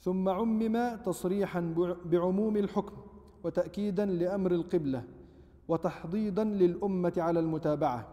ثم 0.00 0.28
عمم 0.28 0.96
تصريحا 1.04 1.74
بعموم 2.04 2.56
الحكم 2.56 2.96
وتأكيدا 3.44 4.06
لأمر 4.06 4.52
القبلة. 4.52 5.04
وتحضيضا 5.68 6.44
للأمة 6.44 7.12
على 7.16 7.40
المتابعة. 7.40 8.06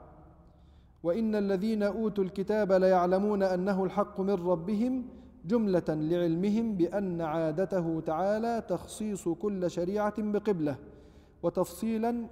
وإن 1.03 1.35
الذين 1.35 1.83
أوتوا 1.83 2.23
الكتاب 2.23 2.71
ليعلمون 2.71 3.43
أنه 3.43 3.83
الحق 3.83 4.19
من 4.19 4.33
ربهم 4.47 5.05
جملة 5.45 5.83
لعلمهم 5.89 6.73
بأن 6.75 7.21
عادته 7.21 7.99
تعالى 8.05 8.63
تخصيص 8.69 9.29
كل 9.29 9.71
شريعة 9.71 10.13
بقبلة 10.17 10.75
وتفصيلا 11.43 12.27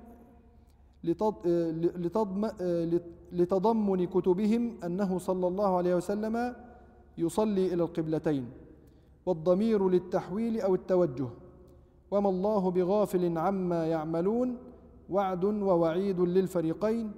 لتضمن 3.32 4.06
كتبهم 4.06 4.78
أنه 4.84 5.18
صلى 5.18 5.48
الله 5.48 5.78
عليه 5.78 5.96
وسلم 5.96 6.56
يصلي 7.18 7.74
إلى 7.74 7.84
القبلتين 7.84 8.50
والضمير 9.26 9.90
للتحويل 9.90 10.62
أو 10.62 10.76
التوجه 10.76 11.28
وما 12.12 12.30
الله 12.30 12.72
بغافل 12.72 13.38
عما 13.38 13.88
يعملون 13.88 14.58
وعد 15.10 15.44
ووعيد 15.44 16.20
للفريقين 16.20 17.12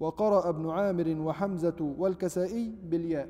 وقرأ 0.00 0.48
ابن 0.48 0.70
عامر 0.70 1.08
وحمزة 1.20 1.94
والكسائي 1.98 2.74
بالياء. 2.82 3.28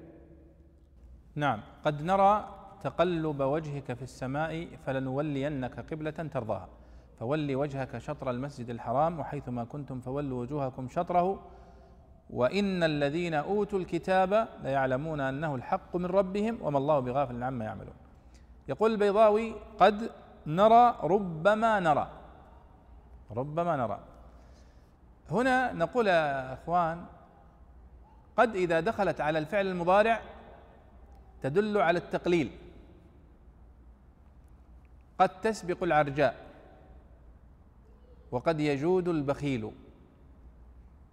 نعم 1.34 1.60
قد 1.84 2.02
نرى 2.02 2.48
تقلب 2.82 3.40
وجهك 3.40 3.92
في 3.92 4.02
السماء 4.02 4.68
فلنولينك 4.86 5.92
قبلة 5.92 6.10
ترضاها. 6.10 6.68
فول 7.18 7.54
وجهك 7.54 7.98
شطر 7.98 8.30
المسجد 8.30 8.70
الحرام 8.70 9.20
وحيثما 9.20 9.64
كنتم 9.64 10.00
فولوا 10.00 10.40
وجوهكم 10.40 10.88
شطره. 10.88 11.38
وإن 12.30 12.82
الذين 12.82 13.34
أوتوا 13.34 13.78
الكتاب 13.78 14.48
ليعلمون 14.62 15.20
أنه 15.20 15.54
الحق 15.54 15.96
من 15.96 16.06
ربهم 16.06 16.58
وما 16.62 16.78
الله 16.78 17.00
بغافل 17.00 17.42
عما 17.42 17.64
يعملون. 17.64 17.94
يقول 18.68 18.92
البيضاوي 18.92 19.52
قد 19.78 20.10
نرى 20.46 20.94
ربما 21.02 21.80
نرى. 21.80 22.08
ربما 23.30 23.76
نرى. 23.76 24.00
هنا 25.30 25.72
نقول 25.72 26.06
يا 26.06 26.54
إخوان 26.54 27.04
قد 28.36 28.56
إذا 28.56 28.80
دخلت 28.80 29.20
على 29.20 29.38
الفعل 29.38 29.66
المضارع 29.66 30.20
تدل 31.42 31.78
على 31.78 31.98
التقليل. 31.98 32.50
قد 35.18 35.40
تسبق 35.40 35.82
العرجاء 35.82 36.36
وقد 38.30 38.60
يجود 38.60 39.08
البخيل. 39.08 39.70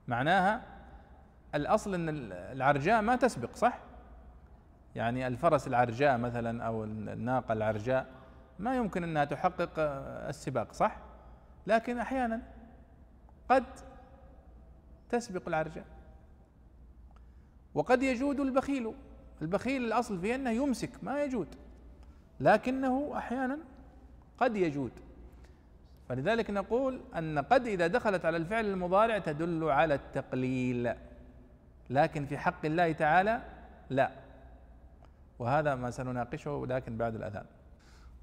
معناها 0.07 0.61
الأصل 1.55 1.93
إن 1.93 2.09
العرجاء 2.31 3.01
ما 3.01 3.15
تسبق 3.15 3.55
صح؟ 3.55 3.79
يعني 4.95 5.27
الفرس 5.27 5.67
العرجاء 5.67 6.17
مثلا 6.17 6.63
أو 6.63 6.83
الناقة 6.83 7.53
العرجاء 7.53 8.05
ما 8.59 8.75
يمكن 8.75 9.03
إنها 9.03 9.25
تحقق 9.25 9.69
السباق 10.29 10.73
صح؟ 10.73 10.97
لكن 11.67 11.97
أحيانا 11.97 12.41
قد 13.49 13.63
تسبق 15.09 15.47
العرجاء 15.47 15.85
وقد 17.73 18.03
يجود 18.03 18.39
البخيل. 18.39 18.93
البخيل 19.41 19.85
الأصل 19.85 20.21
فيه 20.21 20.35
أنه 20.35 20.49
يمسك 20.49 21.03
ما 21.03 21.23
يجود 21.23 21.47
لكنه 22.39 23.11
أحيانا 23.17 23.57
قد 24.37 24.55
يجود. 24.55 24.91
فلذلك 26.09 26.49
نقول 26.49 27.01
أن 27.17 27.39
قد 27.39 27.67
إذا 27.67 27.87
دخلت 27.87 28.25
على 28.25 28.37
الفعل 28.37 28.65
المضارع 28.65 29.17
تدل 29.19 29.63
على 29.63 29.93
التقليل 29.93 30.93
لكن 31.89 32.25
في 32.25 32.37
حق 32.37 32.65
الله 32.65 32.91
تعالى 32.91 33.41
لا. 33.89 34.11
وهذا 35.39 35.75
ما 35.75 35.91
سنناقشه 35.91 36.65
لكن 36.69 36.97
بعد 36.97 37.15
الأذان. 37.15 37.45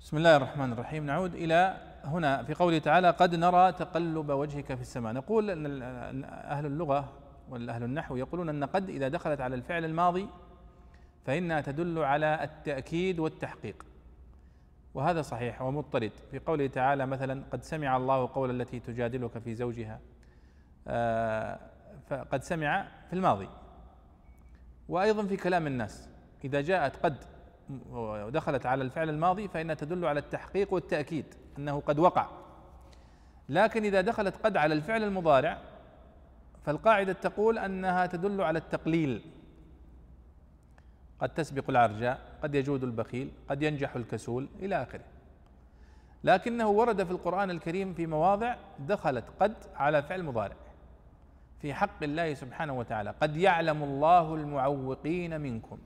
بسم 0.01 0.17
الله 0.17 0.37
الرحمن 0.37 0.73
الرحيم. 0.73 1.07
نعود 1.07 1.35
إلى 1.35 1.77
هنا 2.09 2.43
في 2.43 2.55
قوله 2.55 2.79
تعالى 2.79 3.11
قد 3.11 3.35
نرى 3.35 3.73
تقلب 3.73 4.31
وجهك 4.31 4.75
في 4.75 4.81
السماء. 4.81 5.13
نقول 5.13 5.51
أن 5.51 6.25
أهل 6.25 6.67
اللغة 6.67 7.13
والأهل 7.49 7.85
النحو 7.85 8.17
يقولون 8.17 8.49
أن 8.49 8.65
قد 8.65 8.89
إذا 8.89 9.09
دخلت 9.09 9.41
على 9.41 9.55
الفعل 9.55 9.85
الماضي 9.85 10.29
فإنها 11.27 11.61
تدل 11.61 11.99
على 11.99 12.45
التأكيد 12.45 13.19
والتحقيق. 13.19 13.87
وهذا 14.95 15.23
صحيح 15.23 15.63
ومضطرد. 15.63 16.13
في 16.31 16.39
قوله 16.39 16.67
تعالى 16.67 17.07
مثلا 17.07 17.43
قد 17.53 17.63
سمع 17.63 17.97
الله 17.97 18.29
قول 18.35 18.61
التي 18.61 18.81
تجادلك 18.81 19.39
في 19.39 19.55
زوجها 19.55 20.01
آه، 20.89 21.61
فقد 22.09 22.43
سمع 22.43 22.89
في 23.11 23.13
الماضي. 23.13 23.49
وأيضا 24.89 25.27
في 25.27 25.37
كلام 25.37 25.67
الناس 25.67 26.09
إذا 26.45 26.61
جاءت 26.61 26.97
قد 26.97 27.17
ودخلت 27.91 28.67
على 28.67 28.83
الفعل 28.83 29.09
الماضي 29.09 29.49
فإنها 29.49 29.75
تدل 29.75 30.05
على 30.05 30.21
التحقيق 30.21 30.73
والتأكيد 30.73 31.25
أنه 31.59 31.81
قد 31.81 31.99
وقع. 31.99 32.27
لكن 33.49 33.85
إذا 33.85 34.01
دخلت 34.01 34.37
قد 34.37 34.57
على 34.57 34.75
الفعل 34.75 35.03
المضارع 35.03 35.59
فالقاعدة 36.65 37.13
تقول 37.13 37.59
أنها 37.59 38.07
تدل 38.07 38.41
على 38.41 38.59
التقليل. 38.59 39.23
قد 41.21 41.29
تسبق 41.29 41.71
العرجاء 41.71 42.21
قد 42.43 42.55
يجود 42.55 42.85
البخيل 42.85 43.31
قد 43.51 43.63
ينجح 43.63 43.97
الكسول 43.97 44.49
إلى 44.59 44.83
آخره. 44.83 45.05
لكنه 46.25 46.69
ورد 46.69 47.05
في 47.05 47.11
القرآن 47.11 47.51
الكريم 47.51 47.95
في 47.95 48.07
مواضع 48.07 48.57
دخلت 48.79 49.25
قد 49.41 49.55
على 49.75 50.03
فعل 50.03 50.23
مضارع. 50.23 50.57
في 51.61 51.75
حق 51.75 52.03
الله 52.03 52.35
سبحانه 52.35 52.79
وتعالى 52.79 53.15
قد 53.23 53.37
يعلم 53.37 53.83
الله 53.83 54.35
المعوقين 54.35 55.41
منكم. 55.41 55.79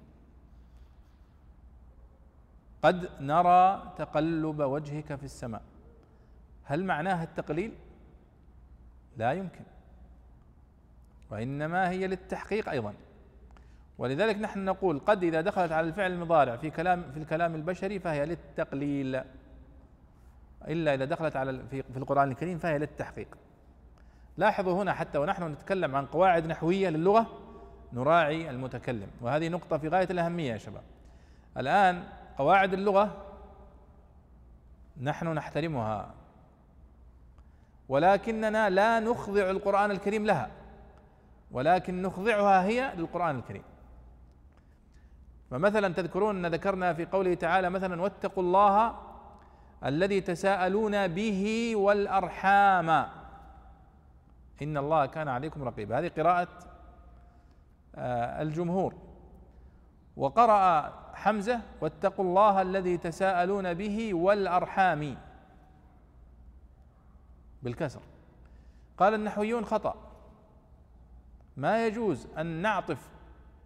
قد 2.83 3.11
نرى 3.21 3.93
تقلب 3.99 4.61
وجهك 4.61 5.15
في 5.15 5.25
السماء. 5.25 5.63
هل 6.65 6.85
معناها 6.85 7.25
التقليل؟ 7.25 7.73
لا 9.17 9.33
يمكن. 9.33 9.65
وإنما 11.31 11.91
هي 11.91 12.07
للتحقيق 12.07 12.69
أيضا. 12.69 12.95
ولذلك 13.99 14.37
نحن 14.37 14.65
نقول 14.65 14.99
قد 14.99 15.25
إذا 15.25 15.41
دخلت 15.41 15.73
على 15.73 15.89
الفعل 15.89 16.13
المضارع 16.13 16.57
في 16.57 16.71
كلام 16.71 17.13
في 17.13 17.19
الكلام 17.19 17.55
البشري 17.55 17.99
فهي 17.99 18.27
للتقليل. 18.27 19.21
إلا 20.69 20.95
إذا 20.95 21.05
دخلت 21.05 21.37
على 21.37 21.63
في, 21.71 21.83
في 21.83 21.97
القرآن 21.97 22.31
الكريم 22.31 22.59
فهي 22.59 22.79
للتحقيق. 22.79 23.29
لاحظوا 24.37 24.83
هنا 24.83 24.93
حتى 24.93 25.19
ونحن 25.19 25.53
نتكلم 25.53 25.97
عن 25.97 26.07
قواعد 26.07 26.47
نحوية 26.47 26.89
للغة 26.89 27.27
نراعي 27.93 28.51
المتكلم. 28.51 29.09
وهذه 29.21 29.49
نقطة 29.49 29.79
في 29.79 29.89
غاية 29.89 30.09
الأهمية 30.11 30.53
يا 30.53 30.59
شباب. 30.59 30.83
الآن 31.57 32.05
قواعد 32.39 32.73
اللغة 32.73 33.17
نحن 35.03 35.29
نحترمها. 35.29 36.15
ولكننا 37.89 38.71
لا 38.71 39.01
نخضع 39.01 39.51
القرآن 39.51 39.91
الكريم 39.91 40.27
لها. 40.27 40.51
ولكن 41.51 42.03
نخضعها 42.03 42.65
هي 42.65 42.93
للقرآن 42.97 43.39
الكريم. 43.39 43.63
فمثلا 45.51 45.95
تذكرون 45.95 46.45
أن 46.45 46.55
ذكرنا 46.55 46.95
في 46.95 47.05
قوله 47.05 47.35
تعالى 47.35 47.71
مثلا 47.71 48.03
واتقوا 48.03 48.43
الله 48.43 48.99
الذي 49.85 50.21
تساءلون 50.21 51.09
به 51.09 51.73
والأرحام. 51.77 52.91
إن 54.63 54.77
الله 54.77 55.07
كان 55.07 55.29
عليكم 55.29 55.63
رقيبا. 55.63 55.99
هذه 55.99 56.11
قراءة 56.17 56.49
آه، 57.95 58.43
الجمهور. 58.43 59.12
وقرأ 60.17 60.93
حمزة 61.15 61.61
واتقوا 61.81 62.25
الله 62.25 62.63
الذي 62.63 62.97
تساءلون 62.97 63.75
به 63.75 64.15
والأرحام. 64.15 65.17
بالكسر. 67.63 68.01
قال 68.99 69.15
النحويون 69.15 69.65
خطأ. 69.65 69.95
ما 71.57 71.87
يجوز 71.87 72.27
أن 72.39 72.47
نعطف 72.47 73.09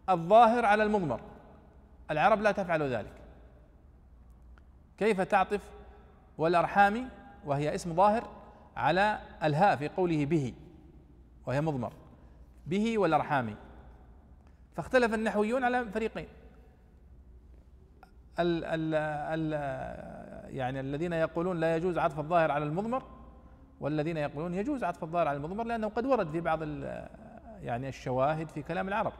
الظاهر 0.08 0.64
على 0.64 0.82
المضمر. 0.82 1.20
العرب 2.10 2.40
لا 2.40 2.52
تفعل 2.52 2.82
ذلك. 2.82 3.12
كيف 4.98 5.20
تعطف 5.20 5.60
والأرحام؟ 6.38 7.08
وهي 7.44 7.74
اسم 7.74 7.94
ظاهر 7.94 8.28
على 8.76 9.18
الهاء 9.42 9.76
في 9.76 9.88
قوله 9.88 10.24
به 10.24 10.54
وهي 11.46 11.60
مضمر. 11.60 11.92
به 12.66 12.98
والأرحام. 12.98 13.56
فاختلف 14.76 15.14
النحويون 15.14 15.64
على 15.64 15.84
فريقين. 15.84 16.26
ال 18.38 18.64
ال 18.64 18.94
ال 18.94 19.52
يعني 20.56 20.80
الذين 20.80 21.12
يقولون 21.12 21.60
لا 21.60 21.76
يجوز 21.76 21.98
عطف 21.98 22.18
الظاهر 22.18 22.50
على 22.50 22.64
المضمر 22.64 23.02
والذين 23.80 24.16
يقولون 24.16 24.54
يجوز 24.54 24.84
عطف 24.84 25.04
الظاهر 25.04 25.28
على 25.28 25.36
المضمر 25.36 25.64
لأنه 25.64 25.88
قد 25.88 26.06
ورد 26.06 26.30
في 26.30 26.40
بعض 26.40 26.62
يعني 27.62 27.88
الشواهد 27.88 28.48
في 28.48 28.62
كلام 28.62 28.88
العرب. 28.88 29.12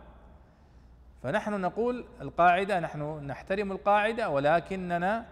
فنحن 1.23 1.61
نقول 1.61 2.05
القاعدة 2.21 2.81
نحن 2.81 3.27
نحترم 3.27 3.73
القاعدة 3.73 4.31
ولكننا 4.31 5.27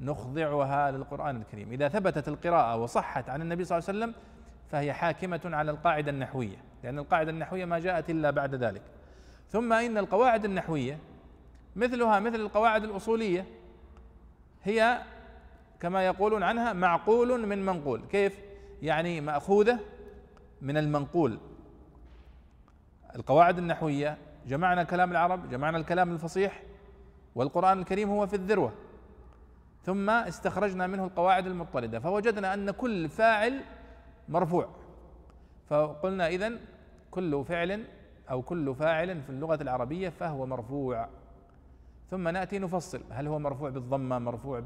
نخضعها 0.00 0.90
للقرآن 0.90 1.36
الكريم. 1.36 1.72
إذا 1.72 1.88
ثبتت 1.88 2.28
القراءة 2.28 2.76
وصحت 2.76 3.28
عن 3.30 3.42
النبي 3.42 3.64
صلى 3.64 3.78
الله 3.78 3.88
عليه 3.88 3.98
وسلم 3.98 4.14
فهي 4.70 4.92
حاكمة 4.92 5.40
على 5.44 5.70
القاعدة 5.70 6.10
النحوية 6.10 6.56
لأن 6.84 6.98
القاعدة 6.98 7.30
النحوية 7.30 7.64
ما 7.64 7.78
جاءت 7.78 8.10
إلا 8.10 8.30
بعد 8.30 8.54
ذلك. 8.54 8.82
ثم 9.50 9.72
إن 9.72 9.98
القواعد 9.98 10.44
النحوية 10.44 10.98
مثلها 11.76 12.20
مثل 12.20 12.34
القواعد 12.34 12.84
الأصولية 12.84 13.46
هي 14.64 15.02
كما 15.80 16.06
يقولون 16.06 16.42
عنها 16.42 16.72
معقول 16.72 17.46
من 17.46 17.66
منقول. 17.66 18.02
كيف؟ 18.10 18.38
يعني 18.82 19.20
مأخوذة 19.20 19.78
من 20.62 20.76
المنقول. 20.76 21.38
القواعد 23.16 23.58
النحوية 23.58 24.18
جمعنا 24.46 24.82
كلام 24.82 25.10
العرب 25.10 25.50
جمعنا 25.50 25.78
الكلام 25.78 26.12
الفصيح 26.12 26.62
والقرآن 27.34 27.78
الكريم 27.78 28.10
هو 28.10 28.26
في 28.26 28.36
الذروة. 28.36 28.72
ثم 29.84 30.10
استخرجنا 30.10 30.86
منه 30.86 31.04
القواعد 31.04 31.46
المضطردة 31.46 32.00
فوجدنا 32.00 32.54
أن 32.54 32.70
كل 32.70 33.08
فاعل 33.08 33.60
مرفوع. 34.28 34.68
فقلنا 35.68 36.28
إذن 36.28 36.58
كل 37.10 37.44
فعل 37.44 37.84
أو 38.30 38.42
كل 38.42 38.74
فاعل 38.74 39.22
في 39.22 39.30
اللغة 39.30 39.62
العربية 39.62 40.08
فهو 40.08 40.46
مرفوع. 40.46 41.08
ثم 42.10 42.28
نأتي 42.28 42.58
نفصل. 42.58 43.00
هل 43.10 43.26
هو 43.26 43.38
مرفوع 43.38 43.70
بالضمة 43.70 44.18
مرفوع 44.18 44.62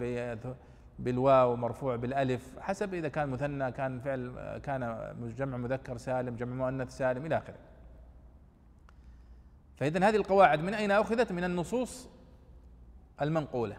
بالواو 0.98 1.56
مرفوع 1.56 1.96
بالألف؟ 1.96 2.58
حسب 2.58 2.94
إذا 2.94 3.08
كان 3.08 3.28
مثنى 3.28 3.72
كان 3.72 4.00
فعل 4.00 4.58
كان 4.62 5.12
جمع 5.36 5.56
مذكر 5.56 5.96
سالم 5.96 6.36
جمع 6.36 6.54
مؤنث 6.54 6.96
سالم 6.96 7.26
إلى 7.26 7.38
آخره. 7.38 7.56
فاذا 9.76 10.08
هذه 10.08 10.16
القواعد 10.16 10.60
من 10.60 10.74
أين 10.74 10.90
أخذت؟ 10.90 11.32
من 11.32 11.44
النصوص 11.44 12.08
المنقولة. 13.22 13.76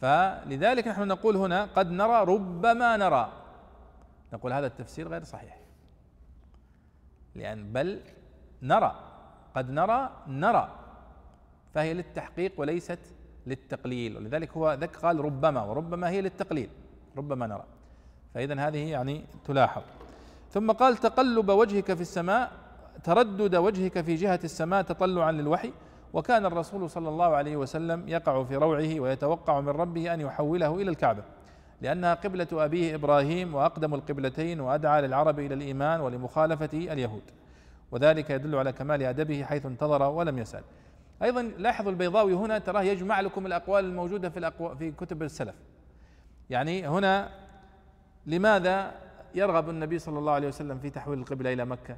فلذلك 0.00 0.88
نحن 0.88 1.08
نقول 1.08 1.36
هنا 1.36 1.64
قد 1.64 1.90
نرى 1.90 2.24
ربما 2.24 2.96
نرى. 2.96 3.32
نقول 4.32 4.52
هذا 4.52 4.66
التفسير 4.66 5.08
غير 5.08 5.24
صحيح. 5.24 5.57
لأن 7.38 7.72
بل 7.72 8.00
نرى 8.62 8.94
قد 9.56 9.70
نرى 9.70 10.10
نرى. 10.28 10.68
فهي 11.74 11.94
للتحقيق 11.94 12.52
وليست 12.56 12.98
للتقليل. 13.46 14.16
ولذلك 14.16 14.50
هو 14.56 14.72
ذك 14.80 14.96
قال 14.96 15.20
ربما 15.20 15.62
وربما 15.62 16.08
هي 16.08 16.20
للتقليل. 16.20 16.70
ربما 17.16 17.46
نرى. 17.46 17.64
فإذا 18.34 18.68
هذه 18.68 18.90
يعني 18.90 19.24
تلاحظ. 19.44 19.82
ثم 20.50 20.72
قال 20.72 20.96
تقلب 20.96 21.48
وجهك 21.48 21.94
في 21.94 22.00
السماء 22.00 22.52
تردد 23.04 23.56
وجهك 23.56 24.00
في 24.00 24.14
جهة 24.14 24.40
السماء 24.44 24.82
تطلعا 24.82 25.32
للوحي. 25.32 25.72
وكان 26.12 26.46
الرسول 26.46 26.90
صلى 26.90 27.08
الله 27.08 27.36
عليه 27.36 27.56
وسلم 27.56 28.08
يقع 28.08 28.44
في 28.44 28.56
روعه 28.56 29.00
ويتوقع 29.00 29.60
من 29.60 29.68
ربه 29.68 30.14
أن 30.14 30.20
يحوله 30.20 30.74
إلى 30.74 30.90
الكعبة. 30.90 31.22
لانها 31.80 32.14
قبلة 32.14 32.48
أبيه 32.52 32.94
إبراهيم 32.94 33.54
وأقدم 33.54 33.94
القبلتين 33.94 34.60
وأدعى 34.60 35.02
للعرب 35.02 35.38
إلى 35.38 35.54
الإيمان 35.54 36.00
ولمخالفة 36.00 36.70
اليهود. 36.72 37.22
وذلك 37.90 38.30
يدل 38.30 38.56
على 38.56 38.72
كمال 38.72 39.02
أدبه 39.02 39.44
حيث 39.44 39.66
انتظر 39.66 40.02
ولم 40.02 40.38
يسأل. 40.38 40.62
أيضا 41.22 41.42
لاحظوا 41.42 41.90
البيضاوي 41.90 42.34
هنا 42.34 42.58
تراه 42.58 42.82
يجمع 42.82 43.20
لكم 43.20 43.46
الأقوال 43.46 43.84
الموجودة 43.84 44.30
في 44.30 44.38
الأقوال 44.38 44.76
في 44.76 44.90
كتب 44.92 45.22
السلف. 45.22 45.54
يعني 46.50 46.88
هنا 46.88 47.30
لماذا 48.26 48.94
يرغب 49.34 49.70
النبي 49.70 49.98
صلى 49.98 50.18
الله 50.18 50.32
عليه 50.32 50.48
وسلم 50.48 50.78
في 50.78 50.90
تحويل 50.90 51.18
القبلة 51.18 51.52
إلى 51.52 51.64
مكة؟ 51.64 51.96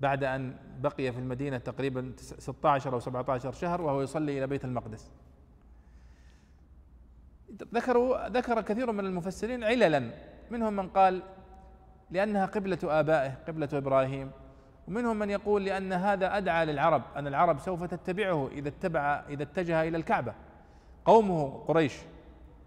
بعد 0.00 0.24
أن 0.24 0.56
بقي 0.80 1.12
في 1.12 1.18
المدينة 1.18 1.58
تقريبا 1.58 2.12
16 2.16 2.94
أو 2.94 3.00
17 3.00 3.52
شهر 3.52 3.82
وهو 3.82 4.02
يصلي 4.02 4.38
إلى 4.38 4.46
بيت 4.46 4.64
المقدس. 4.64 5.10
ذكروا 7.74 8.28
ذكر 8.28 8.60
كثير 8.60 8.92
من 8.92 9.06
المفسرين 9.06 9.64
عللا. 9.64 10.10
منهم 10.50 10.76
من 10.76 10.88
قال 10.88 11.22
لأنها 12.10 12.46
قبلة 12.46 12.78
آبائه 12.84 13.32
قبلة 13.48 13.68
إبراهيم. 13.72 14.30
ومنهم 14.88 15.18
من 15.18 15.30
يقول 15.30 15.64
لأن 15.64 15.92
هذا 15.92 16.36
أدعى 16.36 16.66
للعرب 16.66 17.02
أن 17.16 17.26
العرب 17.26 17.58
سوف 17.58 17.84
تتبعه 17.84 18.48
إذا 18.48 18.68
اتبع 18.68 19.24
إذا 19.28 19.42
اتجه 19.42 19.82
إلى 19.82 19.96
الكعبة. 19.96 20.34
قومه 21.04 21.64
قريش 21.68 21.94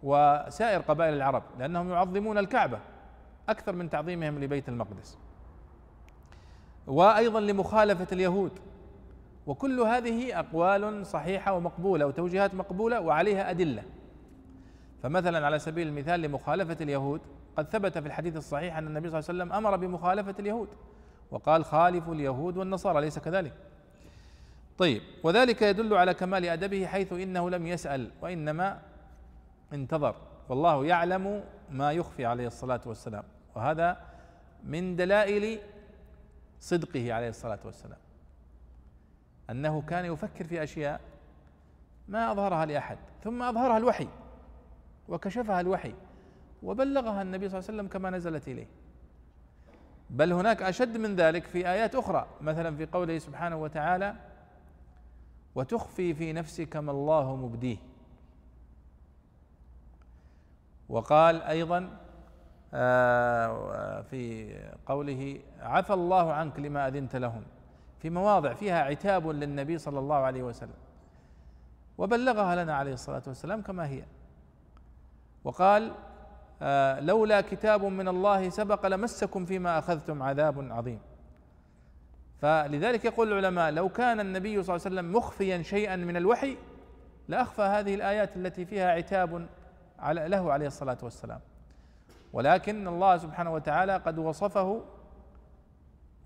وسائر 0.03 0.81
قبائل 0.81 1.14
العرب 1.14 1.43
لأنهم 1.59 1.91
يعظمون 1.91 2.38
الكعبة 2.38 2.80
أكثر 3.49 3.76
من 3.76 3.89
تعظيمهم 3.89 4.39
لبيت 4.39 4.69
المقدس. 4.69 5.18
وأيضا 6.88 7.39
لمخالفة 7.39 8.07
اليهود. 8.11 8.51
وكل 9.47 9.80
هذه 9.80 10.39
أقوال 10.39 11.05
صحيحة 11.05 11.53
ومقبولة 11.53 12.05
وتوجيهات 12.05 12.53
مقبولة 12.55 13.01
وعليها 13.01 13.49
أدلة. 13.49 13.84
فمثلا 15.03 15.45
على 15.45 15.59
سبيل 15.59 15.87
المثال 15.87 16.19
لمخالفة 16.19 16.77
اليهود 16.81 17.21
قد 17.57 17.69
ثبت 17.69 17.97
في 17.97 18.07
الحديث 18.07 18.35
الصحيح 18.35 18.77
أن 18.77 18.87
النبي 18.87 19.09
صلى 19.09 19.19
الله 19.19 19.29
عليه 19.29 19.43
وسلم 19.43 19.53
أمر 19.53 19.77
بمخالفة 19.77 20.35
اليهود 20.39 20.67
وقال 21.31 21.65
خالفوا 21.65 22.13
اليهود 22.13 22.57
والنصارى 22.57 23.01
ليس 23.01 23.19
كذلك؟ 23.19 23.53
طيب 24.77 25.01
وذلك 25.23 25.61
يدل 25.61 25.93
على 25.93 26.13
كمال 26.13 26.45
أدبه 26.45 26.85
حيث 26.85 27.13
إنه 27.13 27.49
لم 27.49 27.67
يسأل 27.67 28.11
وإنما 28.21 28.79
انتظر. 29.73 30.15
والله 30.49 30.85
يعلم 30.85 31.43
ما 31.71 31.91
يخفي 31.91 32.25
عليه 32.25 32.47
الصلاة 32.47 32.81
والسلام 32.85 33.23
وهذا 33.55 33.97
من 34.63 34.95
دلائل 34.95 35.59
صدقه 36.59 37.13
عليه 37.13 37.29
الصلاة 37.29 37.59
والسلام. 37.65 37.97
أنه 39.49 39.81
كان 39.81 40.05
يفكر 40.05 40.43
في 40.43 40.63
أشياء 40.63 41.01
ما 42.07 42.31
أظهرها 42.31 42.65
لأحد 42.65 42.97
ثم 43.23 43.41
أظهرها 43.43 43.77
الوحي. 43.77 44.07
وكشفها 45.09 45.61
الوحي 45.61 45.93
وبلغها 46.63 47.21
النبي 47.21 47.49
صلى 47.49 47.59
الله 47.59 47.69
عليه 47.69 47.77
وسلم 47.79 47.88
كما 47.88 48.09
نزلت 48.09 48.47
إليه. 48.47 48.67
بل 50.09 50.34
هناك 50.34 50.61
أشد 50.61 50.97
من 50.97 51.15
ذلك 51.15 51.43
في 51.43 51.69
آيات 51.69 51.95
أخرى 51.95 52.27
مثلا 52.41 52.75
في 52.75 52.85
قوله 52.85 53.17
سبحانه 53.19 53.55
وتعالى 53.55 54.15
وتخفي 55.55 56.13
في 56.13 56.34
نفسك 56.34 56.75
ما 56.75 56.91
الله 56.91 57.35
مبديه. 57.35 57.77
وقال 60.89 61.41
أيضا 61.41 61.97
آه، 62.73 64.01
في 64.01 64.53
قوله 64.85 65.39
عفى 65.59 65.93
الله 65.93 66.34
عنك 66.34 66.59
لما 66.59 66.88
أذنت 66.88 67.15
لهم. 67.15 67.43
في 67.99 68.09
مواضع 68.09 68.53
فيها 68.53 68.84
عتاب 68.84 69.27
للنبي 69.27 69.77
صلى 69.77 69.99
الله 69.99 70.15
عليه 70.15 70.43
وسلم. 70.43 70.77
وبلغها 71.97 72.63
لنا 72.63 72.75
عليه 72.75 72.93
الصلاة 72.93 73.23
والسلام 73.27 73.61
كما 73.61 73.88
هي. 73.88 74.03
وقال 75.47 75.91
آه، 76.61 76.99
لولا 76.99 77.41
كتاب 77.41 77.85
من 77.85 78.07
الله 78.07 78.49
سبق 78.49 78.85
لمسكم 78.85 79.45
فيما 79.45 79.79
أخذتم 79.79 80.23
عذاب 80.23 80.71
عظيم. 80.71 80.99
فلذلك 82.41 83.05
يقول 83.05 83.33
العلماء 83.33 83.71
لو 83.71 83.89
كان 83.89 84.19
النبي 84.19 84.63
صلى 84.63 84.75
الله 84.75 84.85
عليه 84.85 84.95
وسلم 84.95 85.13
مخفيا 85.17 85.61
شيئا 85.61 85.95
من 85.95 86.17
الوحي 86.17 86.57
لأخفى 87.27 87.61
هذه 87.61 87.95
الآيات 87.95 88.37
التي 88.37 88.65
فيها 88.65 88.91
عتاب 88.91 89.47
له 90.07 90.51
عليه 90.51 90.67
الصلاة 90.67 90.97
والسلام. 91.03 91.39
ولكن 92.33 92.87
الله 92.87 93.17
سبحانه 93.17 93.53
وتعالى 93.53 93.97
قد 93.97 94.17
وصفه 94.17 94.81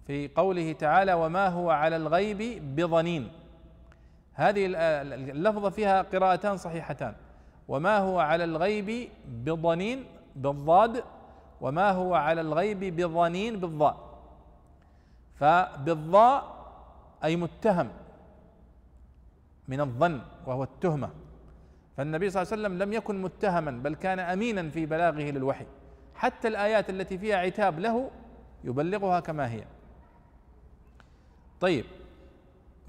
في 0.08 0.28
قوله 0.36 0.74
تعالى 0.74 1.14
وما 1.14 1.48
هو 1.48 1.70
على 1.70 1.96
الغيب 1.96 2.38
بضنين 2.76 3.32
هذه 4.34 4.66
اللفظة 5.32 5.70
فيها 5.70 6.02
قراءتان 6.02 6.58
صحيحتان. 6.58 7.16
وما 7.68 7.98
هو 7.98 8.20
على 8.20 8.44
الغيب 8.44 9.10
بضنين 9.28 10.06
بالضاد 10.36 11.04
وما 11.62 11.92
هو 11.92 12.16
على 12.16 12.42
الغيب 12.42 12.80
بضنين 12.80 13.60
بالضاء. 13.60 13.98
فبالضاء 15.36 16.62
أي 17.24 17.36
متهم 17.36 17.90
من 19.68 19.82
الظن 19.82 20.22
وهو 20.46 20.64
التهمة. 20.64 21.10
فالنبي 21.98 22.30
صلى 22.30 22.42
الله 22.42 22.54
عليه 22.54 22.62
وسلم 22.62 22.84
لم 22.84 22.94
يكن 22.94 23.22
متهما 23.22 23.72
بل 23.72 23.96
كان 23.96 24.20
امينا 24.20 24.70
في 24.70 24.86
بلاغه 24.86 25.22
للوحي. 25.22 25.66
حتى 26.16 26.48
الآيات 26.48 26.90
التي 26.90 27.18
فيها 27.18 27.38
عتاب 27.38 27.80
له 27.80 28.12
يبلغها 28.64 29.20
كما 29.20 29.52
هي. 29.52 29.64
طيب 31.60 31.86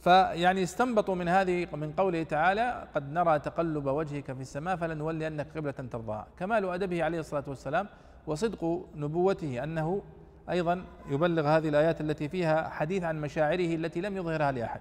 فيعني 0.02 0.62
استنبطوا 0.62 1.14
من 1.14 1.28
هذه 1.28 1.66
من 1.72 1.92
قوله 1.92 2.22
تعالى 2.22 2.88
قد 2.94 3.12
نرى 3.12 3.38
تقلب 3.38 3.86
وجهك 3.86 4.32
في 4.32 4.40
السماء 4.40 4.76
فلنولينك 4.76 5.46
قبلة 5.56 5.72
ترضاها. 5.72 6.26
كمال 6.38 6.68
أدبه 6.68 7.04
عليه 7.04 7.18
الصلاة 7.18 7.44
والسلام 7.48 7.86
وصدق 8.26 8.86
نبوته 8.96 9.64
أنه 9.64 10.02
أيضا 10.50 10.84
يبلغ 11.10 11.48
هذه 11.48 11.68
الآيات 11.68 12.00
التي 12.00 12.28
فيها 12.28 12.68
حديث 12.68 13.02
عن 13.02 13.20
مشاعره 13.20 13.74
التي 13.74 14.00
لم 14.00 14.16
يظهرها 14.16 14.52
لأحد. 14.52 14.80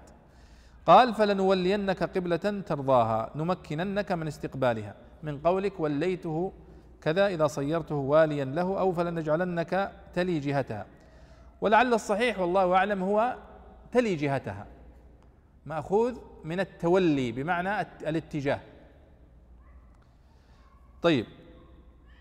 قال 0.86 1.14
فلنولينك 1.14 2.02
قبلة 2.02 2.62
ترضاها 2.66 3.30
نمكننك 3.36 4.12
من 4.12 4.26
استقبالها. 4.26 4.94
من 5.22 5.38
قولك 5.38 5.80
وليته 5.80 6.52
كذا 7.02 7.26
إذا 7.26 7.46
صيرته 7.46 7.94
واليا 7.94 8.44
له 8.44 8.80
أو 8.80 8.92
فلنجعلنك 8.92 9.92
تلي 10.14 10.38
جهتها. 10.38 10.86
ولعل 11.60 11.94
الصحيح 11.94 12.38
والله 12.38 12.74
أعلم 12.74 13.02
هو 13.02 13.36
تلي 13.92 14.14
جهتها. 14.14 14.66
مأخوذ 15.66 16.18
من 16.44 16.60
التولي 16.60 17.32
بمعنى 17.32 17.80
الاتجاه. 17.80 18.60
طيب. 21.02 21.26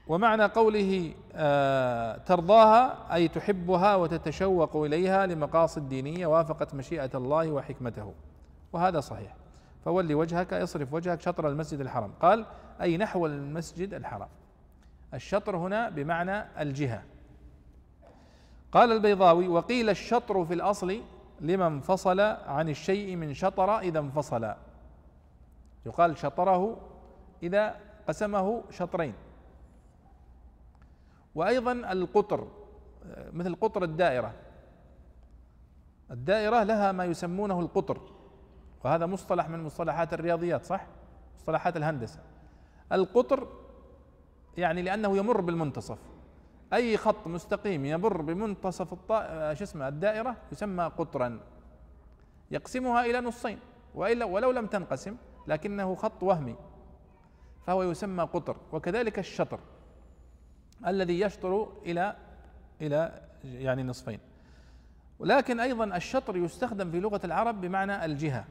ومعنى 0.08 0.44
قوله 0.44 1.14
آه 1.34 2.18
ترضاها 2.18 3.14
أي 3.16 3.28
تحبها 3.28 3.96
وتتشوق 3.96 4.76
إليها 4.76 5.26
لمقاصد 5.26 5.90
دينية 5.90 6.28
وافقت 6.28 6.76
مشيئة 6.76 7.10
الله 7.16 7.52
وحكمته. 7.52 8.14
وهذا 8.74 9.00
صحيح. 9.00 9.36
فولي 9.86 10.16
وجهك 10.16 10.54
اصرف 10.54 10.94
وجهك 10.94 11.22
شطر 11.22 11.48
المسجد 11.48 11.80
الحرام. 11.80 12.12
قال 12.22 12.46
أي 12.82 12.98
نحو 12.98 13.26
المسجد 13.26 13.94
الحرام. 13.94 14.30
الشطر 15.14 15.58
هنا 15.58 15.90
بمعنى 15.90 16.62
الجهة. 16.62 17.04
قال 18.72 18.92
البيضاوي 18.92 19.48
وقيل 19.48 19.90
الشطر 19.90 20.46
في 20.46 20.54
الأصل 20.54 21.02
لما 21.42 21.68
انفصل 21.68 22.20
عن 22.20 22.70
الشيء 22.70 23.16
من 23.16 23.34
شطر 23.34 23.80
إذا 23.80 24.00
انفصل. 24.00 24.54
يقال 25.86 26.18
شطره 26.18 26.78
إذا 27.44 27.76
قسمه 28.08 28.64
شطرين. 28.70 29.14
وأيضا 31.36 31.72
القطر 31.72 32.48
مثل 33.34 33.56
قطر 33.56 33.84
الدائرة. 33.84 34.34
الدائرة 36.12 36.64
لها 36.64 36.92
ما 36.92 37.06
يسمونه 37.06 37.60
القطر. 37.60 38.02
وهذا 38.84 39.06
مصطلح 39.06 39.50
من 39.50 39.64
مصطلحات 39.64 40.14
الرياضيات 40.14 40.66
صح؟ 40.66 40.86
مصطلحات 41.36 41.78
الهندسة. 41.78 42.20
القطر 42.92 43.48
يعني 44.58 44.82
لأنه 44.82 45.18
يمر 45.18 45.42
بالمنتصف. 45.42 46.00
أي 46.74 46.98
خط 46.98 47.28
مستقيم 47.28 47.86
يمر 47.86 48.22
بمنتصف 48.22 48.94
الط... 48.94 49.12
شو 49.58 49.64
اسمه 49.64 49.88
الدائرة 49.88 50.36
يسمى 50.52 50.84
قطرا. 50.84 51.40
يقسمها 52.52 53.06
إلى 53.06 53.22
نصين 53.22 53.60
وإلا 53.96 54.26
ولو 54.26 54.52
لم 54.52 54.68
تنقسم 54.68 55.16
لكنه 55.48 55.96
خط 55.96 56.24
وهمي 56.24 56.56
فهو 57.68 57.84
يسمى 57.84 58.24
قطر 58.24 58.58
وكذلك 58.72 59.20
الشطر 59.20 59.60
الذي 60.88 61.20
يشطر 61.20 61.68
إلى 61.86 62.16
إلى 62.82 63.22
يعني 63.44 63.84
نصفين. 63.84 64.20
ولكن 65.20 65.60
أيضا 65.60 65.96
الشطر 65.96 66.38
يستخدم 66.38 66.92
في 66.92 67.00
لغة 67.00 67.22
العرب 67.24 67.62
بمعنى 67.62 68.06
الجهة 68.06 68.46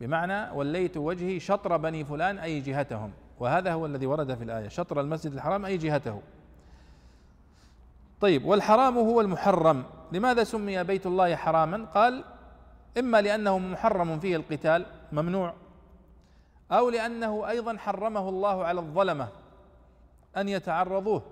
بمعنى 0.00 0.50
وليت 0.50 0.96
وجهي 0.96 1.40
شطر 1.40 1.76
بني 1.76 2.04
فلان 2.04 2.38
أي 2.38 2.60
جهتهم. 2.60 3.12
وهذا 3.40 3.72
هو 3.72 3.86
الذي 3.86 4.06
ورد 4.06 4.34
في 4.34 4.44
الآية 4.44 4.68
شطر 4.68 5.00
المسجد 5.00 5.32
الحرام 5.32 5.64
أي 5.64 5.76
جهته. 5.76 6.22
طيب 8.22 8.44
والحرام 8.44 8.98
هو 8.98 9.20
المحرم. 9.20 9.84
لماذا 10.12 10.44
سمي 10.44 10.84
بيت 10.84 11.06
الله 11.06 11.36
حراما؟ 11.36 11.84
قال 11.84 12.24
إما 12.98 13.20
لأنه 13.22 13.58
محرم 13.58 14.20
فيه 14.20 14.36
القتال 14.36 14.86
ممنوع 15.12 15.54
أو 16.72 16.90
لأنه 16.90 17.48
أيضا 17.48 17.76
حرمه 17.76 18.28
الله 18.28 18.64
على 18.64 18.80
الظلمة 18.80 19.28
أن 20.36 20.48
يتعرضوه. 20.48 21.22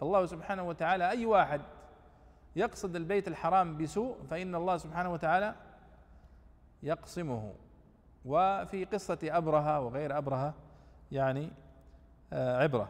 فالله 0.00 0.26
سبحانه 0.26 0.62
وتعالى 0.68 1.10
أي 1.10 1.26
واحد 1.26 1.60
يقصد 2.56 2.96
البيت 2.96 3.28
الحرام 3.28 3.78
بسوء 3.78 4.16
فإن 4.30 4.54
الله 4.54 4.76
سبحانه 4.76 5.12
وتعالى 5.12 5.54
يقصمه. 6.82 7.52
وفي 8.24 8.84
قصة 8.84 9.18
أبرهة 9.24 9.80
وغير 9.80 10.18
أبرهة 10.18 10.54
يعني 11.12 11.50
آه، 12.32 12.62
عبرة. 12.62 12.88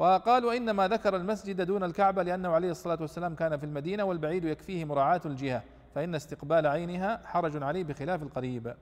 وقال 0.00 0.44
وإنما 0.44 0.88
ذكر 0.88 1.16
المسجد 1.16 1.60
دون 1.60 1.84
الكعبة 1.84 2.22
لأنه 2.22 2.48
عليه 2.48 2.70
الصلاة 2.70 2.98
والسلام 3.00 3.34
كان 3.34 3.56
في 3.56 3.66
المدينة 3.66 4.04
والبعيد 4.04 4.44
يكفيه 4.44 4.84
مراعاة 4.84 5.20
الجهة 5.24 5.62
فإن 5.94 6.14
استقبال 6.14 6.66
عينها 6.66 7.20
حرج 7.24 7.62
عليه 7.62 7.84
بخلاف 7.84 8.22
القريب. 8.22 8.74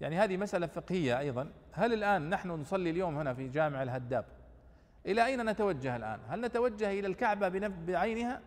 يعني 0.00 0.18
هذه 0.18 0.36
مسألة 0.36 0.66
فقهية 0.66 1.18
أيضا. 1.18 1.52
هل 1.72 1.92
الآن 1.92 2.30
نحن 2.30 2.50
نصلي 2.50 2.90
اليوم 2.90 3.18
هنا 3.18 3.34
في 3.34 3.48
جامع 3.48 3.82
الهداب؟ 3.82 4.24
إلى 5.06 5.26
أين 5.26 5.50
نتوجه 5.50 5.96
الآن؟ 5.96 6.20
هل 6.28 6.40
نتوجه 6.40 6.90
إلى 6.90 7.06
الكعبة 7.06 7.48
بعينها؟ 7.86 8.40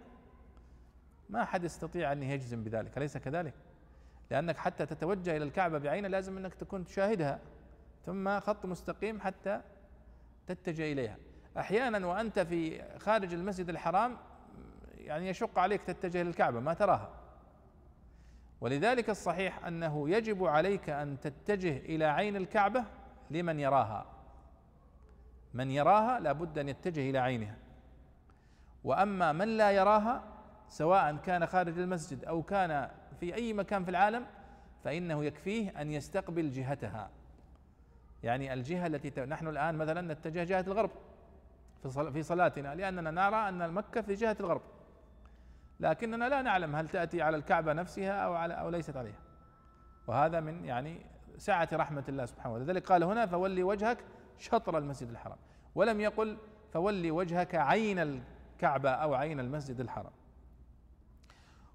ما 1.30 1.44
أحد 1.44 1.64
يستطيع 1.64 2.12
أن 2.12 2.24
يجزم 2.24 2.64
بذلك 2.64 2.98
أليس 2.98 3.18
كذلك؟ 3.18 3.54
لأنك 4.32 4.58
حتى 4.58 4.86
تتوجه 4.86 5.38
إلى 5.38 5.46
الكعبة 5.46 5.78
بعينها 5.78 6.10
لازم 6.10 6.38
أنك 6.38 6.54
تكون 6.54 6.86
تشاهدها 6.86 7.40
ثم 8.06 8.40
خط 8.40 8.66
مستقيم 8.66 9.22
حتى 9.22 9.62
تتجه 10.48 10.92
إليها. 10.92 11.18
أحيانا 11.58 12.08
وأنت 12.08 12.40
في 12.40 12.82
خارج 13.00 13.34
المسجد 13.34 13.70
الحرام 13.70 14.18
يعني 14.98 15.30
يشق 15.30 15.60
عليك 15.60 15.82
تتجه 15.82 16.24
للكعبة 16.24 16.60
ما 16.60 16.74
تراها. 16.74 17.10
ولذلك 18.62 19.10
الصحيح 19.10 19.66
أنه 19.66 20.10
يجب 20.10 20.46
عليك 20.46 20.90
أن 20.90 21.20
تتجه 21.20 21.78
إلى 21.78 22.06
عين 22.06 22.36
الكعبة 22.36 22.84
لمن 23.30 23.60
يراها. 23.60 24.06
من 25.54 25.72
يراها 25.72 26.20
لابد 26.20 26.58
أن 26.58 26.70
يتجه 26.70 27.10
إلى 27.10 27.20
عينها. 27.20 27.58
وأما 28.84 29.32
من 29.32 29.58
لا 29.58 29.72
يراها 29.72 30.24
سواء 30.70 31.16
كان 31.16 31.46
خارج 31.46 31.80
المسجد 31.80 32.26
أو 32.26 32.44
كان 32.44 32.90
في 33.20 33.36
أي 33.36 33.54
مكان 33.54 33.84
في 33.84 33.92
العالم 33.92 34.26
فإنه 34.84 35.26
يكفيه 35.26 35.82
أن 35.82 35.92
يستقبل 35.92 36.52
جهتها. 36.52 37.10
يعني 38.24 38.54
الجهة 38.54 38.88
التي 38.88 39.22
نحن 39.22 39.48
الآن 39.48 39.76
مثلا 39.76 40.14
نتجه 40.14 40.44
جهة 40.44 40.62
الغرب. 40.68 40.92
في 41.88 42.24
صلاتنا 42.24 42.76
لأننا 42.76 43.12
نرى 43.12 43.50
أن 43.50 43.74
مكة 43.74 44.02
في 44.02 44.14
جهة 44.14 44.38
الغرب. 44.40 44.62
لكننا 45.80 46.30
لا 46.30 46.42
نعلم 46.42 46.76
هل 46.76 46.90
تأتي 46.90 47.22
على 47.22 47.38
الكعبة 47.38 47.74
نفسها 47.74 48.12
أو 48.12 48.34
على 48.34 48.54
أو 48.54 48.70
ليست 48.70 48.98
عليها. 48.98 49.20
وهذا 50.08 50.40
من 50.40 50.66
يعني 50.66 51.06
سعة 51.38 51.70
رحمة 51.74 52.04
الله 52.10 52.26
سبحانه 52.26 52.54
وتعالى. 52.54 52.72
لذلك 52.72 52.92
قال 52.92 53.04
هنا 53.04 53.26
فولي 53.26 53.64
وجهك 53.64 53.98
شطر 54.38 54.78
المسجد 54.78 55.10
الحرام. 55.10 55.38
ولم 55.76 56.02
يقل 56.02 56.38
فولي 56.74 57.12
وجهك 57.12 57.56
عين 57.56 58.00
الكعبة 58.00 58.90
أو 58.90 59.14
عين 59.14 59.40
المسجد 59.40 59.80
الحرام. 59.80 60.14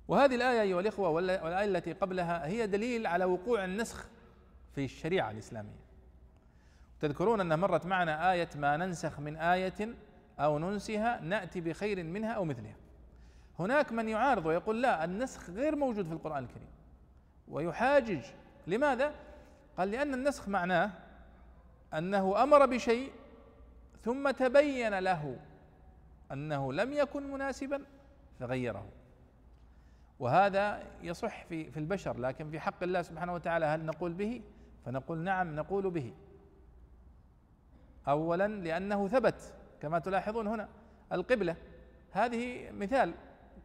وهذه 0.08 0.34
الآية 0.34 0.60
أيها 0.60 0.80
الإخوة 0.80 1.08
والآية 1.08 1.64
التي 1.64 1.92
قبلها 1.92 2.46
هي 2.46 2.66
دليل 2.66 3.06
على 3.06 3.24
وقوع 3.24 3.64
النسخ 3.64 4.08
في 4.74 4.84
الشريعة 4.84 5.30
الإسلامية. 5.30 5.89
تذكرون 7.00 7.40
أن 7.40 7.58
مرت 7.58 7.86
معنا 7.86 8.32
آية 8.32 8.48
ما 8.56 8.76
ننسخ 8.76 9.20
من 9.20 9.36
آية 9.36 9.94
أو 10.40 10.58
ننسها 10.58 11.20
نأتي 11.20 11.60
بخير 11.60 12.04
منها 12.04 12.32
أو 12.32 12.44
مثلها. 12.44 12.76
هناك 13.58 13.92
من 13.92 14.08
يعارض 14.08 14.46
ويقول 14.46 14.82
لا 14.82 15.04
النسخ 15.04 15.50
غير 15.50 15.76
موجود 15.76 16.06
في 16.06 16.12
القرآن 16.12 16.44
الكريم. 16.44 16.68
ويحاجج. 17.48 18.24
لماذا؟ 18.66 19.14
قال 19.78 19.90
لأن 19.90 20.14
النسخ 20.14 20.48
معناه 20.48 20.90
أنه 21.94 22.42
أمر 22.42 22.66
بشيء 22.66 23.12
ثم 24.04 24.30
تبين 24.30 24.98
له 24.98 25.36
أنه 26.32 26.72
لم 26.72 26.92
يكن 26.92 27.30
مناسبا 27.30 27.84
فغيره. 28.40 28.88
وهذا 30.18 30.82
يصح 31.02 31.44
في 31.44 31.70
في 31.70 31.76
البشر 31.80 32.18
لكن 32.18 32.50
في 32.50 32.60
حق 32.60 32.82
الله 32.82 33.02
سبحانه 33.02 33.34
وتعالى 33.34 33.66
هل 33.66 33.84
نقول 33.84 34.12
به؟ 34.12 34.42
فنقول 34.84 35.18
نعم 35.18 35.56
نقول 35.56 35.90
به. 35.90 36.12
اولا 38.08 38.48
لأنه 38.48 39.08
ثبت 39.08 39.54
كما 39.80 39.98
تلاحظون 39.98 40.46
هنا 40.46 40.68
القبلة. 41.12 41.56
هذه 42.10 42.70
مثال 42.70 43.14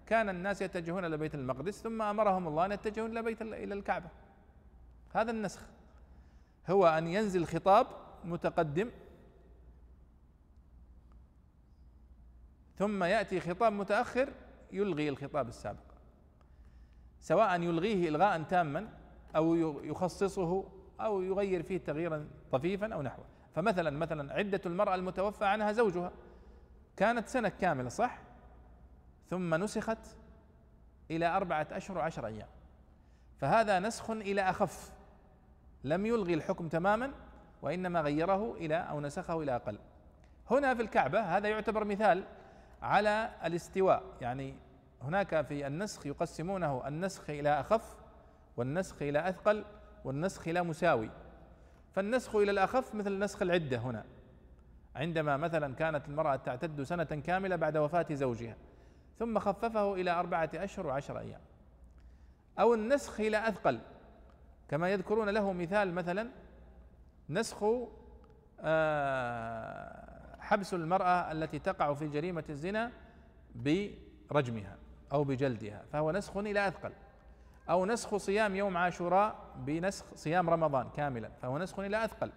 كان 0.07 0.29
الناس 0.29 0.61
يتجهون 0.61 1.05
إلى 1.05 1.17
بيت 1.17 1.35
المقدس 1.35 1.81
ثم 1.81 2.01
أمرهم 2.01 2.47
الله 2.47 2.65
أن 2.65 2.71
يتجهون 2.71 3.11
إلى 3.11 3.21
بيت 3.21 3.41
إلى 3.41 3.73
الكعبة. 3.73 4.09
هذا 5.13 5.31
النسخ. 5.31 5.61
هو 6.69 6.87
أن 6.87 7.07
ينزل 7.07 7.45
خطاب 7.45 7.87
متقدم 8.23 8.91
ثم 12.77 13.03
يأتي 13.03 13.39
خطاب 13.39 13.73
متأخر 13.73 14.33
يلغي 14.71 15.09
الخطاب 15.09 15.47
السابق. 15.47 15.95
سواء 17.19 17.61
يلغيه 17.61 18.09
الغاء 18.09 18.43
تاما 18.43 18.89
أو 19.35 19.55
يخصصه 19.83 20.63
أو 20.99 21.21
يغير 21.21 21.63
فيه 21.63 21.77
تغييرا 21.77 22.27
طفيفا 22.51 22.93
أو 22.93 23.01
نحوه. 23.01 23.25
فمثلا 23.55 23.89
مثلا 23.89 24.33
عدة 24.33 24.61
المرأة 24.65 24.95
المتوفى 24.95 25.45
عنها 25.45 25.71
زوجها 25.71 26.11
كانت 26.97 27.27
سنة 27.27 27.49
كاملة 27.49 27.89
صح؟ 27.89 28.19
ثم 29.29 29.55
نسخت 29.55 29.97
إلى 31.11 31.25
أربعة 31.25 31.67
أشهر 31.71 31.97
وعشر 31.97 32.27
أيام. 32.27 32.47
فهذا 33.37 33.79
نسخ 33.79 34.09
إلى 34.09 34.41
أخف. 34.41 34.91
لم 35.83 36.05
يلغي 36.05 36.33
الحكم 36.33 36.67
تماما 36.67 37.11
وإنما 37.61 38.01
غيره 38.01 38.53
إلى 38.53 38.75
أو 38.75 39.01
نسخه 39.01 39.43
إلى 39.43 39.55
أقل. 39.55 39.79
هنا 40.51 40.75
في 40.75 40.81
الكعبة 40.81 41.19
هذا 41.19 41.49
يعتبر 41.49 41.83
مثال 41.83 42.23
على 42.81 43.29
الاستواء. 43.45 44.03
يعني 44.21 44.55
هناك 45.01 45.45
في 45.45 45.67
النسخ 45.67 46.05
يقسمونه 46.05 46.87
النسخ 46.87 47.29
إلى 47.29 47.59
أخف 47.59 47.95
والنسخ 48.57 49.01
إلى 49.01 49.29
أثقل 49.29 49.65
والنسخ 50.05 50.47
إلى 50.47 50.63
مساوي. 50.63 51.09
فالنسخ 51.95 52.35
إلى 52.35 52.51
الأخف 52.51 52.95
مثل 52.95 53.19
نسخ 53.19 53.41
العدة 53.41 53.77
هنا. 53.77 54.05
عندما 54.95 55.37
مثلا 55.37 55.75
كانت 55.75 56.07
المرأة 56.07 56.35
تعتد 56.35 56.81
سنة 56.83 57.03
كاملة 57.03 57.55
بعد 57.55 57.77
وفاة 57.77 58.05
زوجها 58.11 58.55
ثم 59.19 59.39
خففه 59.39 59.93
إلى 59.93 60.11
أربعة 60.11 60.49
أشهر 60.55 60.87
وعشر 60.87 61.19
أيام. 61.19 61.41
أو 62.59 62.73
النسخ 62.73 63.19
إلى 63.19 63.47
أثقل 63.47 63.79
كما 64.69 64.89
يذكرون 64.89 65.29
له 65.29 65.53
مثال 65.53 65.93
مثلا 65.93 66.29
نسخ 67.29 67.65
آه، 68.59 70.37
حبس 70.39 70.73
المرأة 70.73 71.31
التي 71.31 71.59
تقع 71.59 71.93
في 71.93 72.07
جريمة 72.07 72.43
الزنا 72.49 72.91
برجمها 73.55 74.77
أو 75.11 75.23
بجلدها 75.23 75.83
فهو 75.93 76.11
نسخ 76.11 76.37
إلى 76.37 76.67
أثقل. 76.67 76.91
أو 77.69 77.85
نسخ 77.85 78.15
صيام 78.15 78.55
يوم 78.55 78.77
عاشوراء 78.77 79.35
بنسخ 79.55 80.05
صيام 80.15 80.49
رمضان 80.49 80.89
كاملا 80.95 81.29
فهو 81.41 81.57
نسخ 81.57 81.79
إلى 81.79 82.05
أثقل. 82.05 82.31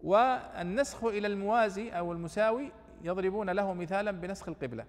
والنسخ 0.00 1.04
إلى 1.04 1.26
الموازي 1.26 1.90
أو 1.90 2.12
المساوي 2.12 2.72
يضربون 3.02 3.50
له 3.50 3.74
مثالا 3.74 4.10
بنسخ 4.10 4.48
القبلة. 4.48 4.86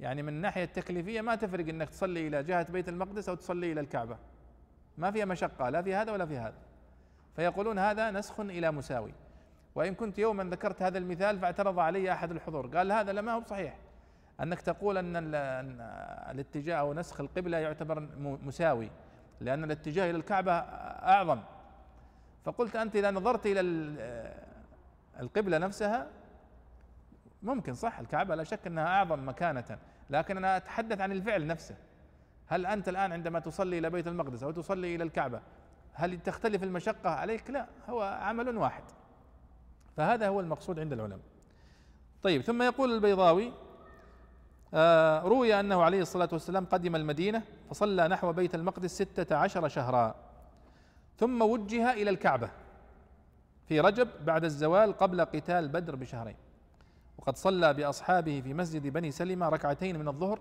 يعني 0.00 0.22
من 0.22 0.28
الناحية 0.28 0.64
التكليفية 0.64 1.20
ما 1.20 1.34
تفرق 1.34 1.68
إنك 1.68 1.90
تصلي 1.90 2.26
إلى 2.26 2.42
جهة 2.42 2.72
بيت 2.72 2.88
المقدس 2.88 3.28
أو 3.28 3.34
تصلي 3.34 3.72
إلى 3.72 3.80
الكعبة. 3.80 4.16
ما 4.98 5.10
فيها 5.10 5.24
مشقة 5.24 5.68
لا 5.68 5.82
في 5.82 5.94
هذا 5.94 6.12
ولا 6.12 6.26
في 6.26 6.38
هذا. 6.38 6.58
فيقولون 7.36 7.78
هذا 7.78 8.10
نسخ 8.10 8.40
إلى 8.40 8.70
مساوي. 8.70 9.12
وإن 9.74 9.94
كنت 9.94 10.18
يوما 10.18 10.44
ذكرت 10.44 10.82
هذا 10.82 10.98
المثال 10.98 11.38
فاعترض 11.38 11.78
علي 11.78 12.12
أحد 12.12 12.30
الحضور. 12.30 12.76
قال 12.76 12.92
هذا 12.92 13.12
لما 13.12 13.32
هو 13.32 13.42
صحيح 13.46 13.76
أنك 14.40 14.60
تقول 14.60 14.98
أن 14.98 15.16
الاتجاه 16.30 16.76
أو 16.76 16.94
نسخ 16.94 17.20
القبلة 17.20 17.58
يعتبر 17.58 18.08
مساوي 18.18 18.90
لأن 19.40 19.64
الاتجاه 19.64 20.10
إلى 20.10 20.18
الكعبة 20.18 20.52
أعظم. 20.52 21.40
فقلت 22.44 22.76
أنت 22.76 22.96
إذا 22.96 23.10
نظرت 23.10 23.46
إلى 23.46 23.60
القبلة 25.20 25.58
نفسها 25.58 26.06
ممكن 27.42 27.74
صح 27.74 27.98
الكعبة 27.98 28.34
لا 28.34 28.44
شك 28.44 28.66
أنها 28.66 28.86
أعظم 28.86 29.28
مكانة 29.28 29.78
لكن 30.10 30.36
أنا 30.36 30.56
أتحدث 30.56 31.00
عن 31.00 31.12
الفعل 31.12 31.46
نفسه. 31.46 31.74
هل 32.46 32.66
أنت 32.66 32.88
الآن 32.88 33.12
عندما 33.12 33.40
تصلي 33.40 33.78
إلى 33.78 33.90
بيت 33.90 34.06
المقدس 34.06 34.42
أو 34.42 34.50
تصلي 34.50 34.94
إلى 34.94 35.04
الكعبة 35.04 35.40
هل 35.92 36.20
تختلف 36.20 36.62
المشقة 36.62 37.10
عليك؟ 37.10 37.50
لا 37.50 37.66
هو 37.88 38.02
عمل 38.02 38.56
واحد. 38.56 38.82
فهذا 39.96 40.28
هو 40.28 40.40
المقصود 40.40 40.80
عند 40.80 40.92
العلماء. 40.92 41.20
طيب 42.22 42.42
ثم 42.42 42.62
يقول 42.62 42.94
البيضاوي 42.94 43.46
آه 43.46 43.67
روي 45.24 45.60
أنه 45.60 45.82
عليه 45.82 46.02
الصلاة 46.02 46.28
والسلام 46.32 46.64
قدم 46.64 46.96
المدينة 46.96 47.42
فصلى 47.70 48.08
نحو 48.08 48.32
بيت 48.32 48.54
المقدس 48.54 49.02
ستة 49.02 49.36
عشر 49.36 49.68
شهرا. 49.68 50.14
ثم 51.18 51.42
وجه 51.42 51.92
إلى 51.92 52.10
الكعبة 52.10 52.50
في 53.66 53.80
رجب 53.80 54.08
بعد 54.24 54.44
الزوال 54.44 54.92
قبل 54.92 55.20
قتال 55.20 55.68
بدر 55.68 55.96
بشهرين. 55.96 56.36
وقد 57.18 57.36
صلى 57.36 57.74
بأصحابه 57.74 58.40
في 58.44 58.54
مسجد 58.54 58.86
بني 58.86 59.10
سلمة 59.10 59.48
ركعتين 59.48 59.98
من 59.98 60.08
الظهر 60.08 60.40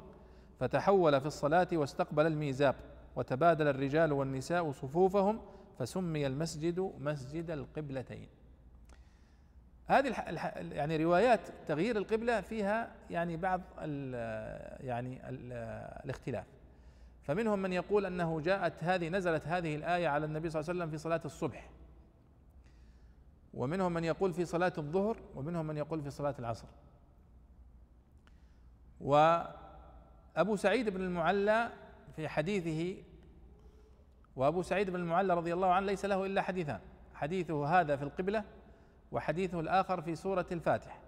فتحول 0.59 1.19
في 1.21 1.25
الصلاة 1.25 1.67
واستقبل 1.73 2.25
الميزاب 2.25 2.75
وتبادل 3.15 3.67
الرجال 3.67 4.13
والنساء 4.13 4.71
صفوفهم 4.71 5.39
فسمي 5.79 6.27
المسجد 6.27 6.91
مسجد 6.99 7.51
القبلتين. 7.51 8.27
هذه 9.87 10.15
يعني 10.71 11.03
روايات 11.03 11.39
تغيير 11.67 11.97
القبلة 11.97 12.41
فيها 12.41 12.91
يعني 13.09 13.37
بعض 13.37 13.61
ال 13.77 14.13
يعني 14.85 15.29
ال 15.29 15.53
الاختلاف. 16.05 16.45
فمنهم 17.23 17.59
من 17.59 17.73
يقول 17.73 18.05
أنه 18.05 18.41
جاءت 18.41 18.83
هذه 18.83 19.09
نزلت 19.09 19.47
هذه 19.47 19.75
الآية 19.75 20.07
على 20.07 20.25
النبي 20.25 20.49
صلى 20.49 20.59
الله 20.59 20.69
عليه 20.69 20.79
وسلم 20.79 20.91
في 20.91 20.97
صلاة 20.97 21.21
الصبح. 21.25 21.69
ومنهم 23.53 23.93
من 23.93 24.03
يقول 24.03 24.33
في 24.33 24.45
صلاة 24.45 24.73
الظهر 24.77 25.17
ومنهم 25.35 25.67
من 25.67 25.77
يقول 25.77 26.01
في 26.01 26.09
صلاة 26.09 26.35
العصر. 26.39 26.67
وأبو 29.01 30.55
سعيد 30.55 30.89
بن 30.89 31.01
المعلى 31.01 31.69
في 32.15 32.27
حديثه 32.27 33.03
وأبو 34.35 34.61
سعيد 34.61 34.89
بن 34.89 34.95
المعلى 34.95 35.33
رضي 35.33 35.53
الله 35.53 35.73
عنه 35.73 35.85
ليس 35.85 36.05
له 36.05 36.25
إلا 36.25 36.41
حديثان. 36.41 36.79
حديثه 37.13 37.79
هذا 37.79 37.95
في 37.95 38.03
القبلة 38.03 38.43
وحديثه 39.11 39.59
الآخر 39.59 40.01
في 40.01 40.15
سورة 40.15 40.45
الفاتحة 40.51 40.99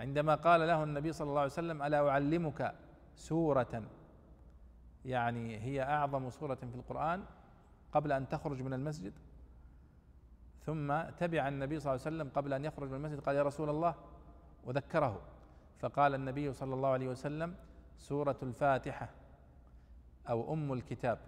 عندما 0.00 0.34
قال 0.34 0.60
له 0.60 0.82
النبي 0.82 1.12
صلى 1.12 1.28
الله 1.28 1.40
عليه 1.40 1.52
وسلم 1.52 1.82
ألا 1.82 2.08
أعلمك 2.08 2.74
سورة؟ 3.14 3.82
يعني 5.04 5.58
هي 5.58 5.82
أعظم 5.82 6.30
سورة 6.30 6.54
في 6.54 6.74
القرآن 6.74 7.24
قبل 7.92 8.12
أن 8.12 8.28
تخرج 8.28 8.62
من 8.62 8.74
المسجد. 8.74 9.12
ثم 10.66 11.02
تبع 11.02 11.48
النبي 11.48 11.80
صلى 11.80 11.94
الله 11.94 12.06
عليه 12.06 12.16
وسلم 12.16 12.30
قبل 12.34 12.52
أن 12.52 12.64
يخرج 12.64 12.88
من 12.88 12.94
المسجد 12.94 13.20
قال 13.20 13.36
يا 13.36 13.42
رسول 13.42 13.70
الله. 13.70 13.94
وذكره. 14.64 15.20
فقال 15.78 16.14
النبي 16.14 16.52
صلى 16.52 16.74
الله 16.74 16.88
عليه 16.88 17.08
وسلم 17.08 17.54
سورة 17.98 18.36
الفاتحة 18.42 19.08
أو 20.28 20.52
أم 20.52 20.72
الكتاب. 20.72 21.18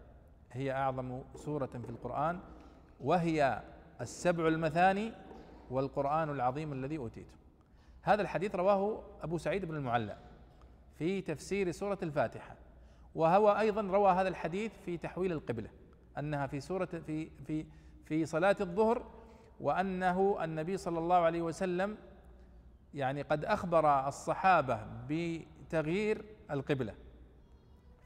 هي 0.53 0.73
أعظم 0.73 1.23
سورة 1.35 1.67
في 1.67 1.91
القرآن 1.91 2.41
وهي 3.01 3.63
السبع 4.01 4.49
المثاني 4.49 5.13
والقرآن 5.71 6.31
العظيم 6.31 6.73
الذي 6.73 6.99
أوتيته. 6.99 7.33
هذا 8.03 8.23
الحديث 8.23 8.55
رواه 8.55 9.03
أبو 9.23 9.39
سعيد 9.39 9.65
بن 9.65 9.77
المعلى 9.77 10.17
في 10.99 11.21
تفسير 11.21 11.71
سورة 11.71 11.99
الفاتحة 12.03 12.57
وهو 13.15 13.51
أيضا 13.51 13.83
روى 13.83 14.13
هذا 14.13 14.29
الحديث 14.29 14.73
في 14.87 14.97
تحويل 14.97 15.33
القبلة 15.33 15.71
أنها 16.19 16.47
في 16.47 16.61
سورة 16.61 16.85
في 16.85 17.31
في 17.47 17.67
في 18.05 18.27
صلاة 18.27 18.57
الظهر 18.61 19.03
وأنه 19.61 20.45
النبي 20.45 20.77
صلى 20.77 20.99
الله 20.99 21.17
عليه 21.17 21.43
وسلم 21.43 21.97
يعني 22.95 23.23
قد 23.23 23.45
أخبر 23.45 24.09
الصحابة 24.09 24.81
بتغيير 25.09 26.25
القبلة 26.51 26.95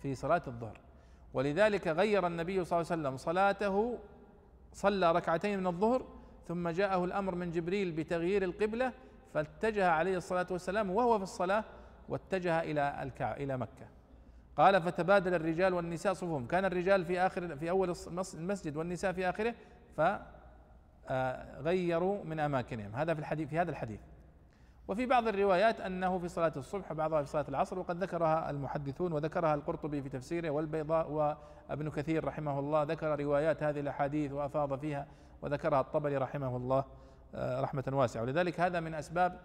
في 0.03 0.15
صلاة 0.15 0.43
الظهر. 0.47 0.81
ولذلك 1.35 1.89
غير 1.89 2.27
النبي 2.27 2.65
صلى 2.65 2.81
الله 2.81 2.93
عليه 2.93 3.03
وسلم 3.03 3.17
صلاته 3.17 3.99
صلى 4.73 5.13
ركعتين 5.13 5.59
من 5.59 5.67
الظهر 5.67 6.07
ثم 6.49 6.69
جاءه 6.69 7.05
الأمر 7.05 7.35
من 7.35 7.51
جبريل 7.51 7.93
بتغيير 7.93 8.43
القبلة 8.43 8.93
فاتجه 9.35 9.91
عليه 9.91 10.17
الصلاة 10.17 10.47
والسلام 10.51 10.91
وهو 10.91 11.19
في 11.19 11.23
الصلاة 11.23 11.65
واتجه 12.09 12.61
إلى 12.63 13.03
الكعبه 13.03 13.45
إلى 13.45 13.59
مكة. 13.59 13.87
قال 14.57 14.83
فتبادل 14.83 15.35
الرجال 15.35 15.75
والنساء 15.75 16.13
صفوفهم. 16.13 16.47
كان 16.47 16.65
الرجال 16.65 17.05
في 17.05 17.21
آخر 17.21 17.57
في 17.57 17.71
أول 17.71 17.95
المسجد 18.35 18.77
والنساء 18.77 19.13
في 19.13 19.29
آخره 19.29 19.55
فغيروا 21.09 22.25
من 22.25 22.41
أماكنهم. 22.41 22.95
هذا 22.95 23.15
في 23.15 23.21
الحديث 23.21 23.49
في 23.49 23.59
هذا 23.59 23.71
الحديث. 23.71 24.01
وفي 24.89 25.07
بعض 25.07 25.29
الروايات 25.29 25.81
أنه 25.81 26.19
في 26.19 26.29
صلاة 26.29 26.53
الصبح 26.57 26.93
وبعضها 26.93 27.23
في 27.23 27.29
صلاة 27.29 27.45
العصر 27.49 27.79
وقد 27.79 28.03
ذكرها 28.03 28.51
المحدثون 28.51 29.13
وذكرها 29.13 29.55
القرطبي 29.55 30.03
في 30.03 30.09
تفسيره 30.09 30.51
والبيضاء 30.51 31.11
وابن 31.11 31.91
كثير 31.91 32.25
رحمه 32.25 32.59
الله 32.59 32.83
ذكر 32.83 33.21
روايات 33.21 33.63
هذه 33.63 33.81
الأحاديث 33.81 34.33
وأفاض 34.33 34.79
فيها. 34.79 35.07
وذكرها 35.43 35.81
الطبري 35.81 36.17
رحمه 36.17 36.57
الله 36.57 36.85
آه، 37.35 37.61
رحمة 37.61 37.85
واسعة. 37.93 38.23
ولذلك 38.23 38.61
هذا 38.61 38.81
من 38.81 38.95
أسباب 38.95 39.41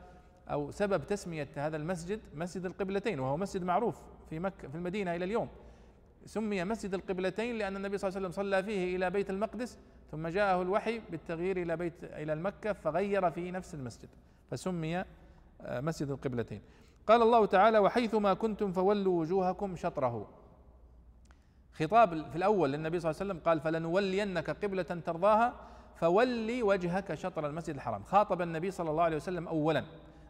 أو 0.52 0.72
سبب 0.72 1.04
تسمية 1.04 1.48
هذا 1.56 1.78
المسجد 1.78 2.20
مسجد 2.36 2.66
القبلتين 2.66 3.20
وهو 3.20 3.38
مسجد 3.38 3.64
معروف 3.64 4.02
في 4.30 4.40
مكة 4.40 4.68
في 4.68 4.76
المدينة 4.76 5.16
إلى 5.16 5.26
اليوم. 5.26 5.48
سمي 6.26 6.64
مسجد 6.64 6.94
القبلتين 6.94 7.58
لأن 7.58 7.76
النبي 7.76 7.98
صلى 7.98 8.08
الله 8.08 8.18
عليه 8.18 8.28
وسلم 8.28 8.44
صلى 8.44 8.64
فيه 8.64 8.96
إلى 8.96 9.10
بيت 9.10 9.30
المقدس 9.30 9.78
ثم 10.12 10.28
جاءه 10.28 10.62
الوحي 10.62 11.02
بالتغيير 11.12 11.58
إلى 11.58 11.78
بيت 11.78 12.04
إلى 12.04 12.34
المكه 12.34 12.74
فغير 12.74 13.32
في 13.32 13.52
نفس 13.52 13.74
المسجد 13.74 14.10
فسمي 14.52 14.98
آه، 14.98 15.06
مسجد 15.82 16.10
القبلتين. 16.10 16.62
قال 17.08 17.22
الله 17.22 17.46
تعالى 17.46 17.80
وحيثما 17.80 18.34
كنتم 18.34 18.72
فولوا 18.72 19.20
وجوهكم 19.20 19.76
شطره. 19.76 20.28
خطاب 21.74 22.30
في 22.30 22.36
الأول 22.36 22.72
للنبي 22.72 23.00
صلى 23.00 23.12
الله 23.12 23.22
عليه 23.22 23.32
وسلم 23.32 23.44
قال 23.46 23.60
فلنولينك 23.60 24.50
قبلة 24.50 24.84
ترضاها 24.84 25.54
فولي 26.00 26.64
وجهك 26.64 27.14
شطر 27.14 27.48
المسجد 27.48 27.76
الحرام. 27.76 28.04
خاطب 28.04 28.42
النبي 28.42 28.72
صلى 28.72 28.92
الله 28.92 29.04
عليه 29.04 29.16
وسلم 29.16 29.48
اولا 29.48 29.84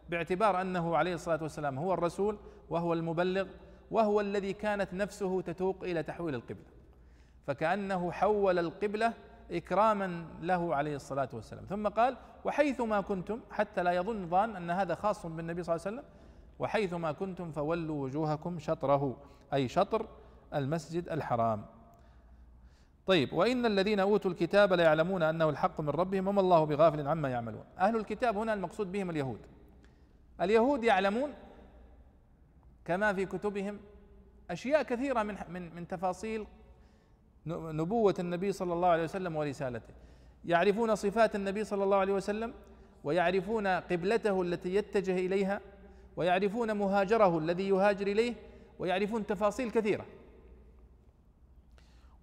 باعتبار 0.08 0.60
أنه 0.60 0.96
عليه 0.96 1.14
الصلاة 1.14 1.42
والسلام 1.42 1.78
هو 1.78 1.94
الرسول 1.94 2.38
وهو 2.70 2.92
المبلغ 2.92 3.46
وهو 3.90 4.20
الذي 4.20 4.52
كانت 4.52 4.94
نفسه 4.94 5.40
تتوق 5.40 5.76
إلى 5.82 6.02
تحويل 6.02 6.34
القبلة. 6.34 6.66
فكأنه 7.46 8.12
حول 8.12 8.58
القبلة 8.58 9.12
إكراما 9.50 10.24
له 10.40 10.74
عليه 10.74 10.96
الصلاة 10.96 11.28
والسلام. 11.32 11.64
ثم 11.64 11.88
قال 11.88 12.16
وحيثما 12.44 13.00
كنتم 13.00 13.40
حتى 13.50 13.82
لا 13.82 13.92
يظن 13.92 14.26
ظان 14.26 14.56
أن 14.56 14.70
هذا 14.70 14.94
خاص 14.94 15.26
بالنبي 15.26 15.62
صلى 15.62 15.76
الله 15.76 15.86
عليه 15.86 15.96
وسلم. 15.96 16.10
وحيثما 16.58 17.12
كنتم 17.12 17.50
فولوا 17.50 18.04
وجوهكم 18.04 18.58
شطره 18.58 19.16
أي 19.54 19.68
شطر 19.68 20.06
المسجد 20.54 21.08
الحرام. 21.08 21.66
طيب 23.08 23.32
وإن 23.32 23.66
الذين 23.66 24.00
أوتوا 24.00 24.30
الكتاب 24.30 24.72
ليعلمون 24.72 25.22
أنه 25.22 25.48
الحق 25.48 25.80
من 25.80 25.88
ربهم 25.88 26.28
وما 26.28 26.40
الله 26.40 26.64
بغافل 26.64 27.08
عما 27.08 27.28
يعملون. 27.28 27.64
أهل 27.78 27.96
الكتاب 27.96 28.36
هنا 28.36 28.54
المقصود 28.54 28.92
بهم 28.92 29.10
اليهود. 29.10 29.40
اليهود 30.40 30.84
يعلمون 30.84 31.30
كما 32.84 33.12
في 33.12 33.26
كتبهم 33.26 33.78
أشياء 34.50 34.82
كثيرة 34.82 35.22
من 35.22 35.36
من 35.48 35.74
من 35.74 35.88
تفاصيل 35.88 36.46
نبوة 37.46 38.14
النبي 38.18 38.52
صلى 38.52 38.72
الله 38.72 38.88
عليه 38.88 39.04
وسلم 39.04 39.36
ورسالته. 39.36 39.94
يعرفون 40.44 40.94
صفات 40.94 41.36
النبي 41.36 41.64
صلى 41.64 41.84
الله 41.84 41.96
عليه 41.96 42.12
وسلم 42.12 42.54
ويعرفون 43.04 43.66
قبلته 43.66 44.42
التي 44.42 44.74
يتجه 44.74 45.16
إليها 45.26 45.60
ويعرفون 46.16 46.76
مهاجره 46.76 47.38
الذي 47.38 47.68
يهاجر 47.68 48.06
إليه 48.06 48.34
ويعرفون 48.78 49.26
تفاصيل 49.26 49.70
كثيرة. 49.70 50.06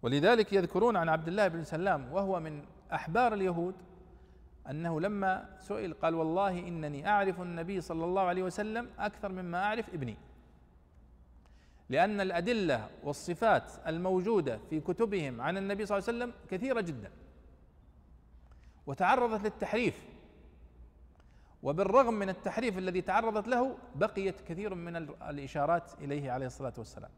ولذلك 0.06 0.54
يذكرون 0.54 0.98
عن 0.98 1.10
عبد 1.10 1.28
الله 1.28 1.48
بن 1.48 1.64
سلام 1.64 2.14
وهو 2.14 2.40
من 2.40 2.64
أحبار 2.94 3.34
اليهود 3.34 3.76
أنه 4.70 5.02
لما 5.02 5.58
سئل 5.60 5.94
قال 5.94 6.16
والله 6.16 6.60
إنني 6.60 7.08
أعرف 7.08 7.42
النبي 7.42 7.82
صلى 7.82 8.06
الله 8.06 8.22
عليه 8.22 8.44
وسلم 8.44 8.90
أكثر 9.00 9.32
مما 9.32 9.64
أعرف 9.64 9.90
ابني. 9.90 10.18
لأن 11.90 12.22
الأدلة 12.22 12.90
والصفات 13.04 13.72
الموجودة 13.88 14.60
في 14.70 14.80
كتبهم 14.80 15.42
عن 15.42 15.58
النبي 15.58 15.86
صلى 15.86 15.98
الله 15.98 16.10
عليه 16.10 16.18
وسلم 16.18 16.34
كثيرة 16.50 16.82
جدا. 16.82 17.12
وتعرضت 18.88 19.44
للتحريف. 19.44 20.06
وبالرغم 21.64 22.14
من 22.14 22.30
التحريف 22.30 22.78
الذي 22.78 23.02
تعرضت 23.02 23.48
له 23.48 23.78
بقيت 23.96 24.42
كثير 24.42 24.76
من 24.76 24.96
الإشارات 25.30 25.94
إليه 26.02 26.32
عليه 26.32 26.46
الصلاة 26.46 26.74
والسلام. 26.78 27.12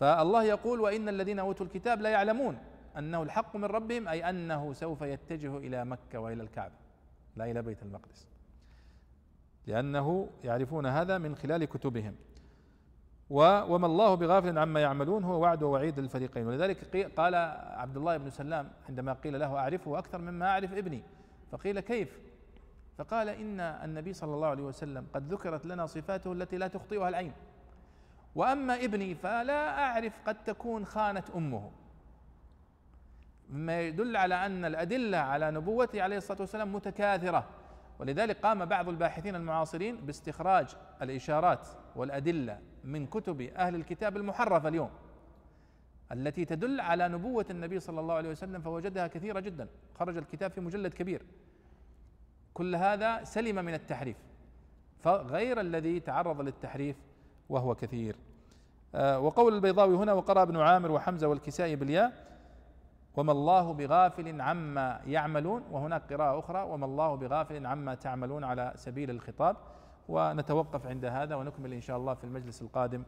فالله 0.00 0.42
يقول 0.42 0.80
وإن 0.80 1.08
الذين 1.08 1.38
أوتوا 1.38 1.66
الكتاب 1.66 2.00
لا 2.00 2.10
يعلمون 2.10 2.58
أنه 2.98 3.22
الحق 3.22 3.56
من 3.56 3.64
ربهم 3.64 4.08
أي 4.08 4.30
أنه 4.30 4.72
سوف 4.72 5.02
يتجه 5.02 5.56
إلى 5.56 5.84
مكة 5.84 6.18
وإلى 6.18 6.42
الكعبة 6.42 6.74
لا 7.36 7.50
إلى 7.50 7.62
بيت 7.62 7.82
المقدس. 7.82 8.26
لأنه 9.66 10.28
يعرفون 10.44 10.86
هذا 10.86 11.18
من 11.18 11.34
خلال 11.36 11.64
كتبهم. 11.64 12.14
وما 13.30 13.86
الله 13.86 14.14
بغافل 14.14 14.58
عما 14.58 14.80
يعملون 14.80 15.24
هو 15.24 15.40
وعد 15.40 15.62
ووعيد 15.62 16.00
للفريقين. 16.00 16.46
ولذلك 16.46 17.10
قال 17.16 17.34
عبد 17.74 17.96
الله 17.96 18.16
بن 18.16 18.30
سلام 18.30 18.70
عندما 18.88 19.12
قيل 19.12 19.40
له 19.40 19.56
أعرفه 19.56 19.98
أكثر 19.98 20.18
مما 20.18 20.46
أعرف 20.46 20.72
ابني 20.72 21.02
فقيل 21.52 21.80
كيف؟ 21.80 22.20
فقال 22.98 23.28
إن 23.28 23.60
النبي 23.60 24.12
صلى 24.12 24.34
الله 24.34 24.48
عليه 24.48 24.62
وسلم 24.62 25.06
قد 25.14 25.32
ذكرت 25.32 25.66
لنا 25.66 25.86
صفاته 25.86 26.32
التي 26.32 26.56
لا 26.56 26.68
تخطئها 26.68 27.08
العين. 27.08 27.32
وأما 28.34 28.84
ابني 28.84 29.14
فلا 29.14 29.84
أعرف 29.84 30.12
قد 30.26 30.44
تكون 30.44 30.86
خانت 30.86 31.30
أمه. 31.30 31.70
مما 33.50 33.80
يدل 33.80 34.16
على 34.16 34.46
أن 34.46 34.64
الأدلة 34.64 35.18
على 35.18 35.50
نبوته 35.50 36.02
عليه 36.02 36.16
الصلاة 36.16 36.40
والسلام 36.40 36.74
متكاثرة 36.74 37.48
ولذلك 37.98 38.36
قام 38.36 38.64
بعض 38.64 38.88
الباحثين 38.88 39.34
المعاصرين 39.36 39.96
باستخراج 39.96 40.76
الإشارات 41.02 41.68
والأدلة 41.96 42.60
من 42.84 43.06
كتب 43.06 43.40
أهل 43.40 43.74
الكتاب 43.74 44.16
المحرفه 44.16 44.68
اليوم 44.68 44.90
التي 46.12 46.44
تدل 46.44 46.80
على 46.80 47.08
نبوة 47.08 47.46
النبي 47.50 47.80
صلى 47.80 48.00
الله 48.00 48.14
عليه 48.14 48.30
وسلم 48.30 48.60
فوجدها 48.62 49.06
كثيرة 49.06 49.40
جدا 49.40 49.68
خرج 49.98 50.16
الكتاب 50.16 50.50
في 50.50 50.60
مجلد 50.60 50.94
كبير. 50.94 51.22
كل 52.54 52.76
هذا 52.76 53.24
سلم 53.24 53.64
من 53.64 53.74
التحريف 53.74 54.16
فغير 55.00 55.60
الذي 55.60 56.00
تعرض 56.00 56.40
للتحريف 56.40 56.96
وهو 57.50 57.74
كثير. 57.74 58.16
آه، 58.94 59.18
وقول 59.20 59.54
البيضاوي 59.54 59.96
هنا 59.96 60.12
وقرأ 60.12 60.42
ابن 60.42 60.56
عامر 60.56 60.90
وحمزة 60.92 61.28
والكسائي 61.28 61.76
بالياء 61.76 62.12
وما 63.16 63.32
الله 63.32 63.72
بغافل 63.72 64.40
عما 64.40 65.00
يعملون 65.06 65.62
وهناك 65.70 66.12
قراءة 66.12 66.38
أخرى 66.38 66.62
وما 66.62 66.86
الله 66.86 67.14
بغافل 67.14 67.66
عما 67.66 67.94
تعملون 67.94 68.44
على 68.44 68.72
سبيل 68.76 69.10
الخطاب 69.10 69.56
ونتوقف 70.08 70.86
عند 70.86 71.04
هذا 71.04 71.34
ونكمل 71.34 71.72
إن 71.72 71.80
شاء 71.80 71.96
الله 71.96 72.14
في 72.14 72.24
المجلس 72.24 72.62
القادم 72.62 73.02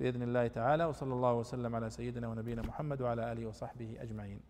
بإذن 0.00 0.22
الله 0.22 0.46
تعالى 0.48 0.84
وصلى 0.84 1.14
الله 1.14 1.34
وسلم 1.34 1.74
على 1.74 1.90
سيدنا 1.90 2.28
ونبينا 2.28 2.62
محمد 2.62 3.02
وعلى 3.02 3.32
آله 3.32 3.46
وصحبه 3.46 3.96
أجمعين. 4.00 4.40